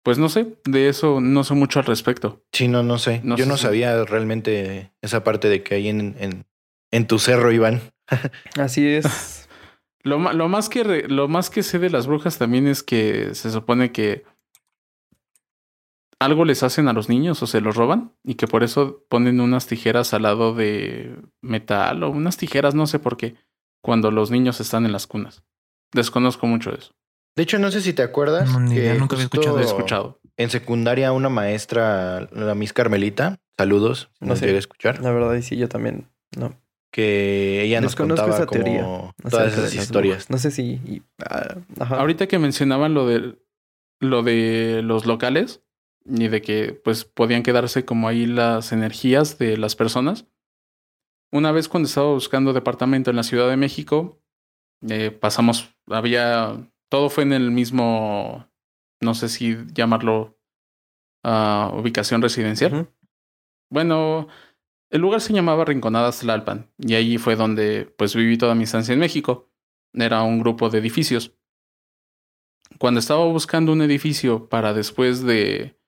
Pues 0.04 0.18
no 0.18 0.28
sé, 0.28 0.56
de 0.64 0.88
eso 0.88 1.20
no 1.20 1.44
sé 1.44 1.54
mucho 1.54 1.78
al 1.78 1.84
respecto. 1.86 2.42
Sí, 2.52 2.66
no, 2.66 2.82
no 2.82 2.98
sé. 2.98 3.20
No 3.22 3.36
yo 3.36 3.44
sé 3.44 3.50
no 3.50 3.56
si- 3.56 3.62
sabía 3.62 4.04
realmente 4.04 4.92
esa 5.00 5.22
parte 5.22 5.48
de 5.48 5.62
que 5.62 5.76
hay 5.76 5.88
en, 5.88 6.16
en, 6.18 6.44
en 6.90 7.06
tu 7.06 7.18
cerro, 7.20 7.52
Iván. 7.52 7.80
Así 8.60 8.86
es. 8.86 9.48
Lo, 10.04 10.18
lo 10.32 10.48
más 10.48 10.68
que 10.68 10.82
re- 10.82 11.08
lo 11.08 11.28
más 11.28 11.48
que 11.48 11.62
sé 11.62 11.78
de 11.78 11.88
las 11.88 12.08
brujas 12.08 12.36
también 12.36 12.66
es 12.66 12.82
que 12.82 13.36
se 13.36 13.52
supone 13.52 13.92
que 13.92 14.24
algo 16.18 16.44
les 16.44 16.64
hacen 16.64 16.88
a 16.88 16.92
los 16.92 17.08
niños 17.08 17.40
o 17.42 17.46
se 17.46 17.60
los 17.60 17.76
roban 17.76 18.12
y 18.24 18.34
que 18.34 18.48
por 18.48 18.64
eso 18.64 19.04
ponen 19.08 19.40
unas 19.40 19.68
tijeras 19.68 20.12
al 20.12 20.22
lado 20.22 20.54
de 20.54 21.16
metal 21.40 22.02
o 22.02 22.10
unas 22.10 22.36
tijeras, 22.36 22.74
no 22.74 22.88
sé 22.88 22.98
por 22.98 23.16
qué, 23.16 23.36
cuando 23.80 24.10
los 24.10 24.32
niños 24.32 24.60
están 24.60 24.86
en 24.86 24.92
las 24.92 25.06
cunas. 25.06 25.44
Desconozco 25.92 26.46
mucho 26.46 26.70
de 26.70 26.78
eso. 26.78 26.92
De 27.36 27.42
hecho, 27.42 27.58
no 27.58 27.70
sé 27.70 27.80
si 27.80 27.92
te 27.92 28.02
acuerdas. 28.02 28.50
No, 28.50 28.60
ni 28.60 28.74
idea, 28.74 28.92
que 28.94 28.98
nunca 28.98 29.14
había 29.16 29.24
escuchado 29.24 29.58
he 29.58 29.64
escuchado. 29.64 30.20
En 30.36 30.50
secundaria, 30.50 31.12
una 31.12 31.28
maestra, 31.28 32.28
la 32.32 32.54
Miss 32.54 32.72
Carmelita, 32.72 33.38
saludos, 33.58 34.10
si 34.18 34.24
No 34.24 34.28
nos 34.28 34.38
sé. 34.38 34.46
llega 34.46 34.56
a 34.56 34.60
escuchar, 34.60 35.00
La 35.00 35.12
verdad, 35.12 35.34
y 35.34 35.42
sí, 35.42 35.56
yo 35.56 35.68
también. 35.68 36.08
No. 36.36 36.54
que 36.90 37.62
ella 37.62 37.80
nos 37.80 37.92
Desconozco 37.92 38.26
contaba 38.26 38.36
esa 38.36 38.46
como 38.46 38.62
teoría 38.64 39.12
todas 39.30 39.52
esas 39.54 39.74
historias. 39.74 40.28
No 40.30 40.36
sé 40.38 40.50
si. 40.50 40.62
y- 40.86 41.02
ah, 41.24 41.56
ajá. 41.80 41.96
Ahorita 41.96 42.26
que 42.26 42.38
mencionaban 42.38 42.92
lo 42.94 43.06
de 43.06 43.38
lo 44.00 44.22
de 44.22 44.80
los 44.82 45.06
locales 45.06 45.62
y 46.04 46.28
de 46.28 46.42
que 46.42 46.72
pues 46.84 47.04
podían 47.06 47.42
quedarse 47.44 47.84
como 47.86 48.08
ahí 48.08 48.26
las 48.26 48.72
energías 48.72 49.38
de 49.38 49.56
las 49.56 49.74
personas. 49.76 50.26
Una 51.30 51.50
vez 51.52 51.68
cuando 51.68 51.86
estaba 51.86 52.08
buscando 52.12 52.52
departamento 52.52 53.08
en 53.10 53.16
la 53.16 53.22
Ciudad 53.22 53.48
de 53.48 53.56
México, 53.56 54.20
eh, 54.88 55.10
pasamos, 55.10 55.74
había, 55.86 56.70
todo 56.88 57.10
fue 57.10 57.24
en 57.24 57.32
el 57.32 57.50
mismo, 57.50 58.46
no 59.00 59.14
sé 59.14 59.28
si 59.28 59.56
llamarlo 59.72 60.38
ah, 61.22 61.70
ubicación 61.74 62.22
residencial. 62.22 62.88
Bueno, 63.70 64.28
el 64.90 65.00
lugar 65.00 65.20
se 65.20 65.32
llamaba 65.32 65.64
Rinconadas 65.64 66.20
Tlalpan 66.20 66.70
y 66.78 66.94
ahí 66.94 67.18
fue 67.18 67.36
donde 67.36 67.86
pues 67.96 68.14
viví 68.14 68.36
toda 68.36 68.54
mi 68.54 68.64
estancia 68.64 68.92
en 68.92 69.00
México. 69.00 69.50
Era 69.94 70.22
un 70.22 70.40
grupo 70.40 70.68
de 70.68 70.78
edificios. 70.78 71.34
Cuando 72.78 73.00
estaba 73.00 73.24
buscando 73.26 73.72
un 73.72 73.82
edificio 73.82 74.48
para 74.48 74.74
después 74.74 75.22
de, 75.22 75.78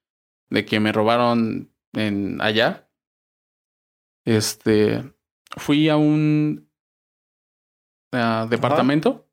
de 0.51 0.65
que 0.65 0.81
me 0.81 0.93
robaron 0.93 1.71
en 1.93 2.41
allá, 2.41 2.89
este, 4.25 5.15
fui 5.57 5.89
a 5.89 5.97
un 5.97 6.64
ah, 8.15 8.47
departamento, 8.49 9.27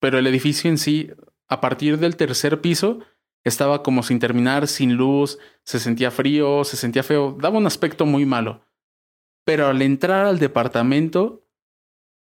pero 0.00 0.18
el 0.18 0.26
edificio 0.26 0.70
en 0.70 0.78
sí, 0.78 1.10
a 1.48 1.60
partir 1.60 1.98
del 1.98 2.16
tercer 2.16 2.60
piso, 2.60 3.00
estaba 3.44 3.82
como 3.82 4.02
sin 4.02 4.18
terminar, 4.18 4.66
sin 4.66 4.94
luz, 4.96 5.38
se 5.64 5.78
sentía 5.78 6.10
frío, 6.10 6.64
se 6.64 6.76
sentía 6.76 7.02
feo, 7.02 7.36
daba 7.40 7.58
un 7.58 7.66
aspecto 7.66 8.06
muy 8.06 8.26
malo. 8.26 8.62
Pero 9.44 9.68
al 9.68 9.82
entrar 9.82 10.26
al 10.26 10.38
departamento, 10.38 11.46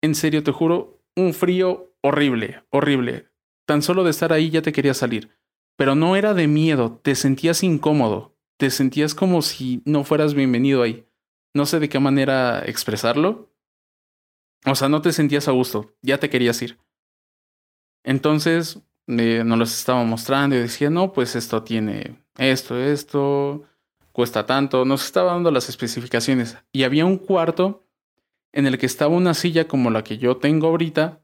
en 0.02 0.16
serio 0.16 0.44
te 0.44 0.52
juro, 0.52 1.04
un 1.16 1.34
frío 1.34 1.94
horrible, 2.02 2.64
horrible. 2.70 3.28
Tan 3.66 3.82
solo 3.82 4.04
de 4.04 4.12
estar 4.12 4.34
ahí 4.34 4.50
ya 4.50 4.62
te 4.62 4.72
quería 4.72 4.94
salir. 4.94 5.30
Pero 5.78 5.96
no 5.96 6.16
era 6.16 6.34
de 6.34 6.48
miedo, 6.48 7.00
te 7.04 7.16
sentías 7.16 7.64
incómodo, 7.64 8.38
te 8.58 8.70
sentías 8.70 9.14
como 9.14 9.42
si 9.42 9.82
no 9.86 10.04
fueras 10.04 10.34
bienvenido 10.34 10.82
ahí. 10.82 11.06
No 11.54 11.66
sé 11.66 11.80
de 11.80 11.90
qué 11.90 12.00
manera 12.00 12.64
expresarlo. 12.66 13.49
O 14.66 14.76
sea, 14.76 14.90
no 14.90 15.02
te 15.02 15.14
sentías 15.14 15.48
a 15.48 15.52
gusto, 15.52 15.94
ya 16.02 16.18
te 16.18 16.30
querías 16.30 16.62
ir. 16.62 16.78
Entonces, 18.04 18.80
eh, 19.08 19.44
nos 19.46 19.58
los 19.58 19.78
estaba 19.78 20.04
mostrando 20.04 20.56
y 20.56 20.60
decía, 20.60 20.90
no, 20.90 21.14
pues 21.14 21.36
esto 21.36 21.64
tiene 21.64 22.16
esto, 22.38 22.78
esto, 22.78 23.64
cuesta 24.12 24.46
tanto. 24.46 24.86
Nos 24.86 25.06
estaba 25.06 25.34
dando 25.34 25.52
las 25.52 25.70
especificaciones. 25.70 26.58
Y 26.72 26.84
había 26.84 27.06
un 27.06 27.18
cuarto 27.18 27.86
en 28.52 28.66
el 28.66 28.78
que 28.78 28.86
estaba 28.86 29.16
una 29.16 29.34
silla 29.34 29.68
como 29.68 29.90
la 29.92 30.04
que 30.04 30.18
yo 30.18 30.38
tengo 30.38 30.68
ahorita, 30.68 31.22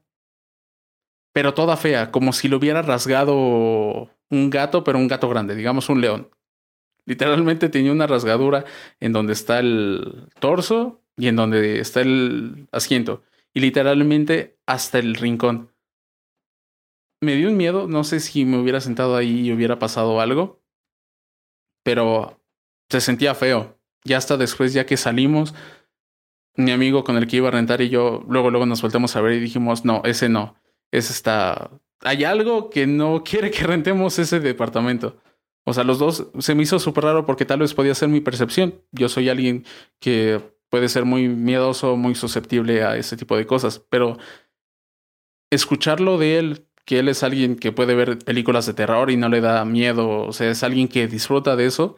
pero 1.32 1.54
toda 1.54 1.76
fea, 1.76 2.10
como 2.12 2.32
si 2.32 2.48
lo 2.48 2.56
hubiera 2.56 2.82
rasgado 2.82 4.10
un 4.30 4.50
gato, 4.50 4.84
pero 4.84 4.98
un 4.98 5.08
gato 5.08 5.28
grande, 5.28 5.54
digamos 5.54 5.88
un 5.88 6.00
león. 6.00 6.30
Literalmente 7.04 7.68
tenía 7.68 7.92
una 7.92 8.06
rasgadura 8.06 8.64
en 9.00 9.12
donde 9.12 9.32
está 9.32 9.60
el 9.60 10.28
torso 10.40 11.00
y 11.16 11.28
en 11.28 11.36
donde 11.36 11.80
está 11.80 12.00
el 12.00 12.66
asiento. 12.72 13.22
Y 13.56 13.60
literalmente 13.60 14.60
hasta 14.66 14.98
el 14.98 15.14
rincón. 15.14 15.72
Me 17.22 17.36
dio 17.36 17.48
un 17.48 17.56
miedo, 17.56 17.88
no 17.88 18.04
sé 18.04 18.20
si 18.20 18.44
me 18.44 18.58
hubiera 18.58 18.82
sentado 18.82 19.16
ahí 19.16 19.46
y 19.46 19.52
hubiera 19.52 19.78
pasado 19.78 20.20
algo, 20.20 20.62
pero 21.82 22.38
se 22.90 23.00
sentía 23.00 23.34
feo. 23.34 23.80
Ya 24.04 24.18
hasta 24.18 24.36
después, 24.36 24.74
ya 24.74 24.84
que 24.84 24.98
salimos, 24.98 25.54
mi 26.54 26.70
amigo 26.70 27.02
con 27.02 27.16
el 27.16 27.26
que 27.26 27.38
iba 27.38 27.48
a 27.48 27.52
rentar 27.52 27.80
y 27.80 27.88
yo, 27.88 28.22
luego, 28.28 28.50
luego 28.50 28.66
nos 28.66 28.82
volteamos 28.82 29.16
a 29.16 29.22
ver 29.22 29.32
y 29.32 29.40
dijimos, 29.40 29.86
no, 29.86 30.02
ese 30.04 30.28
no, 30.28 30.56
ese 30.90 31.14
está... 31.14 31.70
Hay 32.02 32.24
algo 32.24 32.68
que 32.68 32.86
no 32.86 33.24
quiere 33.24 33.50
que 33.50 33.66
rentemos 33.66 34.18
ese 34.18 34.38
departamento. 34.38 35.16
O 35.64 35.72
sea, 35.72 35.82
los 35.82 35.98
dos 35.98 36.28
se 36.40 36.54
me 36.54 36.62
hizo 36.62 36.78
súper 36.78 37.04
raro 37.04 37.24
porque 37.24 37.46
tal 37.46 37.60
vez 37.60 37.72
podía 37.72 37.94
ser 37.94 38.10
mi 38.10 38.20
percepción. 38.20 38.82
Yo 38.92 39.08
soy 39.08 39.30
alguien 39.30 39.64
que 39.98 40.42
puede 40.70 40.88
ser 40.88 41.04
muy 41.04 41.28
miedoso, 41.28 41.96
muy 41.96 42.14
susceptible 42.14 42.82
a 42.82 42.96
ese 42.96 43.16
tipo 43.16 43.36
de 43.36 43.46
cosas, 43.46 43.78
pero 43.88 44.18
escucharlo 45.50 46.18
de 46.18 46.38
él, 46.38 46.66
que 46.84 46.98
él 46.98 47.08
es 47.08 47.22
alguien 47.22 47.56
que 47.56 47.72
puede 47.72 47.94
ver 47.94 48.18
películas 48.18 48.66
de 48.66 48.74
terror 48.74 49.10
y 49.10 49.16
no 49.16 49.28
le 49.28 49.40
da 49.40 49.64
miedo, 49.64 50.20
o 50.20 50.32
sea, 50.32 50.50
es 50.50 50.62
alguien 50.62 50.88
que 50.88 51.06
disfruta 51.08 51.56
de 51.56 51.66
eso, 51.66 51.96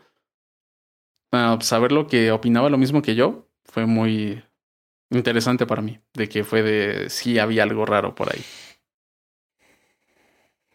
uh, 1.33 1.61
saber 1.61 1.93
lo 1.93 2.07
que 2.07 2.31
opinaba 2.33 2.71
lo 2.71 2.79
mismo 2.79 3.03
que 3.03 3.15
yo 3.15 3.49
fue 3.65 3.87
muy 3.87 4.43
interesante 5.11 5.67
para 5.67 5.83
mí, 5.83 5.99
de 6.15 6.29
que 6.29 6.45
fue 6.45 6.63
de 6.63 7.11
sí 7.11 7.39
había 7.39 7.63
algo 7.63 7.85
raro 7.87 8.15
por 8.15 8.33
ahí. 8.33 8.43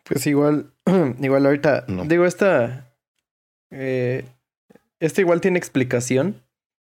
Pues 0.03 0.27
igual, 0.27 0.73
igual 1.21 1.45
ahorita, 1.45 1.85
No. 1.87 2.03
digo, 2.05 2.25
esta, 2.25 2.93
eh, 3.71 4.25
esta 4.99 5.21
igual 5.21 5.41
tiene 5.41 5.57
explicación. 5.57 6.42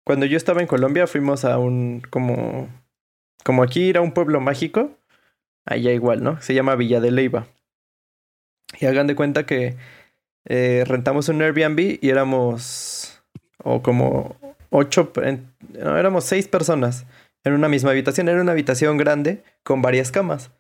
Cuando 0.06 0.26
yo 0.26 0.38
estaba 0.38 0.62
en 0.62 0.68
Colombia 0.68 1.08
fuimos 1.08 1.46
a 1.46 1.58
un, 1.58 2.02
como, 2.10 2.68
como 3.44 3.64
aquí 3.64 3.84
ir 3.84 3.98
a 3.98 4.02
un 4.02 4.12
pueblo 4.14 4.42
mágico, 4.42 4.92
allá 5.66 5.92
igual, 5.92 6.24
¿no? 6.24 6.42
Se 6.42 6.54
llama 6.54 6.76
Villa 6.76 7.00
de 7.00 7.12
Leiva. 7.12 7.48
Y 8.80 8.86
hagan 8.86 9.08
de 9.08 9.16
cuenta 9.16 9.46
que 9.46 9.78
eh, 10.46 10.84
rentamos 10.88 11.30
un 11.30 11.42
Airbnb 11.42 12.00
y 12.02 12.10
éramos, 12.10 13.24
o 13.64 13.82
como 13.82 14.36
ocho, 14.72 15.12
en- 15.18 15.54
no, 15.70 15.98
éramos 15.98 16.26
seis 16.26 16.48
personas 16.48 17.06
en 17.46 17.54
una 17.54 17.70
misma 17.70 17.92
habitación. 17.92 18.28
Era 18.28 18.42
una 18.42 18.52
habitación 18.52 18.98
grande 18.98 19.44
con 19.64 19.82
varias 19.82 20.12
camas. 20.12 20.52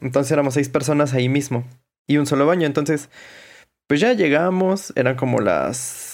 Entonces 0.00 0.30
éramos 0.32 0.54
seis 0.54 0.68
personas 0.68 1.12
ahí 1.14 1.28
mismo. 1.28 1.64
Y 2.06 2.18
un 2.18 2.26
solo 2.26 2.46
baño. 2.46 2.66
Entonces, 2.66 3.10
pues 3.88 4.00
ya 4.00 4.12
llegamos. 4.12 4.92
Eran 4.96 5.16
como 5.16 5.40
las. 5.40 6.09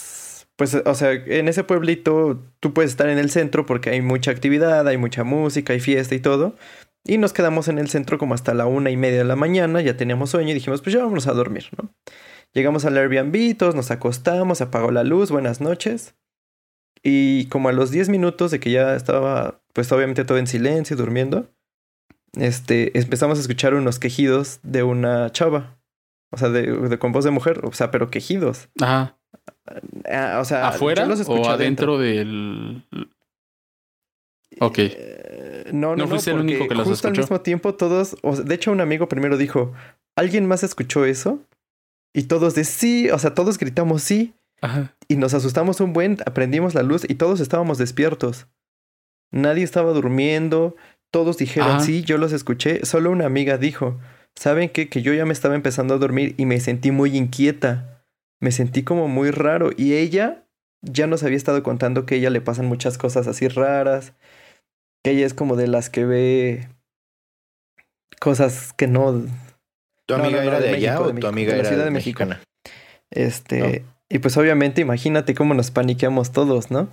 Pues, 0.57 0.74
o 0.74 0.94
sea, 0.94 1.12
en 1.12 1.48
ese 1.48 1.64
pueblito 1.64 2.42
tú 2.61 2.72
puedes 2.72 2.90
estar 2.90 3.09
en 3.09 3.18
el 3.18 3.30
centro 3.30 3.66
porque 3.66 3.90
hay 3.90 4.00
mucha 4.00 4.30
actividad, 4.30 4.88
hay 4.88 4.96
mucha 4.96 5.22
música, 5.22 5.72
hay 5.74 5.80
fiesta 5.80 6.14
y 6.14 6.20
todo. 6.20 6.57
Y 7.04 7.18
nos 7.18 7.32
quedamos 7.32 7.68
en 7.68 7.78
el 7.78 7.88
centro 7.88 8.18
como 8.18 8.34
hasta 8.34 8.54
la 8.54 8.66
una 8.66 8.90
y 8.90 8.96
media 8.96 9.18
de 9.18 9.24
la 9.24 9.36
mañana. 9.36 9.80
Ya 9.82 9.96
teníamos 9.96 10.30
sueño 10.30 10.50
y 10.50 10.54
dijimos, 10.54 10.80
pues 10.82 10.94
ya 10.94 11.00
vámonos 11.02 11.26
a 11.26 11.34
dormir, 11.34 11.66
¿no? 11.80 11.90
Llegamos 12.54 12.84
al 12.86 12.96
Airbnb, 12.96 13.57
todos 13.57 13.74
nos 13.74 13.90
acostamos, 13.90 14.61
apagó 14.62 14.90
la 14.90 15.04
luz, 15.04 15.30
buenas 15.30 15.61
noches. 15.61 16.14
Y 17.02 17.46
como 17.46 17.68
a 17.68 17.72
los 17.72 17.90
10 17.90 18.09
minutos 18.09 18.50
de 18.50 18.59
que 18.59 18.70
ya 18.70 18.96
estaba, 18.96 19.61
pues 19.74 19.92
obviamente 19.92 20.24
todo 20.24 20.38
en 20.38 20.46
silencio, 20.46 20.96
durmiendo, 20.96 21.50
este, 22.34 22.98
empezamos 22.98 23.38
a 23.38 23.40
escuchar 23.42 23.74
unos 23.74 23.98
quejidos 23.98 24.61
de 24.62 24.82
una 24.82 25.30
chava. 25.32 25.78
O 26.32 26.38
sea, 26.38 26.48
de, 26.48 26.62
de- 26.88 26.98
con 26.98 27.12
voz 27.12 27.24
de 27.24 27.30
mujer, 27.30 27.61
o 27.64 27.72
sea, 27.72 27.90
pero 27.90 28.11
quejidos. 28.11 28.68
Ajá. 28.80 29.16
Ah, 30.11 30.39
o 30.41 30.45
sea, 30.45 30.68
¿Afuera 30.68 31.07
los 31.07 31.28
o 31.28 31.49
adentro 31.51 31.99
del...? 31.99 32.84
Ok. 34.61 34.78
Eh, 34.78 35.70
no, 35.72 35.91
no, 35.91 35.97
No 35.97 36.05
no, 36.05 36.09
fuiste 36.09 36.30
el 36.30 36.39
único 36.39 36.68
que 36.68 36.74
los 36.74 36.87
justo 36.87 37.09
escuchó. 37.09 37.20
al 37.20 37.24
mismo 37.24 37.41
tiempo 37.41 37.74
todos, 37.74 38.16
o 38.22 38.37
sea, 38.37 38.45
de 38.45 38.55
hecho 38.55 38.72
un 38.72 38.80
amigo 38.80 39.09
primero 39.09 39.37
dijo, 39.37 39.72
¿alguien 40.16 40.47
más 40.47 40.62
escuchó 40.62 41.05
eso? 41.05 41.41
Y 42.14 42.24
todos 42.24 42.55
de 42.55 42.64
sí, 42.64 43.11
o 43.11 43.18
sea, 43.18 43.34
todos 43.34 43.59
gritamos 43.59 44.03
sí. 44.03 44.32
Ajá. 44.62 44.95
Y 45.09 45.16
nos 45.16 45.34
asustamos 45.34 45.80
un 45.80 45.93
buen, 45.93 46.16
aprendimos 46.24 46.74
la 46.74 46.82
luz 46.82 47.05
y 47.09 47.16
todos 47.16 47.41
estábamos 47.41 47.76
despiertos. 47.76 48.47
Nadie 49.30 49.64
estaba 49.64 49.93
durmiendo, 49.93 50.76
todos 51.11 51.37
dijeron 51.37 51.72
Ajá. 51.72 51.80
sí, 51.80 52.03
yo 52.03 52.16
los 52.16 52.32
escuché. 52.32 52.87
Solo 52.87 53.11
una 53.11 53.26
amiga 53.26 53.59
dijo, 53.59 53.99
¿saben 54.34 54.70
qué? 54.70 54.89
Que 54.89 55.03
yo 55.03 55.12
ya 55.12 55.26
me 55.26 55.32
estaba 55.34 55.55
empezando 55.55 55.93
a 55.95 55.99
dormir 55.99 56.34
y 56.39 56.47
me 56.47 56.59
sentí 56.61 56.91
muy 56.91 57.14
inquieta. 57.16 57.95
Me 58.41 58.53
sentí 58.53 58.82
como 58.82 59.09
muy 59.09 59.30
raro. 59.30 59.70
Y 59.76 59.95
ella 59.95 60.45
ya 60.82 61.07
nos 61.07 61.22
había 61.22 61.37
estado 61.37 61.62
contando 61.62 62.07
que 62.07 62.16
a 62.16 62.18
ella 62.18 62.30
le 62.30 62.41
pasan 62.41 62.66
muchas 62.66 62.99
cosas 62.99 63.26
así 63.26 63.49
raras. 63.49 64.12
Que 65.05 65.12
ella 65.12 65.26
es 65.26 65.34
como 65.34 65.57
de 65.57 65.68
las 65.68 65.91
que 65.91 66.05
ve 66.05 66.68
cosas 68.20 68.72
que 68.72 68.87
no, 68.87 69.24
¿Tu 70.07 70.16
No, 70.16 70.22
amiga 70.22 70.39
no, 70.39 70.45
no, 70.45 70.49
era 70.49 70.61
de 70.61 70.68
de 70.68 70.74
allá 70.74 70.93
México, 70.93 71.05
de 71.05 71.05
o 71.05 71.09
tu 71.09 71.14
México, 71.14 71.28
amiga 71.28 71.51
de 71.53 71.57
la 71.57 71.61
era 71.61 71.68
Ciudad 71.68 71.84
de 71.84 71.91
México. 71.91 72.24
mexicana? 72.24 72.43
Este, 73.11 73.84
y 74.09 74.18
pues 74.18 74.37
obviamente 74.37 74.80
imagínate 74.80 75.34
cómo 75.34 75.55
nos 75.55 75.70
paniqueamos 75.70 76.32
todos, 76.32 76.70
¿no? 76.70 76.89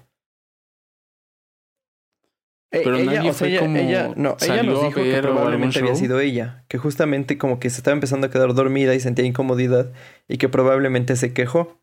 Eh, 2.74 2.82
Pero 2.84 2.96
ella, 2.98 3.06
nadie 3.14 3.30
o 3.30 3.34
sea, 3.34 3.34
fue 3.34 3.48
ella, 3.50 3.60
como 3.60 3.78
ella- 3.78 4.14
no, 4.16 4.36
ella 4.42 4.64
nos 4.64 4.82
dijo 4.82 4.96
que 5.04 5.22
probablemente 5.22 5.80
había 5.80 5.96
sido 5.96 6.20
ella, 6.20 6.66
que 6.68 6.80
justamente 6.80 7.38
como 7.38 7.60
que 7.60 7.70
se 7.70 7.78
estaba 7.78 7.94
empezando 7.94 8.26
a 8.28 8.30
quedar 8.32 8.54
dormida 8.56 8.96
y 8.96 9.00
sentía 9.00 9.26
incomodidad 9.26 9.92
y 10.28 10.38
que 10.38 10.50
probablemente 10.50 11.16
se 11.16 11.34
quejó. 11.34 11.80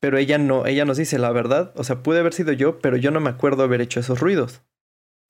Pero 0.00 0.18
ella 0.18 0.36
no, 0.36 0.66
ella 0.66 0.84
nos 0.84 0.96
dice 0.96 1.18
la 1.18 1.30
verdad, 1.30 1.72
o 1.76 1.84
sea, 1.84 2.02
pude 2.02 2.18
haber 2.18 2.34
sido 2.34 2.52
yo, 2.52 2.80
pero 2.80 2.96
yo 2.96 3.10
no 3.12 3.20
me 3.20 3.30
acuerdo 3.30 3.62
haber 3.62 3.80
hecho 3.80 4.00
esos 4.00 4.18
ruidos. 4.20 4.62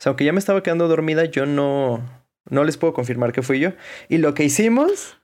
O 0.00 0.02
sea, 0.02 0.10
aunque 0.10 0.24
ya 0.24 0.32
me 0.32 0.38
estaba 0.40 0.62
quedando 0.62 0.88
dormida, 0.88 1.26
yo 1.26 1.46
no, 1.46 2.02
no 2.50 2.64
les 2.64 2.76
puedo 2.78 2.92
confirmar 2.94 3.32
que 3.32 3.42
fui 3.42 3.60
yo. 3.60 3.72
Y 4.08 4.16
lo 4.18 4.34
que 4.34 4.44
hicimos, 4.44 5.18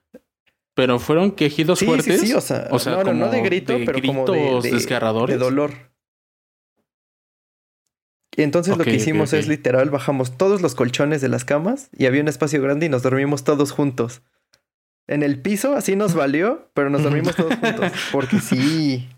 Pero 0.75 0.99
fueron 0.99 1.31
quejidos 1.31 1.79
sí, 1.79 1.85
fuertes. 1.85 2.21
sí, 2.21 2.27
sí, 2.27 2.33
o 2.33 2.39
sea, 2.41 2.67
o 2.71 2.79
sea, 2.79 2.93
no, 2.93 2.97
no, 2.99 3.03
como 3.05 3.25
no 3.25 3.31
de 3.31 3.41
grito, 3.41 3.77
de 3.77 3.85
pero 3.85 3.99
como 4.05 4.25
de- 4.25 4.69
desgarradores. 4.71 5.37
de 5.37 5.43
dolor. 5.43 5.71
Y 8.35 8.43
entonces 8.43 8.77
lo 8.77 8.83
que 8.83 8.95
hicimos 8.95 9.33
es 9.33 9.47
literal, 9.47 9.89
bajamos 9.89 10.37
todos 10.37 10.61
los 10.61 10.73
colchones 10.73 11.21
de 11.21 11.27
las 11.27 11.43
camas 11.43 11.89
y 11.91 12.05
había 12.05 12.21
un 12.21 12.29
espacio 12.29 12.61
grande 12.61 12.85
y 12.85 12.89
nos 12.89 13.03
dormimos 13.03 13.43
todos 13.43 13.71
juntos. 13.71 14.21
En 15.07 15.23
el 15.23 15.41
piso, 15.41 15.75
así 15.75 15.97
nos 15.97 16.13
valió, 16.13 16.69
pero 16.73 16.89
nos 16.89 17.03
dormimos 17.03 17.35
todos 17.35 17.55
juntos. 17.55 17.91
Porque 18.11 18.39
sí, 18.39 19.09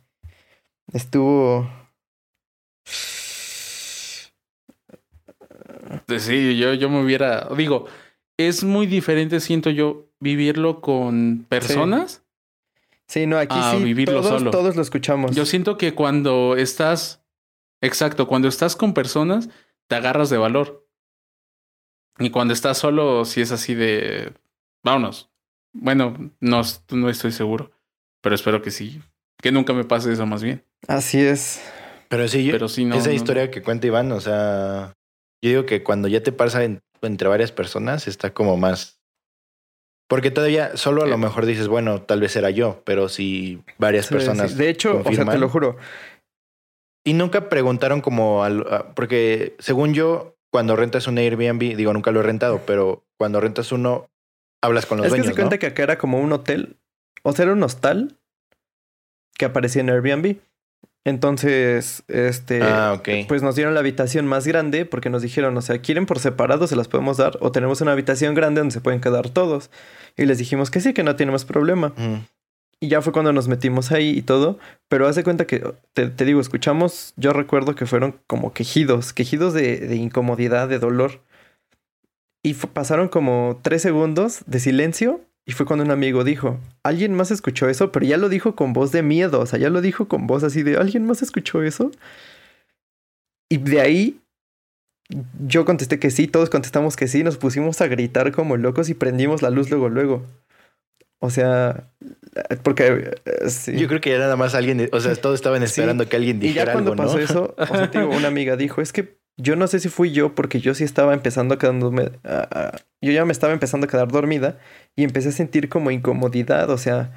estuvo... 0.92 1.70
Sí, 6.18 6.58
yo, 6.58 6.74
yo 6.74 6.90
me 6.90 7.04
hubiera. 7.04 7.48
Digo, 7.56 7.86
es 8.38 8.64
muy 8.64 8.88
diferente, 8.88 9.40
siento 9.40 9.70
yo, 9.70 10.08
vivirlo 10.20 10.82
con 10.82 11.46
personas. 11.48 12.24
Sí, 13.08 13.28
no, 13.28 13.38
aquí 13.38 13.56
A 13.58 13.74
sí, 13.74 13.84
vivirlo 13.84 14.22
todos, 14.22 14.40
solo. 14.40 14.52
todos 14.52 14.76
lo 14.76 14.82
escuchamos. 14.82 15.36
Yo 15.36 15.46
siento 15.46 15.78
que 15.78 15.94
cuando 15.94 16.56
estás. 16.58 17.23
Exacto, 17.84 18.28
cuando 18.28 18.48
estás 18.48 18.76
con 18.76 18.94
personas, 18.94 19.50
te 19.88 19.96
agarras 19.96 20.30
de 20.30 20.38
valor. 20.38 20.88
Y 22.20 22.30
cuando 22.30 22.54
estás 22.54 22.78
solo, 22.78 23.26
si 23.26 23.42
es 23.42 23.52
así 23.52 23.76
de. 23.76 24.34
Vámonos. 24.84 25.30
Bueno, 25.74 26.32
no, 26.40 26.62
no 26.92 27.10
estoy 27.10 27.32
seguro. 27.32 27.72
Pero 28.22 28.36
espero 28.36 28.62
que 28.62 28.72
sí. 28.72 29.02
Que 29.42 29.52
nunca 29.52 29.74
me 29.74 29.84
pase 29.84 30.12
eso 30.14 30.26
más 30.26 30.44
bien. 30.44 30.64
Así 30.88 31.20
es. 31.20 31.62
Pero 32.10 32.28
sí, 32.28 32.46
yo- 32.46 32.52
Pero 32.54 32.70
sí, 32.70 32.86
no. 32.86 32.96
esa 32.96 33.10
no. 33.10 33.16
historia 33.16 33.50
que 33.52 33.62
cuenta 33.64 33.88
Iván, 33.88 34.12
o 34.12 34.22
sea, 34.22 34.94
yo 35.42 35.50
digo 35.50 35.66
que 35.66 35.84
cuando 35.84 36.08
ya 36.08 36.22
te 36.24 36.32
pasa 36.32 36.64
en- 36.64 36.82
entre 37.02 37.28
varias 37.28 37.52
personas, 37.52 38.08
está 38.08 38.34
como 38.34 38.56
más. 38.56 39.00
Porque 40.08 40.30
todavía 40.32 40.78
solo 40.78 41.02
a 41.04 41.08
lo 41.08 41.16
Sí. 41.16 41.22
mejor 41.22 41.46
dices, 41.48 41.68
bueno, 41.68 42.04
tal 42.04 42.22
vez 42.22 42.36
era 42.36 42.50
yo, 42.52 42.82
pero 42.86 43.10
si 43.10 43.64
varias 43.80 44.06
Sí, 44.06 44.14
personas. 44.14 44.52
sí. 44.52 44.58
De 44.58 44.70
hecho, 44.70 44.92
o 44.92 44.94
sea, 44.94 45.00
te 45.04 45.10
confirman. 45.10 45.40
lo 45.42 45.50
juro. 45.50 45.78
Y 47.04 47.14
nunca 47.14 47.50
preguntaron 47.50 48.02
como 48.02 48.44
al- 48.44 48.66
a- 48.72 48.94
porque 48.96 49.56
según 49.60 49.94
yo, 49.94 50.36
cuando 50.52 50.76
rentas 50.76 51.08
un 51.08 51.18
Airbnb, 51.18 51.76
digo, 51.76 51.94
nunca 51.94 52.12
lo 52.12 52.20
he 52.22 52.24
rentado, 52.24 52.62
pero 52.66 53.04
cuando 53.18 53.40
rentas 53.42 53.72
uno, 53.72 54.10
hablas 54.62 54.86
con 54.86 54.98
los 54.98 55.08
es 55.08 55.12
que 55.12 55.18
dueños, 55.18 55.28
se 55.28 55.34
cuenta 55.36 55.56
¿no? 55.56 55.60
que 55.60 55.68
acá 55.68 55.84
era 55.84 55.98
como 55.98 56.20
un 56.20 56.32
hotel. 56.32 56.78
O 57.24 57.34
sea, 57.34 57.44
era 57.44 57.54
un 57.54 57.64
hostal 57.64 58.18
que 59.38 59.46
aparecía 59.46 59.82
en 59.82 59.90
Airbnb. 59.90 60.38
Entonces, 61.06 62.04
este. 62.08 62.62
Ah. 62.64 63.02
Pues 63.28 63.42
nos 63.44 63.56
dieron 63.56 63.74
la 63.74 63.82
habitación 63.82 64.26
más 64.26 64.48
grande 64.48 64.86
porque 64.86 65.10
nos 65.10 65.22
dijeron, 65.22 65.58
o 65.58 65.62
sea, 65.62 65.80
quieren 65.80 66.06
por 66.06 66.20
separado, 66.20 66.66
se 66.68 66.78
las 66.78 66.88
podemos 66.88 67.18
dar, 67.18 67.38
o 67.42 67.52
tenemos 67.52 67.82
una 67.82 67.92
habitación 67.92 68.36
grande 68.36 68.62
donde 68.62 68.74
se 68.74 68.80
pueden 68.82 69.02
quedar 69.02 69.30
todos. 69.30 69.70
Y 70.16 70.26
les 70.26 70.38
dijimos 70.38 70.72
que 70.72 70.80
sí, 70.80 70.94
que 70.94 71.04
no 71.04 71.16
tenemos 71.18 71.44
problema. 71.44 71.90
Mm. 71.98 72.26
Y 72.84 72.90
ya 72.90 73.02
fue 73.02 73.14
cuando 73.14 73.32
nos 73.32 73.48
metimos 73.48 73.94
ahí 73.94 74.10
y 74.10 74.24
todo. 74.24 74.60
Pero 74.90 75.08
haz 75.08 75.16
de 75.16 75.24
cuenta 75.24 75.48
que, 75.48 75.64
te, 75.94 76.10
te 76.10 76.26
digo, 76.26 76.42
escuchamos, 76.42 77.14
yo 77.16 77.32
recuerdo 77.32 77.76
que 77.76 77.86
fueron 77.86 78.20
como 78.28 78.52
quejidos, 78.52 79.14
quejidos 79.14 79.54
de, 79.54 79.78
de 79.78 79.96
incomodidad, 79.96 80.68
de 80.68 80.80
dolor. 80.80 81.22
Y 82.44 82.56
pasaron 82.56 83.08
como 83.08 83.62
tres 83.62 83.84
segundos 83.84 84.44
de 84.48 84.60
silencio. 84.60 85.22
Y 85.46 85.54
fue 85.54 85.66
cuando 85.66 85.86
un 85.86 85.92
amigo 85.92 86.26
dijo, 86.26 86.60
¿alguien 86.84 87.14
más 87.14 87.32
escuchó 87.32 87.70
eso? 87.70 87.94
Pero 87.94 88.06
ya 88.06 88.18
lo 88.18 88.28
dijo 88.28 88.54
con 88.54 88.74
voz 88.74 88.92
de 88.92 89.02
miedo, 89.02 89.40
o 89.40 89.46
sea, 89.46 89.60
ya 89.60 89.70
lo 89.70 89.80
dijo 89.80 90.10
con 90.10 90.28
voz 90.28 90.44
así 90.44 90.62
de, 90.62 90.76
¿alguien 90.76 91.06
más 91.06 91.22
escuchó 91.22 91.64
eso? 91.64 91.90
Y 93.50 93.60
de 93.60 93.80
ahí 93.80 94.20
yo 95.48 95.64
contesté 95.64 96.00
que 96.00 96.12
sí, 96.12 96.28
todos 96.28 96.50
contestamos 96.50 96.98
que 96.98 97.08
sí, 97.08 97.24
nos 97.24 97.38
pusimos 97.38 97.80
a 97.80 97.88
gritar 97.88 98.34
como 98.34 98.58
locos 98.58 98.90
y 98.90 98.94
prendimos 98.94 99.42
la 99.42 99.52
luz 99.52 99.70
luego, 99.70 99.88
luego. 99.88 100.26
O 101.20 101.30
sea, 101.30 101.90
porque... 102.64 103.14
eh, 103.26 103.50
sí. 103.50 103.78
Yo 103.78 103.88
creo 103.88 104.02
que 104.02 104.10
ya 104.12 104.20
nada 104.20 104.36
más 104.36 104.56
alguien, 104.56 104.90
o 104.92 105.00
sea, 105.00 105.16
todos 105.16 105.36
estaban 105.36 105.60
Sí. 105.62 105.66
esperando 105.66 106.08
que 106.08 106.16
alguien 106.16 106.38
Y 106.38 106.48
dijera 106.48 106.66
ya 106.68 106.72
cuando 106.74 106.92
algo, 106.94 107.04
pasó 107.04 107.18
¿no? 107.18 107.24
eso, 107.24 107.56
o 107.58 107.66
sea, 107.76 107.88
digo, 107.88 108.10
una 108.10 108.28
amiga 108.28 108.56
dijo, 108.56 108.82
es 108.82 108.92
que 108.94 109.18
yo 109.38 109.56
no 109.56 109.68
sé 109.68 109.80
si 109.80 109.90
fui 109.90 110.12
yo 110.12 110.36
porque 110.36 110.60
yo 110.60 110.74
sí 110.76 110.84
estaba 110.84 111.14
empezando 111.14 111.56
a 111.56 111.58
quedarme, 111.60 112.12
a- 112.24 112.48
a- 112.52 112.82
yo 113.02 113.12
ya 113.12 113.26
me 113.26 113.32
estaba 113.32 113.54
empezando 113.54 113.86
a 113.86 113.90
quedar 113.90 114.08
dormida 114.08 114.58
y 114.96 115.04
empecé 115.04 115.30
a 115.30 115.32
sentir 115.32 115.70
como 115.70 115.92
incomodidad, 115.92 116.70
o 116.70 116.78
sea, 116.78 117.12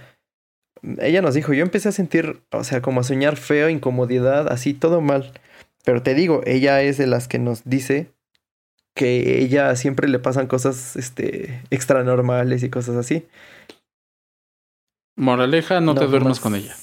ella 0.99 1.23
nos 1.23 1.35
dijo, 1.35 1.53
yo 1.53 1.63
empecé 1.63 1.89
a 1.89 1.93
sentir, 1.93 2.41
o 2.53 2.63
sea, 2.65 2.81
como 2.83 3.01
a 3.01 3.05
soñar 3.05 3.37
feo, 3.37 3.69
incomodidad, 3.69 4.51
así 4.53 4.75
todo 4.75 5.01
mal. 5.01 5.33
Pero 5.85 6.03
te 6.03 6.15
digo, 6.15 6.43
ella 6.45 6.83
es 6.83 6.99
de 6.99 7.07
las 7.07 7.29
que 7.29 7.39
nos 7.39 7.63
dice 7.65 8.09
que 8.95 9.41
ella 9.43 9.75
siempre 9.77 10.09
le 10.09 10.19
pasan 10.19 10.47
cosas, 10.47 10.97
este, 10.97 11.61
extra 11.71 12.03
normales 12.03 12.63
y 12.63 12.71
cosas 12.71 12.97
así. 12.97 13.27
Moraleja, 15.17 15.81
no, 15.81 15.95
te 15.95 16.07
duermas 16.07 16.41
con 16.41 16.55
ella. 16.55 16.75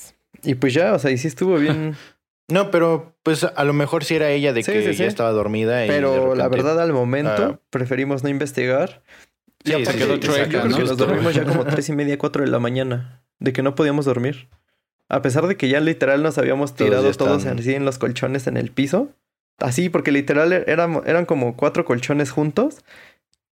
Y 0.43 0.55
pues 0.55 0.73
ya, 0.73 0.93
o 0.93 0.99
sea, 0.99 1.11
y 1.11 1.17
sí 1.17 1.27
estuvo 1.27 1.55
bien. 1.57 1.95
No, 2.49 2.71
pero 2.71 3.15
pues 3.23 3.45
a 3.45 3.63
lo 3.63 3.71
mejor 3.71 4.03
sí 4.03 4.15
era 4.15 4.29
ella 4.29 4.51
de 4.51 4.63
Sí, 4.63 4.73
que 4.73 4.81
sí, 4.83 4.91
sí. 4.91 4.99
ya 4.99 5.05
estaba 5.05 5.31
dormida. 5.31 5.85
y 5.85 5.87
Pero 5.87 6.35
la 6.35 6.43
repente- 6.43 6.63
verdad, 6.67 6.83
al 6.83 6.91
momento, 6.91 7.31
Ah. 7.53 7.59
preferimos 7.69 8.21
no 8.21 8.27
investigar. 8.27 9.01
Sí, 9.63 9.71
Y 9.71 9.73
aparte, 9.75 9.93
sí, 9.93 9.97
quedó 9.97 10.13
sí, 10.15 10.19
chueca, 10.19 10.43
exacto, 10.43 10.57
yo 10.57 10.61
creo 10.61 10.69
¿no? 10.71 10.77
que 10.77 10.83
nos 10.89 10.97
dormimos 10.97 11.33
ya 11.33 11.45
como 11.45 11.63
tres 11.63 11.87
y 11.87 11.93
media, 11.93 12.17
cuatro 12.17 12.43
de 12.43 12.51
la 12.51 12.59
mañana. 12.59 13.23
De 13.39 13.53
que 13.53 13.63
no 13.63 13.75
podíamos 13.75 14.03
dormir. 14.03 14.49
A 15.07 15.21
pesar 15.21 15.47
de 15.47 15.55
que 15.55 15.69
ya 15.69 15.79
literal 15.79 16.21
nos 16.21 16.37
habíamos 16.37 16.75
tirado 16.75 17.09
todos 17.13 17.39
están- 17.43 17.59
así 17.59 17.73
en 17.75 17.85
los 17.85 17.97
colchones 17.97 18.45
en 18.47 18.57
el 18.57 18.71
piso. 18.71 19.07
Así, 19.59 19.87
porque 19.87 20.11
literal 20.11 20.51
éramos, 20.51 21.03
eran 21.07 21.25
como 21.25 21.55
cuatro 21.55 21.85
colchones 21.85 22.31
juntos. 22.31 22.83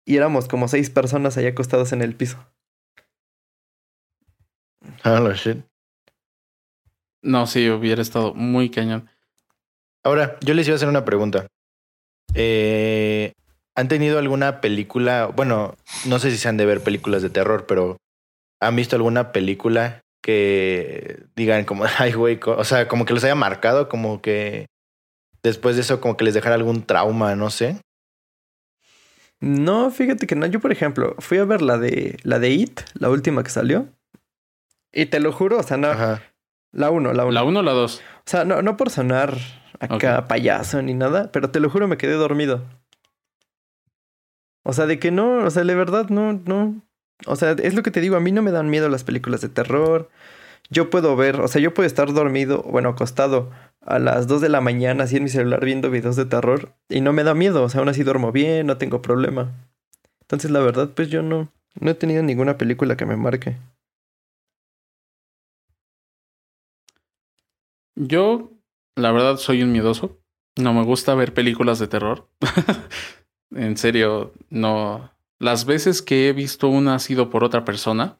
Y 0.06 0.16
éramos 0.18 0.48
como 0.48 0.68
seis 0.68 0.92
personas 0.92 1.38
ahí 1.38 1.48
acostados 1.48 1.92
en 1.92 2.04
el 2.04 2.14
piso. 2.14 2.38
Ah, 5.04 5.20
lo 5.20 5.34
shit. 5.34 5.58
No, 7.22 7.48
sí, 7.48 7.70
hubiera 7.70 8.02
estado 8.02 8.34
muy 8.34 8.70
cañón. 8.70 9.10
Ahora, 10.04 10.38
yo 10.42 10.54
les 10.54 10.68
iba 10.68 10.76
a 10.76 10.78
hacer 10.78 10.90
una 10.90 11.06
pregunta. 11.06 11.48
Eh, 12.36 13.34
¿Han 13.76 13.88
tenido 13.88 14.20
alguna 14.20 14.62
película? 14.62 15.28
Bueno, 15.28 15.76
no 16.06 16.20
sé 16.20 16.32
si 16.32 16.38
se 16.38 16.48
han 16.48 16.58
de 16.58 16.66
ver 16.66 16.82
películas 16.82 17.22
de 17.22 17.30
terror, 17.30 17.66
pero 17.66 17.98
¿han 18.62 18.76
visto 18.76 18.96
alguna 18.96 19.32
película 19.32 20.02
que 20.22 21.24
digan 21.36 21.66
como, 21.66 21.86
ay, 22.00 22.14
güey, 22.14 22.40
o 22.46 22.64
sea, 22.64 22.88
como 22.88 23.06
que 23.06 23.14
los 23.14 23.24
haya 23.24 23.36
marcado, 23.36 23.90
como 23.90 24.22
que 24.22 24.68
después 25.44 25.76
de 25.76 25.82
eso, 25.82 26.02
como 26.02 26.18
que 26.18 26.26
les 26.26 26.34
dejara 26.34 26.56
algún 26.56 26.84
trauma, 26.84 27.36
no 27.36 27.50
sé? 27.50 27.80
No, 29.40 29.92
fíjate 29.92 30.28
que 30.28 30.36
no. 30.36 30.46
Yo, 30.46 30.60
por 30.60 30.72
ejemplo, 30.72 31.16
fui 31.20 31.38
a 31.38 31.46
ver 31.46 31.62
la 31.62 31.78
de 31.78 32.18
la 32.24 32.40
de 32.40 32.50
It, 32.50 32.82
la 32.94 33.10
última 33.10 33.44
que 33.44 33.50
salió. 33.50 33.88
Y 34.96 35.08
te 35.08 35.20
lo 35.20 35.32
juro, 35.34 35.60
o 35.60 35.64
sea, 35.64 35.78
no. 35.78 35.90
Ajá. 35.90 36.22
La 36.72 36.90
uno, 36.90 37.14
la 37.14 37.24
uno. 37.26 37.32
¿La 37.34 37.44
uno 37.44 37.60
o 37.60 37.64
la 37.64 37.74
dos? 37.74 38.02
O 38.20 38.24
sea, 38.26 38.46
no, 38.46 38.62
no 38.62 38.78
por 38.78 38.90
sonar 38.90 39.38
acá 39.80 40.26
payaso 40.26 40.82
ni 40.82 40.94
nada, 40.94 41.32
pero 41.32 41.52
te 41.52 41.60
lo 41.60 41.70
juro, 41.70 41.88
me 41.88 41.98
quedé 41.98 42.14
dormido. 42.14 42.64
O 44.64 44.74
sea, 44.74 44.86
de 44.86 44.98
que 44.98 45.12
no, 45.12 45.46
o 45.46 45.50
sea, 45.52 45.64
de 45.64 45.76
verdad, 45.76 46.10
no, 46.10 46.34
no. 46.34 46.82
O 47.28 47.36
sea, 47.36 47.52
es 47.52 47.76
lo 47.76 47.84
que 47.84 47.92
te 47.92 48.02
digo, 48.02 48.16
a 48.16 48.22
mí 48.22 48.32
no 48.32 48.42
me 48.42 48.52
dan 48.52 48.70
miedo 48.70 48.90
las 48.90 49.04
películas 49.04 49.42
de 49.42 49.50
terror. 49.50 50.10
Yo 50.70 50.90
puedo 50.90 51.16
ver, 51.16 51.42
o 51.42 51.48
sea, 51.48 51.62
yo 51.62 51.74
puedo 51.74 51.86
estar 51.86 52.12
dormido, 52.14 52.64
bueno, 52.64 52.90
acostado 52.90 53.52
a 53.82 54.00
las 54.00 54.28
2 54.28 54.42
de 54.42 54.50
la 54.50 54.62
mañana 54.62 55.04
así 55.04 55.18
en 55.18 55.24
mi 55.24 55.30
celular 55.30 55.64
viendo 55.64 55.92
videos 55.92 56.16
de 56.16 56.26
terror 56.26 56.74
y 56.90 57.02
no 57.02 57.14
me 57.14 57.24
da 57.24 57.36
miedo, 57.36 57.64
o 57.64 57.70
sea, 57.70 57.80
aún 57.80 57.90
así 57.90 58.02
duermo 58.04 58.32
bien, 58.32 58.66
no 58.66 58.78
tengo 58.78 59.02
problema. 59.02 59.54
Entonces, 60.22 60.50
la 60.50 60.62
verdad, 60.62 60.90
pues 60.96 61.10
yo 61.10 61.22
no, 61.22 61.52
no 61.80 61.92
he 61.92 61.94
tenido 61.94 62.24
ninguna 62.24 62.58
película 62.58 62.98
que 62.98 63.06
me 63.06 63.16
marque. 63.18 63.58
Yo, 67.96 68.52
la 68.96 69.12
verdad, 69.12 69.38
soy 69.38 69.64
un 69.64 69.72
miedoso. 69.72 70.20
No 70.58 70.74
me 70.74 70.84
gusta 70.84 71.16
ver 71.16 71.34
películas 71.34 71.80
de 71.80 71.88
terror. 71.88 72.30
en 73.52 73.78
serio, 73.78 74.34
no. 74.50 75.12
Las 75.40 75.66
veces 75.66 76.02
que 76.02 76.30
he 76.30 76.34
visto 76.34 76.68
una 76.68 76.96
ha 76.96 77.00
sido 77.00 77.30
por 77.30 77.44
otra 77.44 77.66
persona. 77.66 78.20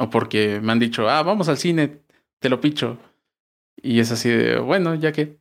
O 0.00 0.10
porque 0.10 0.60
me 0.60 0.72
han 0.72 0.78
dicho, 0.78 1.08
ah, 1.08 1.22
vamos 1.22 1.48
al 1.48 1.58
cine, 1.58 2.02
te 2.40 2.48
lo 2.48 2.60
picho. 2.60 2.98
Y 3.80 4.00
es 4.00 4.10
así 4.10 4.28
de, 4.28 4.58
bueno, 4.58 4.94
ya 4.94 5.12
que 5.12 5.38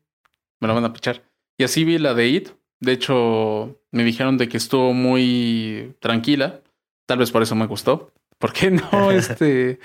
me 0.59 0.67
lo 0.67 0.75
van 0.75 0.85
a 0.85 0.93
pichar. 0.93 1.23
Y 1.57 1.63
así 1.63 1.83
vi 1.83 1.97
la 1.97 2.13
de 2.13 2.27
It. 2.27 2.49
De 2.79 2.91
hecho, 2.91 3.79
me 3.91 4.03
dijeron 4.03 4.37
de 4.37 4.47
que 4.47 4.57
estuvo 4.57 4.93
muy 4.93 5.95
tranquila. 5.99 6.61
Tal 7.07 7.19
vez 7.19 7.31
por 7.31 7.41
eso 7.41 7.55
me 7.55 7.65
gustó. 7.65 8.11
Porque 8.37 8.71
no, 8.71 9.11
este, 9.11 9.79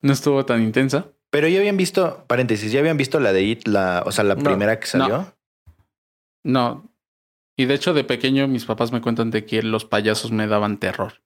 no 0.00 0.12
estuvo 0.12 0.44
tan 0.44 0.62
intensa. 0.62 1.08
Pero 1.30 1.46
ya 1.48 1.58
habían 1.60 1.76
visto, 1.76 2.24
paréntesis, 2.26 2.72
ya 2.72 2.80
habían 2.80 2.96
visto 2.96 3.20
la 3.20 3.32
de 3.32 3.42
It, 3.44 3.66
la, 3.68 4.02
o 4.04 4.10
sea, 4.12 4.24
la 4.24 4.34
No, 4.34 4.42
primera 4.42 4.80
que 4.80 4.86
salió. 4.86 5.32
No, 6.44 6.88
Y 7.56 7.66
de 7.66 7.74
hecho, 7.74 7.92
de 7.94 8.04
pequeño, 8.04 8.48
mis 8.48 8.64
papás 8.64 8.90
me 8.90 9.00
cuentan 9.00 9.30
de 9.30 9.44
que 9.44 9.62
los 9.62 9.84
payasos 9.84 10.32
me 10.32 10.46
daban 10.46 10.78
terror. 10.78 11.20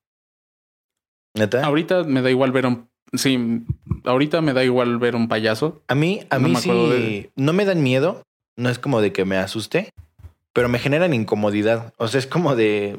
¿Neta? 1.34 1.64
Ahorita 1.64 2.04
me 2.04 2.22
da 2.22 2.30
igual 2.30 2.52
ver 2.52 2.66
un. 2.66 2.88
Sí, 3.12 3.64
ahorita 4.04 4.40
me 4.40 4.52
da 4.52 4.64
igual 4.64 4.98
ver 4.98 5.14
un 5.16 5.28
payaso. 5.28 5.82
A 5.88 5.94
mí, 5.94 6.26
a 6.30 6.38
No 6.38 6.48
mí 6.48 6.54
me 6.54 6.60
sí, 6.60 6.68
de- 6.70 7.30
no 7.36 7.52
me 7.52 7.64
dan 7.64 7.82
miedo. 7.82 8.22
No 8.56 8.68
es 8.70 8.78
como 8.78 9.00
de 9.00 9.12
que 9.12 9.24
me 9.24 9.36
asuste, 9.36 9.90
pero 10.52 10.68
me 10.68 10.78
generan 10.78 11.14
incomodidad. 11.14 11.92
O 11.96 12.08
sea, 12.08 12.18
es 12.18 12.26
como 12.26 12.54
de. 12.56 12.98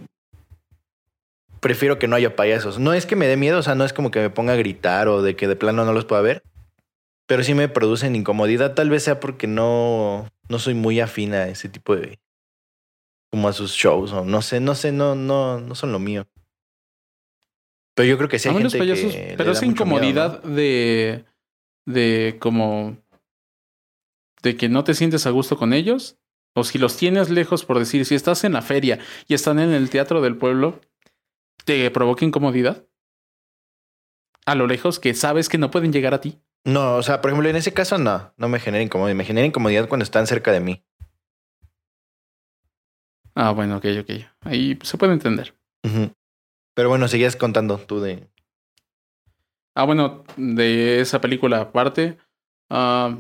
Prefiero 1.60 1.98
que 2.00 2.08
no 2.08 2.16
haya 2.16 2.36
payasos. 2.36 2.78
No 2.80 2.94
es 2.94 3.06
que 3.06 3.16
me 3.16 3.28
dé 3.28 3.38
miedo, 3.38 3.60
o 3.60 3.64
sea, 3.64 3.76
no 3.76 3.84
es 3.86 3.94
como 3.94 4.12
que 4.12 4.20
me 4.20 4.30
ponga 4.30 4.54
a 4.54 4.58
gritar 4.58 5.08
o 5.08 5.22
de 5.22 5.36
que 5.36 5.48
de 5.48 5.56
plano 5.56 5.84
no 5.86 5.94
los 5.94 6.06
pueda 6.06 6.22
ver, 6.22 6.44
pero 7.28 7.44
sí 7.44 7.54
me 7.54 7.68
producen 7.68 8.16
incomodidad. 8.16 8.74
Tal 8.74 8.90
vez 8.90 9.04
sea 9.04 9.20
porque 9.20 9.48
no, 9.48 10.30
no 10.50 10.60
soy 10.60 10.74
muy 10.74 11.00
afín 11.00 11.34
a 11.34 11.48
ese 11.48 11.70
tipo 11.70 11.96
de. 11.96 12.20
como 13.32 13.48
a 13.48 13.54
sus 13.54 13.72
shows 13.72 14.12
o 14.12 14.24
no 14.26 14.42
sé, 14.42 14.60
no 14.60 14.76
sé, 14.76 14.92
no, 14.92 15.16
no, 15.16 15.60
no 15.60 15.76
son 15.76 15.92
lo 15.92 16.00
mío. 16.00 16.28
Pero 17.96 18.10
yo 18.10 18.18
creo 18.18 18.30
que 18.30 18.40
sí 18.40 18.50
hay 18.50 18.58
gente 18.58 18.78
payasos. 18.78 19.14
que 19.14 19.36
Pero 19.38 19.52
esa 19.52 19.66
mucho 19.66 19.86
miedo, 19.86 20.02
¿no? 20.02 20.08
incomodidad 20.08 20.44
de. 20.44 21.26
de 21.86 22.38
como. 22.40 22.98
de 24.42 24.58
que 24.58 24.70
no 24.70 24.84
te 24.84 24.94
sientes 24.94 25.26
a 25.26 25.32
gusto 25.32 25.58
con 25.58 25.74
ellos. 25.74 26.18
O 26.58 26.64
si 26.64 26.78
los 26.78 26.96
tienes 26.96 27.30
lejos, 27.30 27.66
por 27.66 27.80
decir, 27.80 28.06
si 28.06 28.16
estás 28.16 28.46
en 28.46 28.54
la 28.54 28.62
feria 28.62 29.00
y 29.28 29.34
están 29.34 29.60
en 29.60 29.72
el 29.72 29.90
teatro 29.90 30.22
del 30.22 30.38
pueblo, 30.38 30.80
¿te 31.66 31.92
provoca 31.92 32.24
incomodidad? 32.24 32.88
A 34.46 34.56
lo 34.56 34.66
lejos 34.66 35.00
que 35.00 35.14
sabes 35.16 35.50
que 35.50 35.58
no 35.58 35.70
pueden 35.70 35.92
llegar 35.92 36.14
a 36.14 36.22
ti. 36.22 36.40
No, 36.66 36.96
o 36.96 37.04
sea, 37.04 37.22
por 37.22 37.30
ejemplo, 37.30 37.48
en 37.48 37.56
ese 37.56 37.74
caso 37.74 38.00
no, 38.00 38.34
no 38.38 38.50
me 38.50 38.60
genera 38.60 38.84
incomodidad. 38.84 39.16
Me 39.16 39.24
genera 39.24 39.46
incomodidad 39.46 39.88
cuando 39.88 40.04
están 40.04 40.26
cerca 40.26 40.52
de 40.52 40.60
mí. 40.60 40.84
Ah, 43.36 43.52
bueno, 43.52 43.78
ok, 43.78 43.86
ok. 44.02 44.10
Ahí 44.42 44.80
se 44.82 44.98
puede 44.98 45.14
entender. 45.14 45.54
Pero 46.74 46.90
bueno, 46.90 47.08
seguías 47.08 47.36
contando 47.36 47.78
tú 47.78 48.00
de. 48.00 48.28
Ah, 49.76 49.84
bueno, 49.84 50.24
de 50.38 51.02
esa 51.02 51.22
película 51.22 51.62
aparte, 51.62 52.18
ah, 52.70 53.16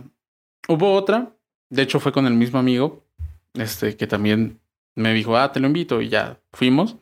hubo 0.67 0.93
otra. 0.93 1.31
De 1.69 1.83
hecho, 1.83 1.99
fue 1.99 2.11
con 2.11 2.25
el 2.25 2.33
mismo 2.33 2.59
amigo, 2.59 3.05
este, 3.53 3.95
que 3.97 4.07
también 4.07 4.59
me 4.95 5.13
dijo, 5.13 5.37
ah, 5.37 5.51
te 5.51 5.59
lo 5.59 5.67
invito, 5.67 6.01
y 6.01 6.09
ya 6.09 6.39
fuimos. 6.53 6.95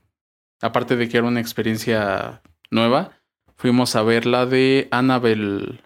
Aparte 0.61 0.95
de 0.95 1.07
que 1.07 1.17
era 1.17 1.27
una 1.27 1.39
experiencia 1.39 2.41
nueva, 2.71 3.11
fuimos 3.55 3.95
a 3.95 4.01
ver 4.01 4.25
la 4.25 4.45
de 4.45 4.87
Annabelle. 4.91 5.79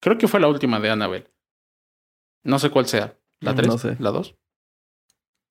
Creo 0.00 0.18
que 0.18 0.28
fue 0.28 0.40
la 0.40 0.48
última 0.48 0.80
de 0.80 0.90
Annabelle. 0.90 1.30
No 2.44 2.58
sé 2.58 2.70
cuál 2.70 2.86
sea. 2.86 3.16
¿La 3.40 3.52
Mm, 3.52 3.56
3? 3.56 3.68
no 3.68 3.78
sé. 3.78 3.96
¿La 3.98 4.10
2? 4.10 4.34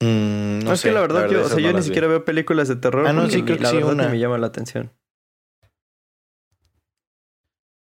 Mm, 0.01 0.59
no 0.63 0.73
es 0.73 0.79
sé, 0.79 0.89
que 0.89 0.93
la 0.95 1.01
verdad, 1.01 1.29
yo, 1.29 1.41
o 1.41 1.47
sea, 1.47 1.55
no 1.57 1.61
yo 1.61 1.71
ni 1.71 1.77
vi. 1.77 1.83
siquiera 1.83 2.07
veo 2.07 2.23
películas 2.25 2.67
de 2.67 2.75
terror. 2.77 3.05
Ah, 3.07 3.13
no, 3.13 3.29
sí, 3.29 3.43
creo 3.43 3.57
que 3.57 3.63
la 3.63 3.69
sí, 3.69 3.75
verdad 3.77 3.93
una. 3.93 4.05
ni 4.05 4.11
me 4.11 4.19
llama 4.19 4.37
la 4.37 4.47
atención. 4.47 4.91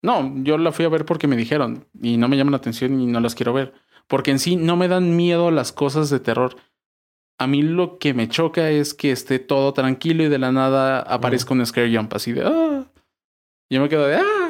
No, 0.05 0.33
yo 0.43 0.59
la 0.59 0.73
fui 0.73 0.85
a 0.85 0.89
ver 0.89 1.05
porque 1.05 1.29
me 1.29 1.37
dijeron 1.37 1.87
y 2.01 2.17
no 2.17 2.29
me 2.29 2.37
llaman 2.37 2.51
la 2.53 2.57
atención 2.57 3.01
y 3.01 3.07
no 3.07 3.21
las 3.21 3.35
quiero 3.35 3.53
ver. 3.53 3.73
Porque 4.09 4.33
en 4.33 4.41
sí 4.41 4.57
no 4.57 4.77
me 4.77 4.89
dan 4.89 5.15
miedo 5.17 5.51
las 5.53 5.73
cosas 5.73 6.11
de 6.11 6.19
terror. 6.19 6.57
A 7.39 7.47
mí 7.47 7.63
lo 7.63 7.99
que 7.99 8.13
me 8.13 8.29
choca 8.29 8.71
es 8.71 8.95
que 8.95 9.13
esté 9.13 9.39
todo 9.39 9.73
tranquilo 9.73 10.25
y 10.25 10.29
de 10.29 10.39
la 10.39 10.51
nada 10.53 11.01
aparezca 11.01 11.55
un 11.55 11.65
scare 11.65 11.95
jump 11.97 12.13
así 12.15 12.33
de 12.33 12.43
¡ah! 12.45 12.85
Yo 13.71 13.81
me 13.81 13.89
quedo 13.89 14.07
de 14.07 14.17
¡ah! 14.17 14.42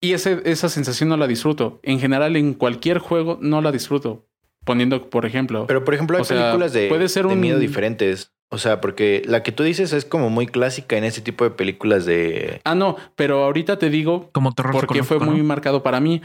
Y 0.00 0.12
ese, 0.14 0.40
esa 0.44 0.68
sensación 0.68 1.08
no 1.10 1.16
la 1.16 1.26
disfruto. 1.26 1.80
En 1.82 2.00
general, 2.00 2.36
en 2.36 2.54
cualquier 2.54 2.98
juego 2.98 3.38
no 3.40 3.60
la 3.60 3.70
disfruto. 3.72 4.26
Poniendo, 4.64 5.08
por 5.10 5.24
ejemplo, 5.26 5.66
Pero 5.66 5.84
por 5.84 5.94
ejemplo, 5.94 6.18
hay 6.18 6.24
sea, 6.24 6.36
películas 6.38 6.72
de, 6.72 6.88
puede 6.88 7.08
ser 7.08 7.26
de 7.26 7.32
un- 7.34 7.40
miedo 7.40 7.58
diferentes. 7.58 8.32
O 8.52 8.58
sea, 8.58 8.80
porque 8.80 9.22
la 9.26 9.42
que 9.44 9.52
tú 9.52 9.62
dices 9.62 9.92
es 9.92 10.04
como 10.04 10.28
muy 10.28 10.46
clásica 10.48 10.96
en 10.98 11.04
ese 11.04 11.20
tipo 11.20 11.44
de 11.44 11.50
películas 11.50 12.04
de. 12.04 12.60
ah, 12.64 12.74
no, 12.74 12.96
pero 13.14 13.44
ahorita 13.44 13.78
te 13.78 13.90
digo 13.90 14.28
Como 14.32 14.52
terror 14.52 14.72
porque 14.72 15.02
fue 15.04 15.20
muy 15.20 15.38
¿no? 15.38 15.44
marcado 15.44 15.82
para 15.84 16.00
mí, 16.00 16.20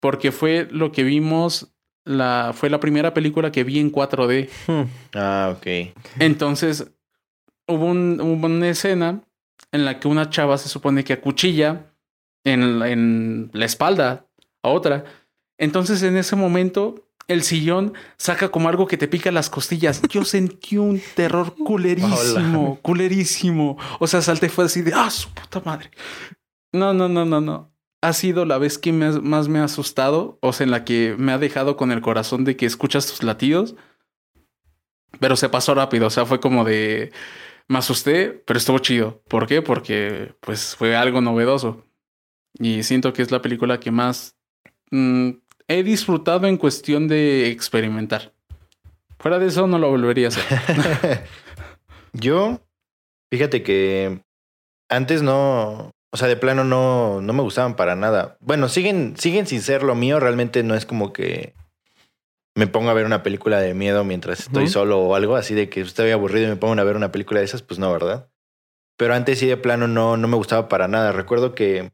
porque 0.00 0.32
fue 0.32 0.68
lo 0.70 0.92
que 0.92 1.02
vimos, 1.02 1.72
la, 2.04 2.52
fue 2.54 2.68
la 2.70 2.78
primera 2.78 3.14
película 3.14 3.50
que 3.52 3.64
vi 3.64 3.78
en 3.78 3.90
4D. 3.90 4.48
Hmm. 4.66 4.82
Ah, 5.14 5.54
ok. 5.56 5.94
Entonces, 6.18 6.92
hubo, 7.66 7.86
un- 7.86 8.20
hubo 8.20 8.46
una 8.46 8.68
escena 8.68 9.22
en 9.72 9.84
la 9.86 9.98
que 9.98 10.08
una 10.08 10.28
chava 10.28 10.58
se 10.58 10.68
supone 10.68 11.04
que 11.04 11.14
acuchilla 11.14 11.91
en, 12.44 12.78
la- 12.78 12.88
en 12.90 13.50
la 13.52 13.64
espalda 13.64 14.26
a 14.62 14.68
otra. 14.68 15.04
Entonces, 15.58 16.02
en 16.02 16.16
ese 16.16 16.34
momento, 16.36 17.08
el 17.28 17.42
sillón 17.42 17.94
saca 18.16 18.50
como 18.50 18.68
algo 18.68 18.86
que 18.86 18.96
te 18.98 19.08
pica 19.08 19.30
las 19.30 19.48
costillas. 19.50 20.02
Yo 20.08 20.24
sentí 20.24 20.76
un 20.78 21.00
terror 21.14 21.54
culerísimo, 21.54 22.78
culerísimo. 22.82 23.76
O 24.00 24.06
sea, 24.06 24.22
salté 24.22 24.48
fue 24.48 24.64
así 24.64 24.82
de, 24.82 24.92
ah, 24.94 25.10
su 25.10 25.28
puta 25.30 25.60
madre. 25.64 25.90
No, 26.72 26.92
no, 26.94 27.08
no, 27.08 27.24
no, 27.24 27.40
no. 27.40 27.70
Ha 28.04 28.12
sido 28.14 28.44
la 28.44 28.58
vez 28.58 28.78
que 28.78 28.92
me 28.92 29.12
más 29.20 29.46
me 29.46 29.60
ha 29.60 29.64
asustado, 29.64 30.36
o 30.42 30.52
sea, 30.52 30.64
en 30.64 30.72
la 30.72 30.84
que 30.84 31.14
me 31.18 31.30
ha 31.30 31.38
dejado 31.38 31.76
con 31.76 31.92
el 31.92 32.00
corazón 32.00 32.44
de 32.44 32.56
que 32.56 32.66
escuchas 32.66 33.06
tus 33.06 33.22
latidos. 33.22 33.76
Pero 35.20 35.36
se 35.36 35.48
pasó 35.48 35.74
rápido, 35.74 36.06
o 36.06 36.10
sea, 36.10 36.26
fue 36.26 36.40
como 36.40 36.64
de... 36.64 37.12
Me 37.68 37.78
asusté, 37.78 38.30
pero 38.46 38.58
estuvo 38.58 38.78
chido. 38.80 39.22
¿Por 39.28 39.46
qué? 39.46 39.62
Porque 39.62 40.34
pues 40.40 40.74
fue 40.74 40.96
algo 40.96 41.20
novedoso. 41.20 41.84
Y 42.58 42.82
siento 42.82 43.12
que 43.12 43.22
es 43.22 43.30
la 43.30 43.42
película 43.42 43.80
que 43.80 43.90
más 43.90 44.36
mm, 44.90 45.30
he 45.68 45.82
disfrutado 45.82 46.46
en 46.46 46.56
cuestión 46.56 47.08
de 47.08 47.48
experimentar. 47.48 48.32
Fuera 49.18 49.38
de 49.38 49.46
eso 49.46 49.66
no 49.66 49.78
lo 49.78 49.88
volvería 49.90 50.26
a 50.26 50.28
hacer. 50.28 51.24
Yo, 52.12 52.60
fíjate 53.30 53.62
que 53.62 54.20
antes 54.88 55.22
no, 55.22 55.92
o 56.10 56.16
sea, 56.16 56.28
de 56.28 56.36
plano 56.36 56.64
no, 56.64 57.20
no 57.22 57.32
me 57.32 57.42
gustaban 57.42 57.76
para 57.76 57.96
nada. 57.96 58.36
Bueno, 58.40 58.68
siguen, 58.68 59.16
siguen 59.16 59.46
sin 59.46 59.62
ser 59.62 59.82
lo 59.82 59.94
mío. 59.94 60.20
Realmente 60.20 60.62
no 60.62 60.74
es 60.74 60.84
como 60.84 61.12
que 61.12 61.54
me 62.54 62.66
ponga 62.66 62.90
a 62.90 62.94
ver 62.94 63.06
una 63.06 63.22
película 63.22 63.60
de 63.60 63.72
miedo 63.72 64.04
mientras 64.04 64.40
estoy 64.40 64.68
solo 64.68 65.00
o 65.00 65.14
algo 65.14 65.36
así 65.36 65.54
de 65.54 65.70
que 65.70 65.80
estoy 65.80 66.10
aburrido 66.10 66.46
y 66.46 66.50
me 66.50 66.56
pongo 66.56 66.78
a 66.78 66.84
ver 66.84 66.96
una 66.96 67.12
película 67.12 67.40
de 67.40 67.46
esas, 67.46 67.62
pues 67.62 67.80
no, 67.80 67.90
¿verdad? 67.90 68.28
Pero 68.98 69.14
antes 69.14 69.38
sí 69.38 69.46
de 69.46 69.56
plano 69.56 69.88
no, 69.88 70.18
no 70.18 70.28
me 70.28 70.36
gustaba 70.36 70.68
para 70.68 70.86
nada. 70.86 71.12
Recuerdo 71.12 71.54
que, 71.54 71.92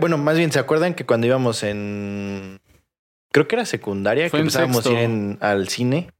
bueno, 0.00 0.18
más 0.18 0.36
bien, 0.36 0.50
¿se 0.52 0.58
acuerdan 0.58 0.94
que 0.94 1.06
cuando 1.06 1.26
íbamos 1.26 1.62
en, 1.62 2.60
creo 3.32 3.46
que 3.48 3.56
era 3.56 3.64
secundaria, 3.64 4.28
Fue 4.28 4.38
que 4.38 4.42
empezábamos 4.42 4.86
a 4.86 4.90
ir 4.92 4.98
en- 4.98 5.38
al 5.40 5.68
cine? 5.68 6.10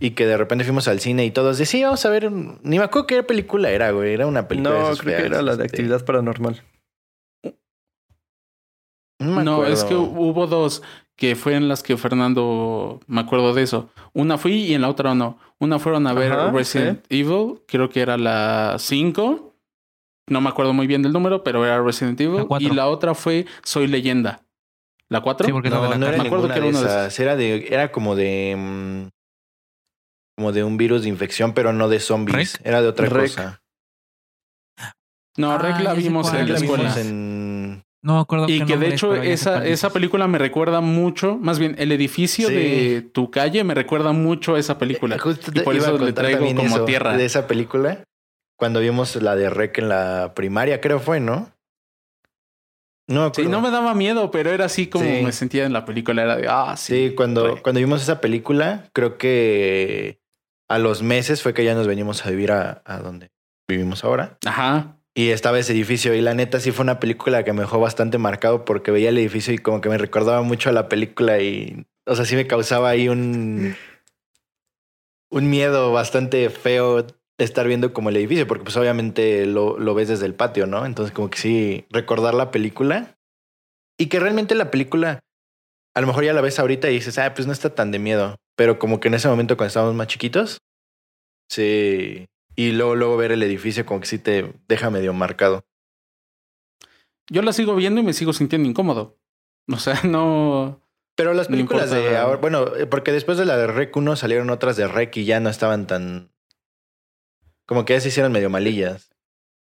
Y 0.00 0.10
que 0.10 0.26
de 0.26 0.36
repente 0.36 0.64
fuimos 0.64 0.86
al 0.88 1.00
cine 1.00 1.24
y 1.24 1.30
todos 1.30 1.58
decían, 1.58 1.80
sí, 1.80 1.84
vamos 1.84 2.04
a 2.04 2.10
ver, 2.10 2.30
ni 2.30 2.78
me 2.78 2.84
acuerdo 2.84 3.06
qué 3.06 3.22
película 3.22 3.70
era, 3.70 3.90
güey, 3.90 4.12
era 4.14 4.26
una 4.26 4.46
película. 4.48 4.74
de 4.74 4.80
No, 4.80 4.86
esas 4.86 5.00
creo 5.00 5.16
que 5.18 5.26
era 5.26 5.42
la 5.42 5.56
de 5.56 5.64
este, 5.66 5.76
actividad 5.76 6.04
paranormal. 6.04 6.62
No, 9.20 9.66
es 9.66 9.82
que 9.84 9.96
hubo 9.96 10.46
dos 10.46 10.82
que 11.16 11.34
fue 11.34 11.54
en 11.54 11.66
las 11.66 11.82
que 11.82 11.96
Fernando, 11.96 13.00
me 13.08 13.20
acuerdo 13.20 13.52
de 13.52 13.62
eso. 13.64 13.90
Una 14.12 14.38
fui 14.38 14.52
y 14.66 14.74
en 14.74 14.82
la 14.82 14.88
otra 14.88 15.16
no. 15.16 15.38
Una 15.58 15.80
fueron 15.80 16.06
a 16.06 16.12
ver 16.12 16.32
Ajá, 16.32 16.52
Resident 16.52 17.04
Evil, 17.08 17.60
creo 17.66 17.90
que 17.90 18.00
era 18.00 18.16
la 18.16 18.76
5. 18.78 19.47
No 20.28 20.40
me 20.40 20.48
acuerdo 20.48 20.72
muy 20.72 20.86
bien 20.86 21.02
del 21.02 21.12
número, 21.12 21.42
pero 21.42 21.64
era 21.64 21.82
Resident 21.82 22.20
Evil. 22.20 22.46
y 22.60 22.70
la 22.70 22.88
otra 22.88 23.14
fue 23.14 23.46
Soy 23.62 23.86
Leyenda. 23.86 24.42
¿La 25.10 25.20
4? 25.22 25.46
Sí, 25.46 25.52
porque 25.52 25.68
es 25.68 25.74
la 25.74 25.80
de 25.80 25.84
No, 25.86 25.90
la 25.92 25.98
no 25.98 26.06
era. 26.08 26.18
Me 26.18 26.26
acuerdo 26.26 26.48
que 26.48 26.52
era 26.54 26.62
de 26.64 26.68
una 26.70 26.80
de 26.80 26.86
esas. 26.86 27.18
Era, 27.20 27.36
de, 27.36 27.68
era 27.70 27.90
como 27.92 28.14
de. 28.14 28.54
mm, 28.58 29.08
como 30.36 30.52
de 30.52 30.62
un 30.64 30.76
virus 30.76 31.02
de 31.02 31.08
infección, 31.08 31.52
pero 31.54 31.72
no 31.72 31.88
de 31.88 31.98
zombies. 32.00 32.54
¿Rec? 32.58 32.66
Era 32.66 32.82
de 32.82 32.88
otra 32.88 33.06
Rec. 33.08 33.30
cosa. 33.30 33.60
No, 35.36 35.52
Ah, 35.52 35.58
Rec 35.58 35.80
la 35.80 35.94
vimos 35.94 36.32
en 36.34 36.40
la 36.40 36.52
la 36.52 36.58
escuela. 36.58 36.82
vimos 36.84 36.96
en. 36.98 37.82
No 38.02 38.14
me 38.14 38.20
acuerdo 38.20 38.48
Y 38.48 38.64
que 38.64 38.76
de 38.76 38.88
es, 38.88 38.92
hecho 38.94 39.14
esa, 39.16 39.66
esa 39.66 39.90
película 39.90 40.28
me 40.28 40.38
recuerda 40.38 40.80
mucho, 40.80 41.36
más 41.36 41.58
bien 41.58 41.74
el 41.78 41.90
edificio 41.90 42.46
Sí. 42.48 42.54
de 42.54 43.02
tu 43.12 43.30
calle 43.30 43.64
me 43.64 43.74
recuerda 43.74 44.12
mucho 44.12 44.54
a 44.54 44.58
esa 44.60 44.78
película. 44.78 45.16
Eh, 45.16 45.18
Justo 45.18 45.50
y 45.50 45.54
te 45.54 45.60
por 45.62 45.74
eso 45.74 45.98
le 45.98 46.12
traigo 46.12 46.46
como 46.54 46.62
eso, 46.76 46.84
tierra. 46.84 47.16
De 47.16 47.24
esa 47.24 47.46
película. 47.48 48.04
Cuando 48.58 48.80
vimos 48.80 49.14
la 49.16 49.36
de 49.36 49.50
Rec 49.50 49.78
en 49.78 49.88
la 49.88 50.32
primaria, 50.34 50.80
creo 50.80 50.98
fue, 50.98 51.20
¿no? 51.20 51.50
No, 53.06 53.32
Sí, 53.32 53.46
no 53.46 53.62
me 53.62 53.70
daba 53.70 53.94
miedo, 53.94 54.30
pero 54.30 54.50
era 54.50 54.66
así 54.66 54.88
como 54.88 55.04
Sí. 55.04 55.22
me 55.22 55.32
sentía 55.32 55.64
en 55.64 55.72
la 55.72 55.84
película. 55.86 56.22
Era 56.22 56.36
de, 56.36 56.46
ah, 56.48 56.76
sí. 56.76 57.08
Sí, 57.08 57.14
cuando, 57.14 57.54
re. 57.54 57.62
cuando 57.62 57.78
vimos 57.78 58.02
esa 58.02 58.20
película, 58.20 58.90
creo 58.92 59.16
que 59.16 60.20
a 60.68 60.78
los 60.78 61.02
meses 61.02 61.42
fue 61.42 61.54
que 61.54 61.64
ya 61.64 61.74
nos 61.74 61.86
venimos 61.86 62.26
a 62.26 62.30
vivir 62.30 62.52
a, 62.52 62.82
a 62.84 62.98
donde 62.98 63.30
vivimos 63.66 64.04
ahora. 64.04 64.36
Ajá. 64.44 64.96
Y 65.14 65.30
estaba 65.30 65.58
ese 65.58 65.72
edificio 65.72 66.14
y 66.14 66.20
la 66.20 66.34
neta 66.34 66.60
sí 66.60 66.70
fue 66.70 66.82
una 66.82 67.00
película 67.00 67.44
que 67.44 67.52
me 67.52 67.60
dejó 67.62 67.80
bastante 67.80 68.18
marcado 68.18 68.64
porque 68.64 68.90
veía 68.90 69.08
el 69.08 69.18
edificio 69.18 69.54
y 69.54 69.58
como 69.58 69.80
que 69.80 69.88
me 69.88 69.98
recordaba 69.98 70.42
mucho 70.42 70.68
a 70.68 70.72
la 70.72 70.88
película 70.88 71.40
y, 71.40 71.86
o 72.06 72.14
sea, 72.14 72.24
sí 72.26 72.36
me 72.36 72.46
causaba 72.46 72.90
ahí 72.90 73.08
un, 73.08 73.74
un 75.30 75.50
miedo 75.50 75.92
bastante 75.92 76.50
feo 76.50 77.06
estar 77.38 77.66
viendo 77.66 77.92
como 77.92 78.08
el 78.08 78.16
edificio 78.16 78.46
porque 78.46 78.64
pues 78.64 78.76
obviamente 78.76 79.46
lo, 79.46 79.78
lo 79.78 79.94
ves 79.94 80.08
desde 80.08 80.26
el 80.26 80.34
patio, 80.34 80.66
¿no? 80.66 80.84
Entonces 80.84 81.14
como 81.14 81.30
que 81.30 81.38
sí, 81.38 81.86
recordar 81.90 82.34
la 82.34 82.50
película 82.50 83.16
y 83.98 84.06
que 84.06 84.20
realmente 84.20 84.54
la 84.54 84.70
película 84.70 85.20
a 85.94 86.00
lo 86.00 86.06
mejor 86.06 86.24
ya 86.24 86.32
la 86.32 86.40
ves 86.40 86.58
ahorita 86.58 86.88
y 86.90 86.94
dices, 86.94 87.18
ah, 87.18 87.34
pues 87.34 87.46
no 87.46 87.52
está 87.52 87.74
tan 87.74 87.90
de 87.90 87.98
miedo. 87.98 88.36
Pero 88.56 88.78
como 88.78 89.00
que 89.00 89.08
en 89.08 89.14
ese 89.14 89.26
momento 89.26 89.56
cuando 89.56 89.68
estábamos 89.68 89.96
más 89.96 90.06
chiquitos, 90.06 90.58
sí. 91.50 92.26
Y 92.54 92.72
luego, 92.72 92.94
luego 92.94 93.16
ver 93.16 93.32
el 93.32 93.42
edificio 93.42 93.84
como 93.84 94.00
que 94.00 94.06
sí 94.06 94.18
te 94.18 94.52
deja 94.68 94.90
medio 94.90 95.12
marcado. 95.12 95.64
Yo 97.30 97.42
la 97.42 97.52
sigo 97.52 97.74
viendo 97.74 98.00
y 98.00 98.04
me 98.04 98.12
sigo 98.12 98.32
sintiendo 98.32 98.68
incómodo. 98.68 99.18
O 99.68 99.78
sea, 99.78 100.00
no. 100.04 100.80
Pero 101.16 101.34
las 101.34 101.50
No 101.50 101.56
películas 101.56 101.90
de 101.90 102.16
ahora, 102.16 102.38
bueno, 102.38 102.76
eh, 102.76 102.86
porque 102.86 103.10
después 103.10 103.38
de 103.38 103.44
la 103.44 103.56
de 103.56 103.66
Rec 103.66 103.96
1 103.96 104.14
salieron 104.14 104.50
otras 104.50 104.76
de 104.76 104.86
Rec 104.86 105.16
y 105.16 105.24
ya 105.24 105.40
no 105.40 105.50
estaban 105.50 105.88
tan... 105.88 106.30
Como 107.68 107.84
que 107.84 107.92
ya 107.92 108.00
se 108.00 108.08
hicieron 108.08 108.32
medio 108.32 108.48
malillas. 108.48 109.14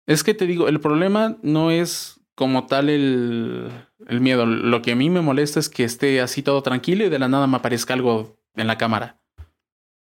Es 0.05 0.23
que 0.23 0.35
te 0.35 0.45
digo, 0.45 0.67
el 0.67 0.79
problema 0.79 1.37
no 1.41 1.71
es 1.71 2.21
como 2.35 2.67
tal 2.67 2.89
el, 2.89 3.71
el 4.05 4.21
miedo. 4.21 4.45
Lo 4.45 4.83
que 4.83 4.91
a 4.91 4.95
mí 4.95 5.09
me 5.09 5.21
molesta 5.21 5.59
es 5.59 5.67
que 5.67 5.83
esté 5.83 6.21
así 6.21 6.43
todo 6.43 6.61
tranquilo 6.61 7.05
y 7.05 7.09
de 7.09 7.17
la 7.17 7.27
nada 7.27 7.47
me 7.47 7.57
aparezca 7.57 7.95
algo 7.95 8.37
en 8.53 8.67
la 8.67 8.77
cámara. 8.77 9.19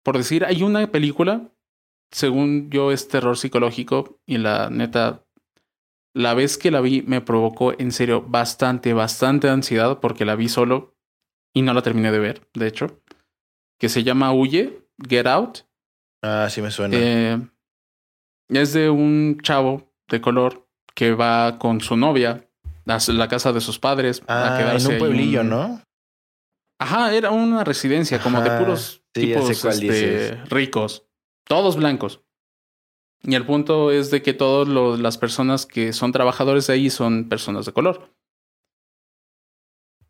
Por 0.04 0.18
decir, 0.18 0.44
hay 0.44 0.64
una 0.64 0.92
película, 0.92 1.52
según 2.12 2.72
yo 2.72 2.92
es 2.92 3.08
terror 3.10 3.38
psicológico 3.38 4.20
y 4.26 4.40
la 4.40 4.72
neta, 4.72 5.24
la 6.16 6.34
vez 6.34 6.58
que 6.58 6.72
la 6.72 6.82
vi 6.82 7.04
me 7.04 7.22
provocó 7.22 7.80
en 7.80 7.92
serio 7.92 8.24
bastante, 8.24 8.94
bastante 8.94 9.50
ansiedad 9.50 10.00
porque 10.00 10.26
la 10.26 10.36
vi 10.36 10.50
solo 10.50 10.98
y 11.54 11.62
no 11.62 11.76
la 11.76 11.84
terminé 11.84 12.12
de 12.12 12.20
ver, 12.20 12.50
de 12.56 12.68
hecho, 12.68 13.00
que 13.78 13.88
se 13.88 14.04
llama 14.04 14.34
Huye, 14.34 14.80
Get 15.08 15.28
Out. 15.28 15.60
Ah, 16.24 16.48
sí 16.50 16.64
me 16.64 16.72
suena. 16.72 16.98
Eh, 16.98 17.40
es 18.50 18.74
de 18.74 18.90
un 18.90 19.40
chavo 19.42 19.92
de 20.08 20.22
color 20.22 20.68
que 20.96 21.14
va 21.14 21.60
con 21.60 21.82
su 21.82 21.96
novia 21.96 22.48
a 22.86 23.12
la 23.12 23.28
casa 23.28 23.52
de 23.52 23.62
sus 23.62 23.80
padres 23.80 24.24
a 24.28 24.56
ah, 24.56 24.58
quedarse 24.58 24.88
en 24.88 24.94
un 24.94 25.00
pueblillo, 25.00 25.42
un- 25.42 25.50
¿no? 25.50 25.82
Ajá, 26.80 27.14
era 27.14 27.32
una 27.32 27.64
residencia 27.64 28.20
como 28.20 28.42
de 28.42 28.52
puros 28.52 29.04
sí, 29.14 29.22
tipos 29.22 29.50
este, 29.50 30.36
ricos, 30.46 31.06
todos 31.44 31.76
blancos. 31.76 32.22
Y 33.24 33.34
el 33.34 33.46
punto 33.46 33.92
es 33.92 34.12
de 34.12 34.22
que 34.22 34.34
todas 34.34 34.68
las 35.00 35.18
personas 35.18 35.66
que 35.66 35.92
son 35.92 36.12
trabajadores 36.12 36.68
de 36.68 36.74
ahí 36.74 36.90
son 36.92 37.30
personas 37.30 37.66
de 37.66 37.74
color. 37.74 38.14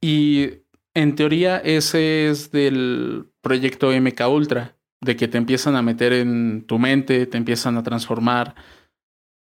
Y 0.02 0.66
en 0.94 1.16
teoría 1.16 1.58
ese 1.58 2.30
es 2.30 2.52
del 2.52 3.32
proyecto 3.42 3.92
MK 3.92 4.28
Ultra, 4.28 4.77
de 5.02 5.16
que 5.16 5.28
te 5.28 5.38
empiezan 5.38 5.76
a 5.76 5.82
meter 5.82 6.14
en 6.14 6.66
tu 6.66 6.80
mente, 6.80 7.26
te 7.26 7.38
empiezan 7.38 7.78
a 7.78 7.84
transformar. 7.84 8.56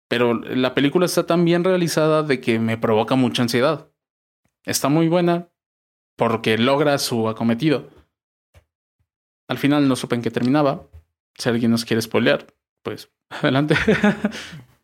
Pero 0.09 0.35
la 0.35 0.75
película 0.75 1.07
está 1.07 1.27
tan 1.27 1.45
bien 1.45 1.65
realizada 1.65 2.23
de 2.23 2.41
que 2.41 2.59
me 2.59 2.79
provoca 2.79 3.15
mucha 3.15 3.43
ansiedad. 3.43 3.91
Está 4.65 4.89
muy 4.89 5.09
buena 5.09 5.49
porque 6.17 6.59
logra 6.59 6.99
su 6.99 7.29
acometido. 7.29 7.89
Al 9.49 9.59
final 9.59 9.89
no 9.89 9.97
supe 9.97 10.15
en 10.15 10.23
qué 10.23 10.31
terminaba. 10.31 10.87
Si 11.37 11.49
alguien 11.49 11.71
nos 11.71 11.85
quiere 11.85 12.03
spoilear, 12.03 12.47
pues 12.83 13.11
adelante. 13.31 13.75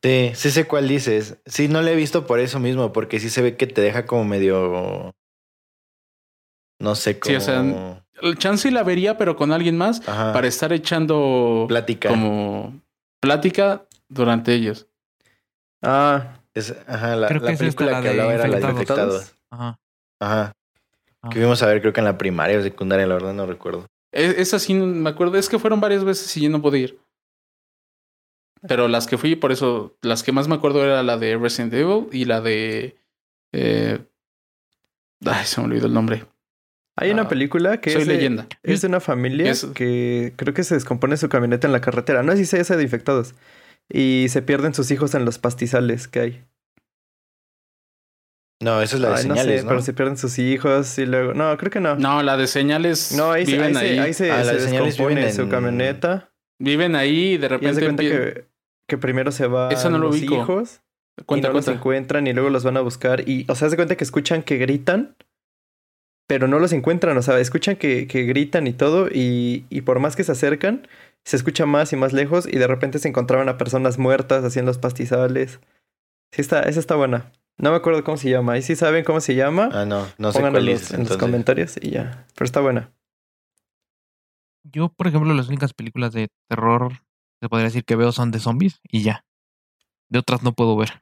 Sí, 0.03 0.31
sí 0.35 0.51
sé 0.51 0.67
cuál 0.67 0.89
dices. 0.89 1.39
Sí, 1.45 1.69
no 1.69 1.83
la 1.83 1.91
he 1.91 1.97
visto 1.97 2.27
por 2.27 2.41
eso 2.41 2.61
mismo, 2.61 2.93
porque 2.93 3.19
sí 3.19 3.31
se 3.31 3.43
ve 3.43 3.57
que 3.57 3.67
te 3.67 3.81
deja 3.81 4.07
como 4.07 4.25
medio... 4.25 5.15
No 6.81 6.95
sé, 6.95 7.19
como... 7.19 7.31
Sí, 7.31 7.37
o 7.37 7.41
sea, 7.41 8.07
El 8.23 8.39
chance 8.39 8.71
la 8.71 8.83
vería, 8.83 9.17
pero 9.19 9.37
con 9.37 9.53
alguien 9.53 9.77
más, 9.77 10.07
Ajá, 10.09 10.33
para 10.33 10.47
estar 10.49 10.73
echando 10.73 11.67
plática. 11.69 12.09
como 12.09 12.81
plática 13.21 13.85
durante 14.09 14.55
ellos. 14.55 14.87
Ah, 15.83 16.41
Es, 16.55 16.75
ajá, 16.87 17.15
la, 17.17 17.29
Creo 17.29 17.41
la 17.43 17.51
que 17.53 17.57
película 17.57 17.93
la 17.93 18.03
que 18.03 18.09
hablaba 18.09 18.35
era 18.35 18.49
la 18.49 18.59
de 18.59 18.71
Infectados. 18.71 19.35
Ajá. 19.51 19.79
Ajá. 20.21 20.53
Ah. 21.23 21.29
Que 21.31 21.39
vimos 21.41 21.63
a 21.63 21.67
ver, 21.67 21.81
creo 21.81 21.93
que 21.93 22.01
en 22.01 22.05
la 22.07 22.19
primaria 22.19 22.59
o 22.59 22.63
secundaria, 22.63 23.07
la 23.07 23.15
verdad 23.15 23.33
no 23.35 23.47
recuerdo. 23.47 23.87
Es, 24.13 24.39
esa 24.39 24.59
sí 24.59 24.75
me 24.75 25.11
acuerdo, 25.11 25.37
es 25.37 25.49
que 25.49 25.59
fueron 25.59 25.81
varias 25.81 26.03
veces 26.05 26.35
y 26.37 26.43
yo 26.43 26.51
no 26.51 26.63
pude 26.63 26.79
ir. 26.79 26.99
Pero 28.67 28.89
las 28.89 29.07
que 29.07 29.19
fui, 29.19 29.37
por 29.37 29.53
eso, 29.53 29.97
las 30.03 30.23
que 30.25 30.33
más 30.33 30.49
me 30.49 30.57
acuerdo 30.57 30.83
era 30.85 31.03
la 31.05 31.17
de 31.17 31.37
Resident 31.37 31.73
Evil 31.75 32.09
y 32.11 32.25
la 32.25 32.41
de... 32.41 32.97
eh, 33.53 33.99
Ay, 35.25 35.45
se 35.45 35.61
me 35.61 35.67
olvidó 35.69 35.87
el 35.87 35.95
nombre. 35.95 36.25
Hay 36.99 37.11
una 37.11 37.23
Ah, 37.23 37.29
película 37.29 37.81
que 37.81 37.91
Soy 37.91 38.03
es 38.03 38.09
de, 38.09 38.15
leyenda. 38.15 38.47
es 38.63 38.81
de 38.83 38.89
una 38.89 39.01
familia 39.01 39.51
Es- 39.51 39.65
que 39.75 40.33
creo 40.37 40.53
que 40.55 40.65
se 40.65 40.75
descompone 40.75 41.17
su 41.17 41.29
camioneta 41.29 41.67
en 41.67 41.73
la 41.73 41.81
carretera. 41.81 42.23
No 42.23 42.33
sé 42.33 42.39
si 42.39 42.47
sea 42.47 42.61
esa 42.61 42.77
de 42.77 42.83
infectados. 42.83 43.35
Y 43.91 44.27
se 44.29 44.43
pierden 44.43 44.75
sus 44.75 44.91
hijos 44.91 45.15
en 45.15 45.25
los 45.25 45.39
pastizales 45.39 46.09
que 46.09 46.21
hay. 46.21 46.45
No, 48.61 48.83
esa 48.83 48.97
es 48.97 49.03
la 49.03 49.09
de 49.11 49.15
Ay, 49.17 49.27
no 49.29 49.35
señales, 49.37 49.61
sé, 49.61 49.65
¿no? 49.65 49.69
pero 49.69 49.83
se 49.83 49.93
pierden 49.93 50.17
sus 50.19 50.39
hijos 50.41 50.99
y 50.99 51.07
luego... 51.07 51.33
No, 51.33 51.57
creo 51.57 51.71
que 51.71 51.81
no. 51.81 51.95
No, 51.95 52.23
la 52.25 52.37
de 52.37 52.49
señales 52.49 53.13
No, 53.13 53.31
ahí, 53.31 53.47
se- 53.47 53.53
viven 53.53 53.77
ahí, 53.77 53.99
ahí. 53.99 54.13
se, 54.13 54.33
ahí 54.33 54.45
se, 54.45 54.51
Ah, 54.51 54.59
se 54.59 54.69
descompone 54.83 55.15
viven 55.15 55.33
su 55.33 55.49
camioneta. 55.49 56.33
Viven 56.61 56.97
ahí 56.97 57.35
y 57.35 57.39
de 57.39 57.47
Y 57.47 57.49
repente 57.49 57.81
de 57.81 57.87
cuenta 57.87 58.03
empie- 58.03 58.09
que, 58.35 58.45
que 58.89 58.99
primero 58.99 59.31
se 59.31 59.47
van 59.47 59.71
Esa 59.71 59.91
no 59.91 59.99
lo 59.99 60.09
los 60.09 60.17
ubico. 60.17 60.35
hijos 60.35 60.81
Cuenta, 61.25 61.49
y 61.49 61.51
no 61.51 61.55
los 61.57 61.65
cuenta. 61.67 61.79
encuentran 61.81 62.27
y 62.27 62.33
luego 62.33 62.51
los 62.51 62.65
van 62.65 62.77
a 62.77 62.81
buscar. 62.81 63.29
Y, 63.29 63.47
o 63.49 63.55
sea, 63.55 63.69
de 63.69 63.77
cuenta 63.77 63.95
que 63.97 64.03
escuchan 64.05 64.43
que 64.43 64.57
gritan, 64.57 65.15
pero 66.29 66.47
no 66.47 66.61
los 66.61 66.73
encuentran. 66.73 67.17
O 67.17 67.23
sea, 67.23 67.41
escuchan 67.41 67.75
que, 67.75 68.07
que 68.07 68.23
gritan 68.23 68.69
y 68.69 68.73
todo. 68.73 69.09
Y, 69.09 69.65
y 69.71 69.81
por 69.81 69.99
más 69.99 70.15
que 70.15 70.23
se 70.23 70.31
acercan, 70.33 70.87
se 71.25 71.37
escucha 71.37 71.67
más 71.67 71.93
y 71.93 71.97
más 71.97 72.13
lejos. 72.13 72.47
Y 72.47 72.59
de 72.59 72.69
repente 72.69 73.01
se 73.01 73.09
encontraban 73.09 73.49
a 73.49 73.59
personas 73.59 73.99
muertas 73.99 74.57
en 74.57 74.67
los 74.67 74.79
pastizales. 74.79 75.59
Sí, 76.31 76.43
está, 76.43 76.61
esa 76.61 76.79
está 76.79 76.95
buena. 76.95 77.33
No 77.57 77.71
me 77.71 77.77
acuerdo 77.77 78.05
cómo 78.05 78.19
se 78.19 78.31
llama. 78.31 78.53
Ahí 78.53 78.63
sí 78.63 78.77
saben 78.77 79.05
cómo 79.05 79.21
se 79.21 79.35
llama. 79.35 79.71
Ah, 79.73 79.87
no, 79.87 80.07
no 80.19 80.31
sé 80.31 80.39
Pónganlo 80.39 80.61
cuál 80.61 80.69
en 80.69 80.75
los, 80.75 80.93
en 80.93 81.19
comentarios 81.19 81.77
y 81.81 81.91
ya. 81.91 82.27
Pero 82.35 82.45
está 82.45 82.61
buena. 82.61 82.93
Yo, 84.63 84.91
por 84.91 85.07
ejemplo, 85.07 85.33
las 85.33 85.49
únicas 85.49 85.73
películas 85.73 86.13
de 86.13 86.29
terror 86.47 86.93
se 87.41 87.49
podría 87.49 87.69
decir 87.69 87.85
que 87.85 87.97
veo 87.97 88.13
son 88.13 88.31
de 88.31 88.39
zombies 88.39 88.81
y 88.85 89.03
ya. 89.03 89.25
De 90.11 90.19
otras 90.19 90.43
no 90.43 90.53
puedo 90.53 90.77
ver. 90.77 91.01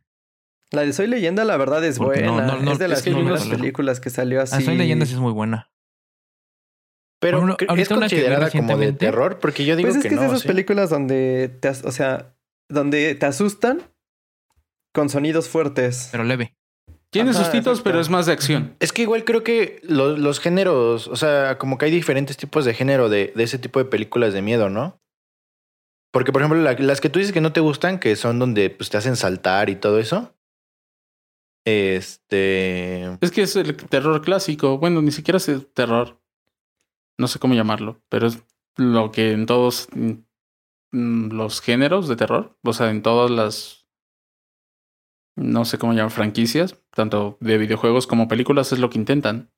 La 0.72 0.82
de 0.82 0.92
Soy 0.92 1.06
Leyenda, 1.06 1.44
la 1.44 1.56
verdad, 1.56 1.84
es 1.84 1.98
Porque 1.98 2.22
buena. 2.28 2.46
no, 2.46 2.58
no, 2.60 2.72
es 2.72 2.78
de 2.78 2.86
es 2.86 2.90
las 2.90 3.02
que 3.02 3.10
hay 3.10 3.14
primeras 3.16 3.46
unas- 3.46 3.58
películas 3.58 4.00
que 4.00 4.10
salió 4.10 4.40
así. 4.42 4.56
Ah, 4.56 4.60
Soy 4.60 4.76
leyenda 4.76 5.06
sí 5.06 5.12
es 5.12 5.18
muy 5.20 5.32
buena. 5.32 5.70
Pero 7.20 7.56
es 7.76 7.88
considerada 7.88 8.50
como 8.50 8.76
de 8.76 8.92
terror, 8.92 9.38
porque 9.38 9.64
yo 9.64 9.74
digo 9.76 9.86
Pues 9.88 9.96
es 9.96 10.02
que, 10.02 10.08
que, 10.10 10.14
es 10.14 10.20
no. 10.20 10.22
de 10.22 10.28
esas 10.28 10.42
¿sí? 10.42 10.48
películas 10.48 10.90
donde 10.90 11.48
te, 11.60 11.68
o 11.70 11.90
sea, 11.92 12.34
donde 12.68 13.14
te 13.14 13.26
asustan 13.26 13.82
con 14.94 15.08
sonidos 15.08 15.48
fuertes. 15.48 16.08
Pero 16.12 16.24
leve. 16.24 16.54
Tiene 17.10 17.30
Ajá, 17.30 17.38
sustitos, 17.38 17.66
exacto. 17.78 17.84
pero 17.84 18.00
es 18.00 18.10
más 18.10 18.26
de 18.26 18.32
acción. 18.32 18.76
Es 18.80 18.92
que 18.92 19.02
igual 19.02 19.24
creo 19.24 19.42
que 19.44 19.80
los, 19.84 20.18
los 20.18 20.40
géneros, 20.40 21.08
o 21.08 21.16
sea, 21.16 21.56
como 21.56 21.78
que 21.78 21.86
hay 21.86 21.90
diferentes 21.90 22.36
tipos 22.36 22.64
de 22.64 22.74
género 22.74 23.08
de, 23.08 23.32
de 23.34 23.44
ese 23.44 23.58
tipo 23.58 23.78
de 23.78 23.86
películas 23.86 24.34
de 24.34 24.42
miedo, 24.42 24.68
¿no? 24.68 25.00
Porque, 26.12 26.32
por 26.32 26.42
ejemplo, 26.42 26.60
la- 26.60 26.74
las 26.74 27.00
que 27.00 27.08
tú 27.08 27.18
dices 27.18 27.32
que 27.32 27.40
no 27.40 27.52
te 27.52 27.60
gustan, 27.60 27.98
que 27.98 28.14
son 28.16 28.38
donde 28.38 28.68
pues, 28.70 28.90
te 28.90 28.96
hacen 28.98 29.16
saltar 29.16 29.70
y 29.70 29.76
todo 29.76 29.98
eso. 29.98 30.35
Este. 31.66 33.02
Es 33.20 33.32
que 33.32 33.42
es 33.42 33.56
el 33.56 33.76
terror 33.76 34.22
clásico. 34.22 34.78
Bueno, 34.78 35.02
ni 35.02 35.10
siquiera 35.10 35.38
es 35.38 35.48
el 35.48 35.66
terror. 35.66 36.22
No 37.18 37.26
sé 37.26 37.40
cómo 37.40 37.54
llamarlo, 37.54 38.00
pero 38.08 38.28
es 38.28 38.44
lo 38.76 39.10
que 39.10 39.32
en 39.32 39.46
todos 39.46 39.88
mm, 39.92 41.32
los 41.32 41.60
géneros 41.60 42.08
de 42.08 42.16
terror, 42.16 42.56
o 42.62 42.72
sea, 42.72 42.90
en 42.90 43.02
todas 43.02 43.30
las, 43.30 43.88
no 45.34 45.64
sé 45.64 45.78
cómo 45.78 45.92
llamar, 45.92 46.12
franquicias, 46.12 46.80
tanto 46.90 47.36
de 47.40 47.58
videojuegos 47.58 48.06
como 48.06 48.28
películas, 48.28 48.72
es 48.72 48.78
lo 48.78 48.90
que 48.90 48.98
intentan. 48.98 49.50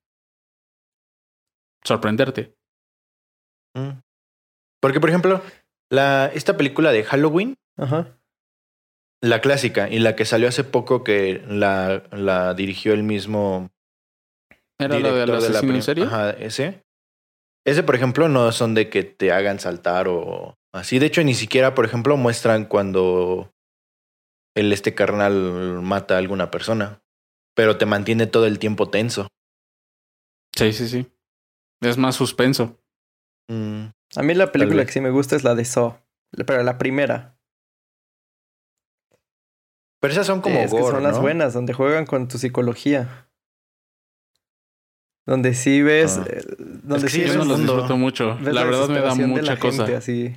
Sorprenderte. 1.84 2.56
mm. 3.74 4.00
Porque, 4.80 5.00
por 5.00 5.10
ejemplo, 5.10 5.42
la, 5.90 6.26
esta 6.32 6.56
película 6.56 6.92
de 6.92 7.02
Halloween, 7.04 7.56
Ajá. 7.76 8.17
La 9.20 9.40
clásica, 9.40 9.88
y 9.88 9.98
la 9.98 10.14
que 10.16 10.24
salió 10.24 10.48
hace 10.48 10.64
poco 10.64 11.02
que 11.04 11.42
la, 11.48 12.04
la 12.12 12.54
dirigió 12.54 12.92
el 12.94 13.02
mismo 13.02 13.70
Era 14.78 14.94
del 14.94 15.04
director 15.04 15.40
de 15.42 15.50
la 15.50 15.58
en 15.76 15.82
serie. 15.82 16.04
Ajá, 16.04 16.30
ese. 16.30 16.82
Ese, 17.66 17.82
por 17.82 17.94
ejemplo, 17.96 18.28
no 18.28 18.50
son 18.52 18.74
de 18.74 18.88
que 18.88 19.02
te 19.04 19.32
hagan 19.32 19.58
saltar 19.58 20.06
o 20.08 20.56
así. 20.72 20.98
De 20.98 21.06
hecho, 21.06 21.22
ni 21.24 21.34
siquiera, 21.34 21.74
por 21.74 21.84
ejemplo, 21.84 22.16
muestran 22.16 22.64
cuando 22.64 23.52
el 24.56 24.72
este 24.72 24.94
carnal 24.94 25.82
mata 25.82 26.14
a 26.14 26.18
alguna 26.18 26.50
persona. 26.50 27.00
Pero 27.54 27.76
te 27.76 27.86
mantiene 27.86 28.26
todo 28.26 28.46
el 28.46 28.58
tiempo 28.58 28.88
tenso. 28.88 29.28
Sí, 30.56 30.72
sí, 30.72 30.88
sí. 30.88 31.06
Es 31.82 31.98
más 31.98 32.16
suspenso. 32.16 32.78
Mm, 33.50 33.86
A 34.16 34.22
mí 34.22 34.34
la 34.34 34.50
película 34.52 34.84
que 34.86 34.92
sí 34.92 35.00
me 35.00 35.10
gusta 35.10 35.36
es 35.36 35.44
la 35.44 35.54
de 35.54 35.64
Saw. 35.64 35.98
La- 36.32 36.44
Pero 36.44 36.62
la 36.62 36.78
primera. 36.78 37.37
Pero 40.00 40.12
esas 40.12 40.26
son 40.26 40.40
como 40.40 40.58
es 40.60 40.72
que 40.72 40.80
son 40.82 41.02
las 41.02 41.20
buenas, 41.20 41.54
donde 41.54 41.72
juegan 41.72 42.06
con 42.06 42.28
tu 42.28 42.38
psicología. 42.38 43.28
Donde 45.26 45.54
sí 45.54 45.82
ves. 45.82 46.18
Ah. 46.18 46.26
eh, 46.28 46.42
donde 46.58 47.06
que 47.06 47.10
sí, 47.12 47.20
Yo 47.20 47.26
es 47.26 47.36
no 47.36 47.44
los 47.44 47.60
disfruto 47.60 47.96
mucho. 47.96 48.36
ves 48.40 48.54
La 48.54 48.64
verdad 48.64 48.88
me 48.88 49.00
da 49.00 49.14
mucha 49.14 49.42
la 49.42 49.58
cosa. 49.58 49.84
gente, 49.84 49.96
así. 49.96 50.34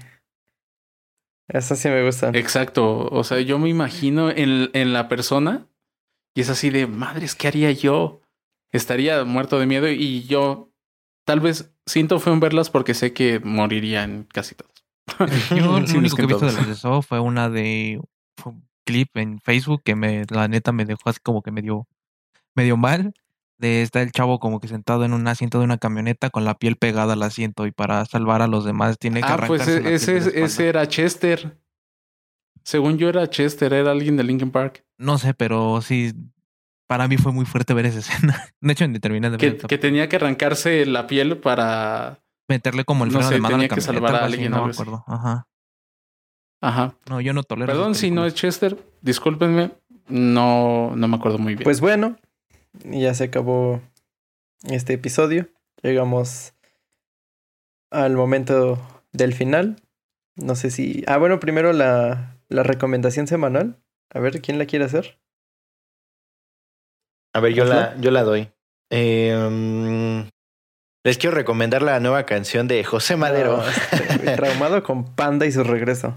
Esas 1.48 1.80
sí 1.80 1.90
me 1.90 2.04
gustan. 2.04 2.36
Exacto. 2.36 3.08
O 3.08 3.24
sea, 3.24 3.40
yo 3.40 3.60
me 3.60 3.70
imagino 3.70 4.30
en, 4.32 4.70
en 4.74 4.94
la 4.94 5.08
persona 5.08 5.68
y 6.36 6.42
es 6.42 6.50
así 6.50 6.70
de 6.70 6.88
madres, 6.88 7.36
¿qué 7.36 7.48
haría 7.48 7.72
yo? 7.72 8.22
estaría 8.72 9.24
muerto 9.24 9.60
de 9.60 9.66
miedo 9.66 9.90
y 9.90 10.24
yo 10.24 10.72
tal 11.26 11.40
vez 11.40 11.74
siento 11.86 12.20
feo 12.20 12.34
en 12.34 12.40
verlas 12.40 12.70
porque 12.70 12.94
sé 12.94 13.14
que 13.14 13.40
morirían 13.40 14.28
casi 14.32 14.56
todos. 14.56 14.72
Yo 15.50 15.66
lo 15.66 15.76
único 15.76 16.06
es 16.06 16.14
que 16.16 16.22
he 16.24 16.26
visto 16.26 16.46
de 16.46 16.54
los 16.54 16.82
de 16.82 17.02
fue 17.02 17.20
una 17.20 17.50
de 17.50 18.02
clip 18.86 19.16
en 19.18 19.40
Facebook 19.40 19.82
que 19.84 19.96
me, 19.96 20.26
la 20.30 20.48
neta 20.48 20.72
me 20.72 20.86
dejó 20.86 21.10
así 21.10 21.20
como 21.22 21.42
que 21.42 21.52
medio, 21.52 21.88
medio 22.56 22.78
mal. 22.78 23.14
De 23.58 23.84
está 23.84 24.02
el 24.02 24.12
chavo 24.12 24.40
como 24.40 24.60
que 24.60 24.68
sentado 24.68 25.06
en 25.06 25.14
un 25.14 25.28
asiento 25.28 25.60
de 25.60 25.66
una 25.66 25.78
camioneta 25.78 26.32
con 26.32 26.46
la 26.46 26.56
piel 26.56 26.78
pegada 26.78 27.14
al 27.14 27.22
asiento 27.22 27.68
y 27.68 27.72
para 27.72 28.04
salvar 28.06 28.42
a 28.42 28.48
los 28.48 28.66
demás 28.66 28.98
tiene 28.98 29.22
que 29.22 29.28
Ah, 29.32 29.44
pues 29.46 29.64
piel 29.64 29.86
ese, 29.88 30.14
de 30.14 30.20
la 30.20 30.26
espalda. 30.26 30.46
ese 30.46 30.68
era 30.70 30.88
Chester. 30.88 31.58
Según 32.64 32.98
yo 32.98 33.10
era 33.10 33.30
Chester, 33.30 33.74
era 33.74 33.92
alguien 33.92 34.18
de 34.18 34.24
Linkin 34.24 34.52
Park. 34.52 34.84
No 34.98 35.18
sé, 35.18 35.34
pero 35.34 35.82
sí, 35.82 36.14
para 36.88 37.08
mí 37.08 37.18
fue 37.18 37.32
muy 37.32 37.46
fuerte 37.46 37.74
ver 37.74 37.86
esa 37.86 38.00
escena. 38.00 38.46
De 38.62 38.74
hecho, 38.74 38.88
ni 38.88 39.00
terminé 39.00 39.30
de 39.30 39.38
ver 39.38 39.58
Que, 39.58 39.68
que 39.68 39.78
tenía 39.78 40.10
que 40.10 40.16
arrancarse 40.16 40.86
la 40.86 41.06
piel 41.08 41.38
para... 41.38 42.20
meterle 42.48 42.84
como 42.84 43.04
el 43.06 43.12
no 43.12 43.20
freno 43.20 43.30
sé, 43.30 43.36
de 43.36 43.42
mano 43.42 43.56
a 43.56 43.58
la 43.58 43.64
tenía 43.64 43.76
que 43.76 43.82
salvar 43.82 44.16
a 44.16 44.26
así, 44.26 44.34
alguien, 44.34 44.52
no 44.52 44.66
me 44.66 44.72
acuerdo. 44.72 45.04
Ajá. 45.08 45.48
Ajá. 46.62 46.96
No, 47.10 47.20
yo 47.20 47.34
no 47.34 47.44
tolero. 47.44 47.72
Perdón 47.72 47.96
si 47.96 48.12
no 48.12 48.26
es. 48.26 48.36
Chester. 48.36 48.78
Discúlpenme. 49.02 49.72
No, 50.08 50.96
no 50.96 51.08
me 51.08 51.16
acuerdo 51.16 51.38
muy 51.38 51.56
bien. 51.56 51.64
Pues 51.64 51.82
bueno, 51.82 52.18
ya 52.84 53.14
se 53.14 53.26
acabó 53.26 53.82
este 54.64 54.94
episodio. 54.94 55.48
Llegamos 55.82 56.54
al 57.90 58.16
momento 58.16 58.80
del 59.12 59.34
final. 59.34 59.82
No 60.36 60.56
sé 60.56 60.70
si. 60.70 61.04
Ah, 61.08 61.18
bueno, 61.18 61.40
primero 61.40 61.74
la, 61.74 62.38
la 62.50 62.64
recomendación 62.64 63.28
semanal. 63.28 63.78
A 64.14 64.20
ver, 64.20 64.42
¿quién 64.42 64.60
la 64.60 64.66
quiere 64.66 64.86
hacer? 64.86 65.20
A 67.34 67.40
ver, 67.40 67.54
yo 67.54 67.66
la, 67.66 67.96
yo 68.00 68.12
la 68.12 68.24
doy. 68.24 68.50
Eh, 68.92 69.34
mm, 69.50 70.28
les 71.04 71.18
quiero 71.18 71.36
recomendar 71.36 71.82
la 71.82 72.00
nueva 72.00 72.26
canción 72.26 72.68
de 72.68 72.84
José 72.84 73.16
Madero. 73.16 73.58
No, 73.58 73.68
este, 73.68 74.36
traumado 74.36 74.84
con 74.84 75.16
Panda 75.16 75.46
y 75.46 75.52
su 75.52 75.64
regreso. 75.64 76.16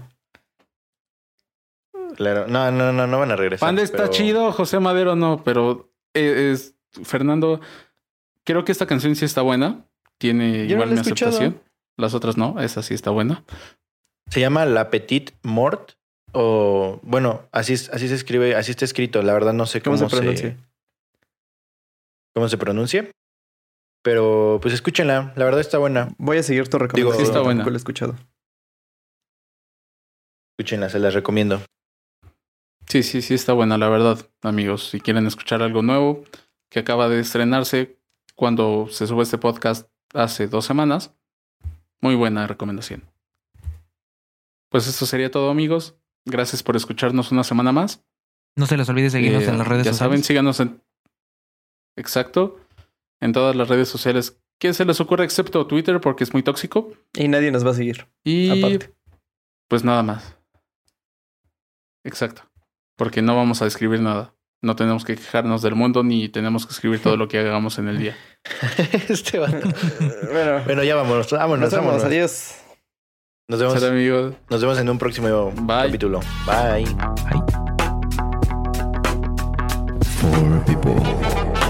Claro, 2.15 2.47
no, 2.47 2.71
no, 2.71 2.91
no, 2.93 3.07
no 3.07 3.19
van 3.19 3.31
a 3.31 3.35
regresar. 3.35 3.67
Panda 3.67 3.81
está 3.81 3.97
pero- 3.97 4.09
chido, 4.11 4.51
José 4.51 4.79
Madero 4.79 5.15
no, 5.15 5.43
pero 5.43 5.91
eh, 6.13 6.51
es 6.53 6.75
Fernando. 7.03 7.59
Creo 8.45 8.63
que 8.63 8.71
esta 8.71 8.85
canción 8.85 9.15
sí 9.15 9.25
está 9.25 9.41
buena. 9.41 9.85
Tiene 10.17 10.67
Yo 10.67 10.77
no 10.77 10.83
igual 10.83 10.89
la 10.89 10.93
he 10.93 10.95
mi 10.95 11.01
escuchado. 11.01 11.31
aceptación. 11.31 11.61
Las 11.97 12.13
otras 12.13 12.37
no, 12.37 12.59
esa 12.61 12.81
sí 12.83 12.93
está 12.93 13.09
buena. 13.11 13.43
Se 14.29 14.39
llama 14.39 14.65
La 14.65 14.89
Petite 14.89 15.33
Mort. 15.43 15.93
O, 16.31 16.99
bueno, 17.03 17.47
así, 17.51 17.73
así 17.73 18.07
se 18.07 18.15
escribe, 18.15 18.55
así 18.55 18.71
está 18.71 18.83
escrito. 18.85 19.21
La 19.21 19.33
verdad 19.33 19.53
no 19.53 19.65
sé 19.65 19.81
¿Cómo, 19.81 19.95
cómo, 19.97 20.09
se 20.09 20.17
pronuncia? 20.17 20.57
cómo 22.33 22.49
se 22.49 22.57
pronuncia. 22.57 23.09
Pero 24.03 24.59
pues 24.61 24.73
escúchenla, 24.73 25.33
la 25.35 25.45
verdad 25.45 25.61
está 25.61 25.77
buena. 25.77 26.13
Voy 26.17 26.37
a 26.37 26.43
seguir 26.43 26.67
tu 26.69 26.77
recomendación. 26.77 27.25
sí 27.25 27.29
está 27.29 27.41
buena. 27.41 27.63
la 27.65 27.71
he 27.71 27.75
escuchado. 27.75 28.15
Escúchenla, 30.57 30.89
se 30.89 30.99
las 30.99 31.13
recomiendo. 31.13 31.61
Sí, 32.87 33.03
sí, 33.03 33.21
sí 33.21 33.33
está 33.33 33.53
buena, 33.53 33.77
la 33.77 33.89
verdad, 33.89 34.29
amigos. 34.41 34.89
Si 34.89 34.99
quieren 34.99 35.25
escuchar 35.27 35.61
algo 35.61 35.81
nuevo 35.81 36.23
que 36.69 36.79
acaba 36.79 37.09
de 37.09 37.19
estrenarse 37.19 37.97
cuando 38.35 38.87
se 38.89 39.07
sube 39.07 39.23
este 39.23 39.37
podcast 39.37 39.89
hace 40.13 40.47
dos 40.47 40.65
semanas, 40.65 41.13
muy 42.01 42.15
buena 42.15 42.47
recomendación. 42.47 43.03
Pues 44.69 44.87
esto 44.87 45.05
sería 45.05 45.31
todo, 45.31 45.49
amigos. 45.49 45.95
Gracias 46.25 46.63
por 46.63 46.75
escucharnos 46.75 47.31
una 47.31 47.43
semana 47.43 47.71
más. 47.71 48.03
No 48.55 48.65
se 48.65 48.77
les 48.77 48.87
olvide 48.89 49.09
seguirnos 49.09 49.43
Eh, 49.43 49.49
en 49.49 49.57
las 49.57 49.67
redes 49.67 49.85
ya 49.85 49.93
saben, 49.93 50.19
sociales. 50.19 50.25
síganos 50.27 50.59
en. 50.59 50.81
Exacto. 51.97 52.59
En 53.21 53.31
todas 53.33 53.55
las 53.55 53.67
redes 53.69 53.89
sociales. 53.89 54.39
¿Qué 54.59 54.73
se 54.73 54.85
les 54.85 54.99
ocurre 55.01 55.25
excepto 55.25 55.67
Twitter 55.67 55.99
porque 56.01 56.23
es 56.23 56.33
muy 56.33 56.43
tóxico? 56.43 56.91
Y 57.13 57.27
nadie 57.27 57.51
nos 57.51 57.65
va 57.65 57.71
a 57.71 57.73
seguir. 57.73 58.07
Y 58.23 58.59
Aparte. 58.63 58.93
pues 59.67 59.83
nada 59.83 60.03
más. 60.03 60.35
Exacto. 62.03 62.43
Porque 62.95 63.21
no 63.21 63.35
vamos 63.35 63.61
a 63.61 63.67
escribir 63.67 63.99
nada. 64.01 64.33
No 64.61 64.75
tenemos 64.75 65.05
que 65.05 65.15
quejarnos 65.15 65.61
del 65.61 65.75
mundo 65.75 66.03
ni 66.03 66.29
tenemos 66.29 66.65
que 66.65 66.73
escribir 66.73 67.01
todo 67.01 67.17
lo 67.17 67.27
que 67.27 67.37
hagamos 67.39 67.77
en 67.77 67.87
el 67.89 67.99
día. 67.99 68.15
este 69.09 69.37
vato. 69.39 69.67
Bueno, 70.31 70.61
Bueno, 70.65 70.83
ya 70.83 70.95
vámonos, 70.95 71.29
vámonos, 71.31 71.59
nos 71.59 71.71
vemos. 71.71 71.85
vámonos. 71.87 72.03
Adiós. 72.05 72.55
Nos 73.47 73.59
vemos, 73.59 73.83
amigos. 73.83 74.33
nos 74.49 74.61
vemos 74.61 74.79
en 74.79 74.89
un 74.89 74.97
próximo 74.97 75.51
Bye. 75.51 75.85
capítulo. 75.87 76.19
Bye. 76.47 76.85
Four 80.19 80.63
people. 80.65 81.64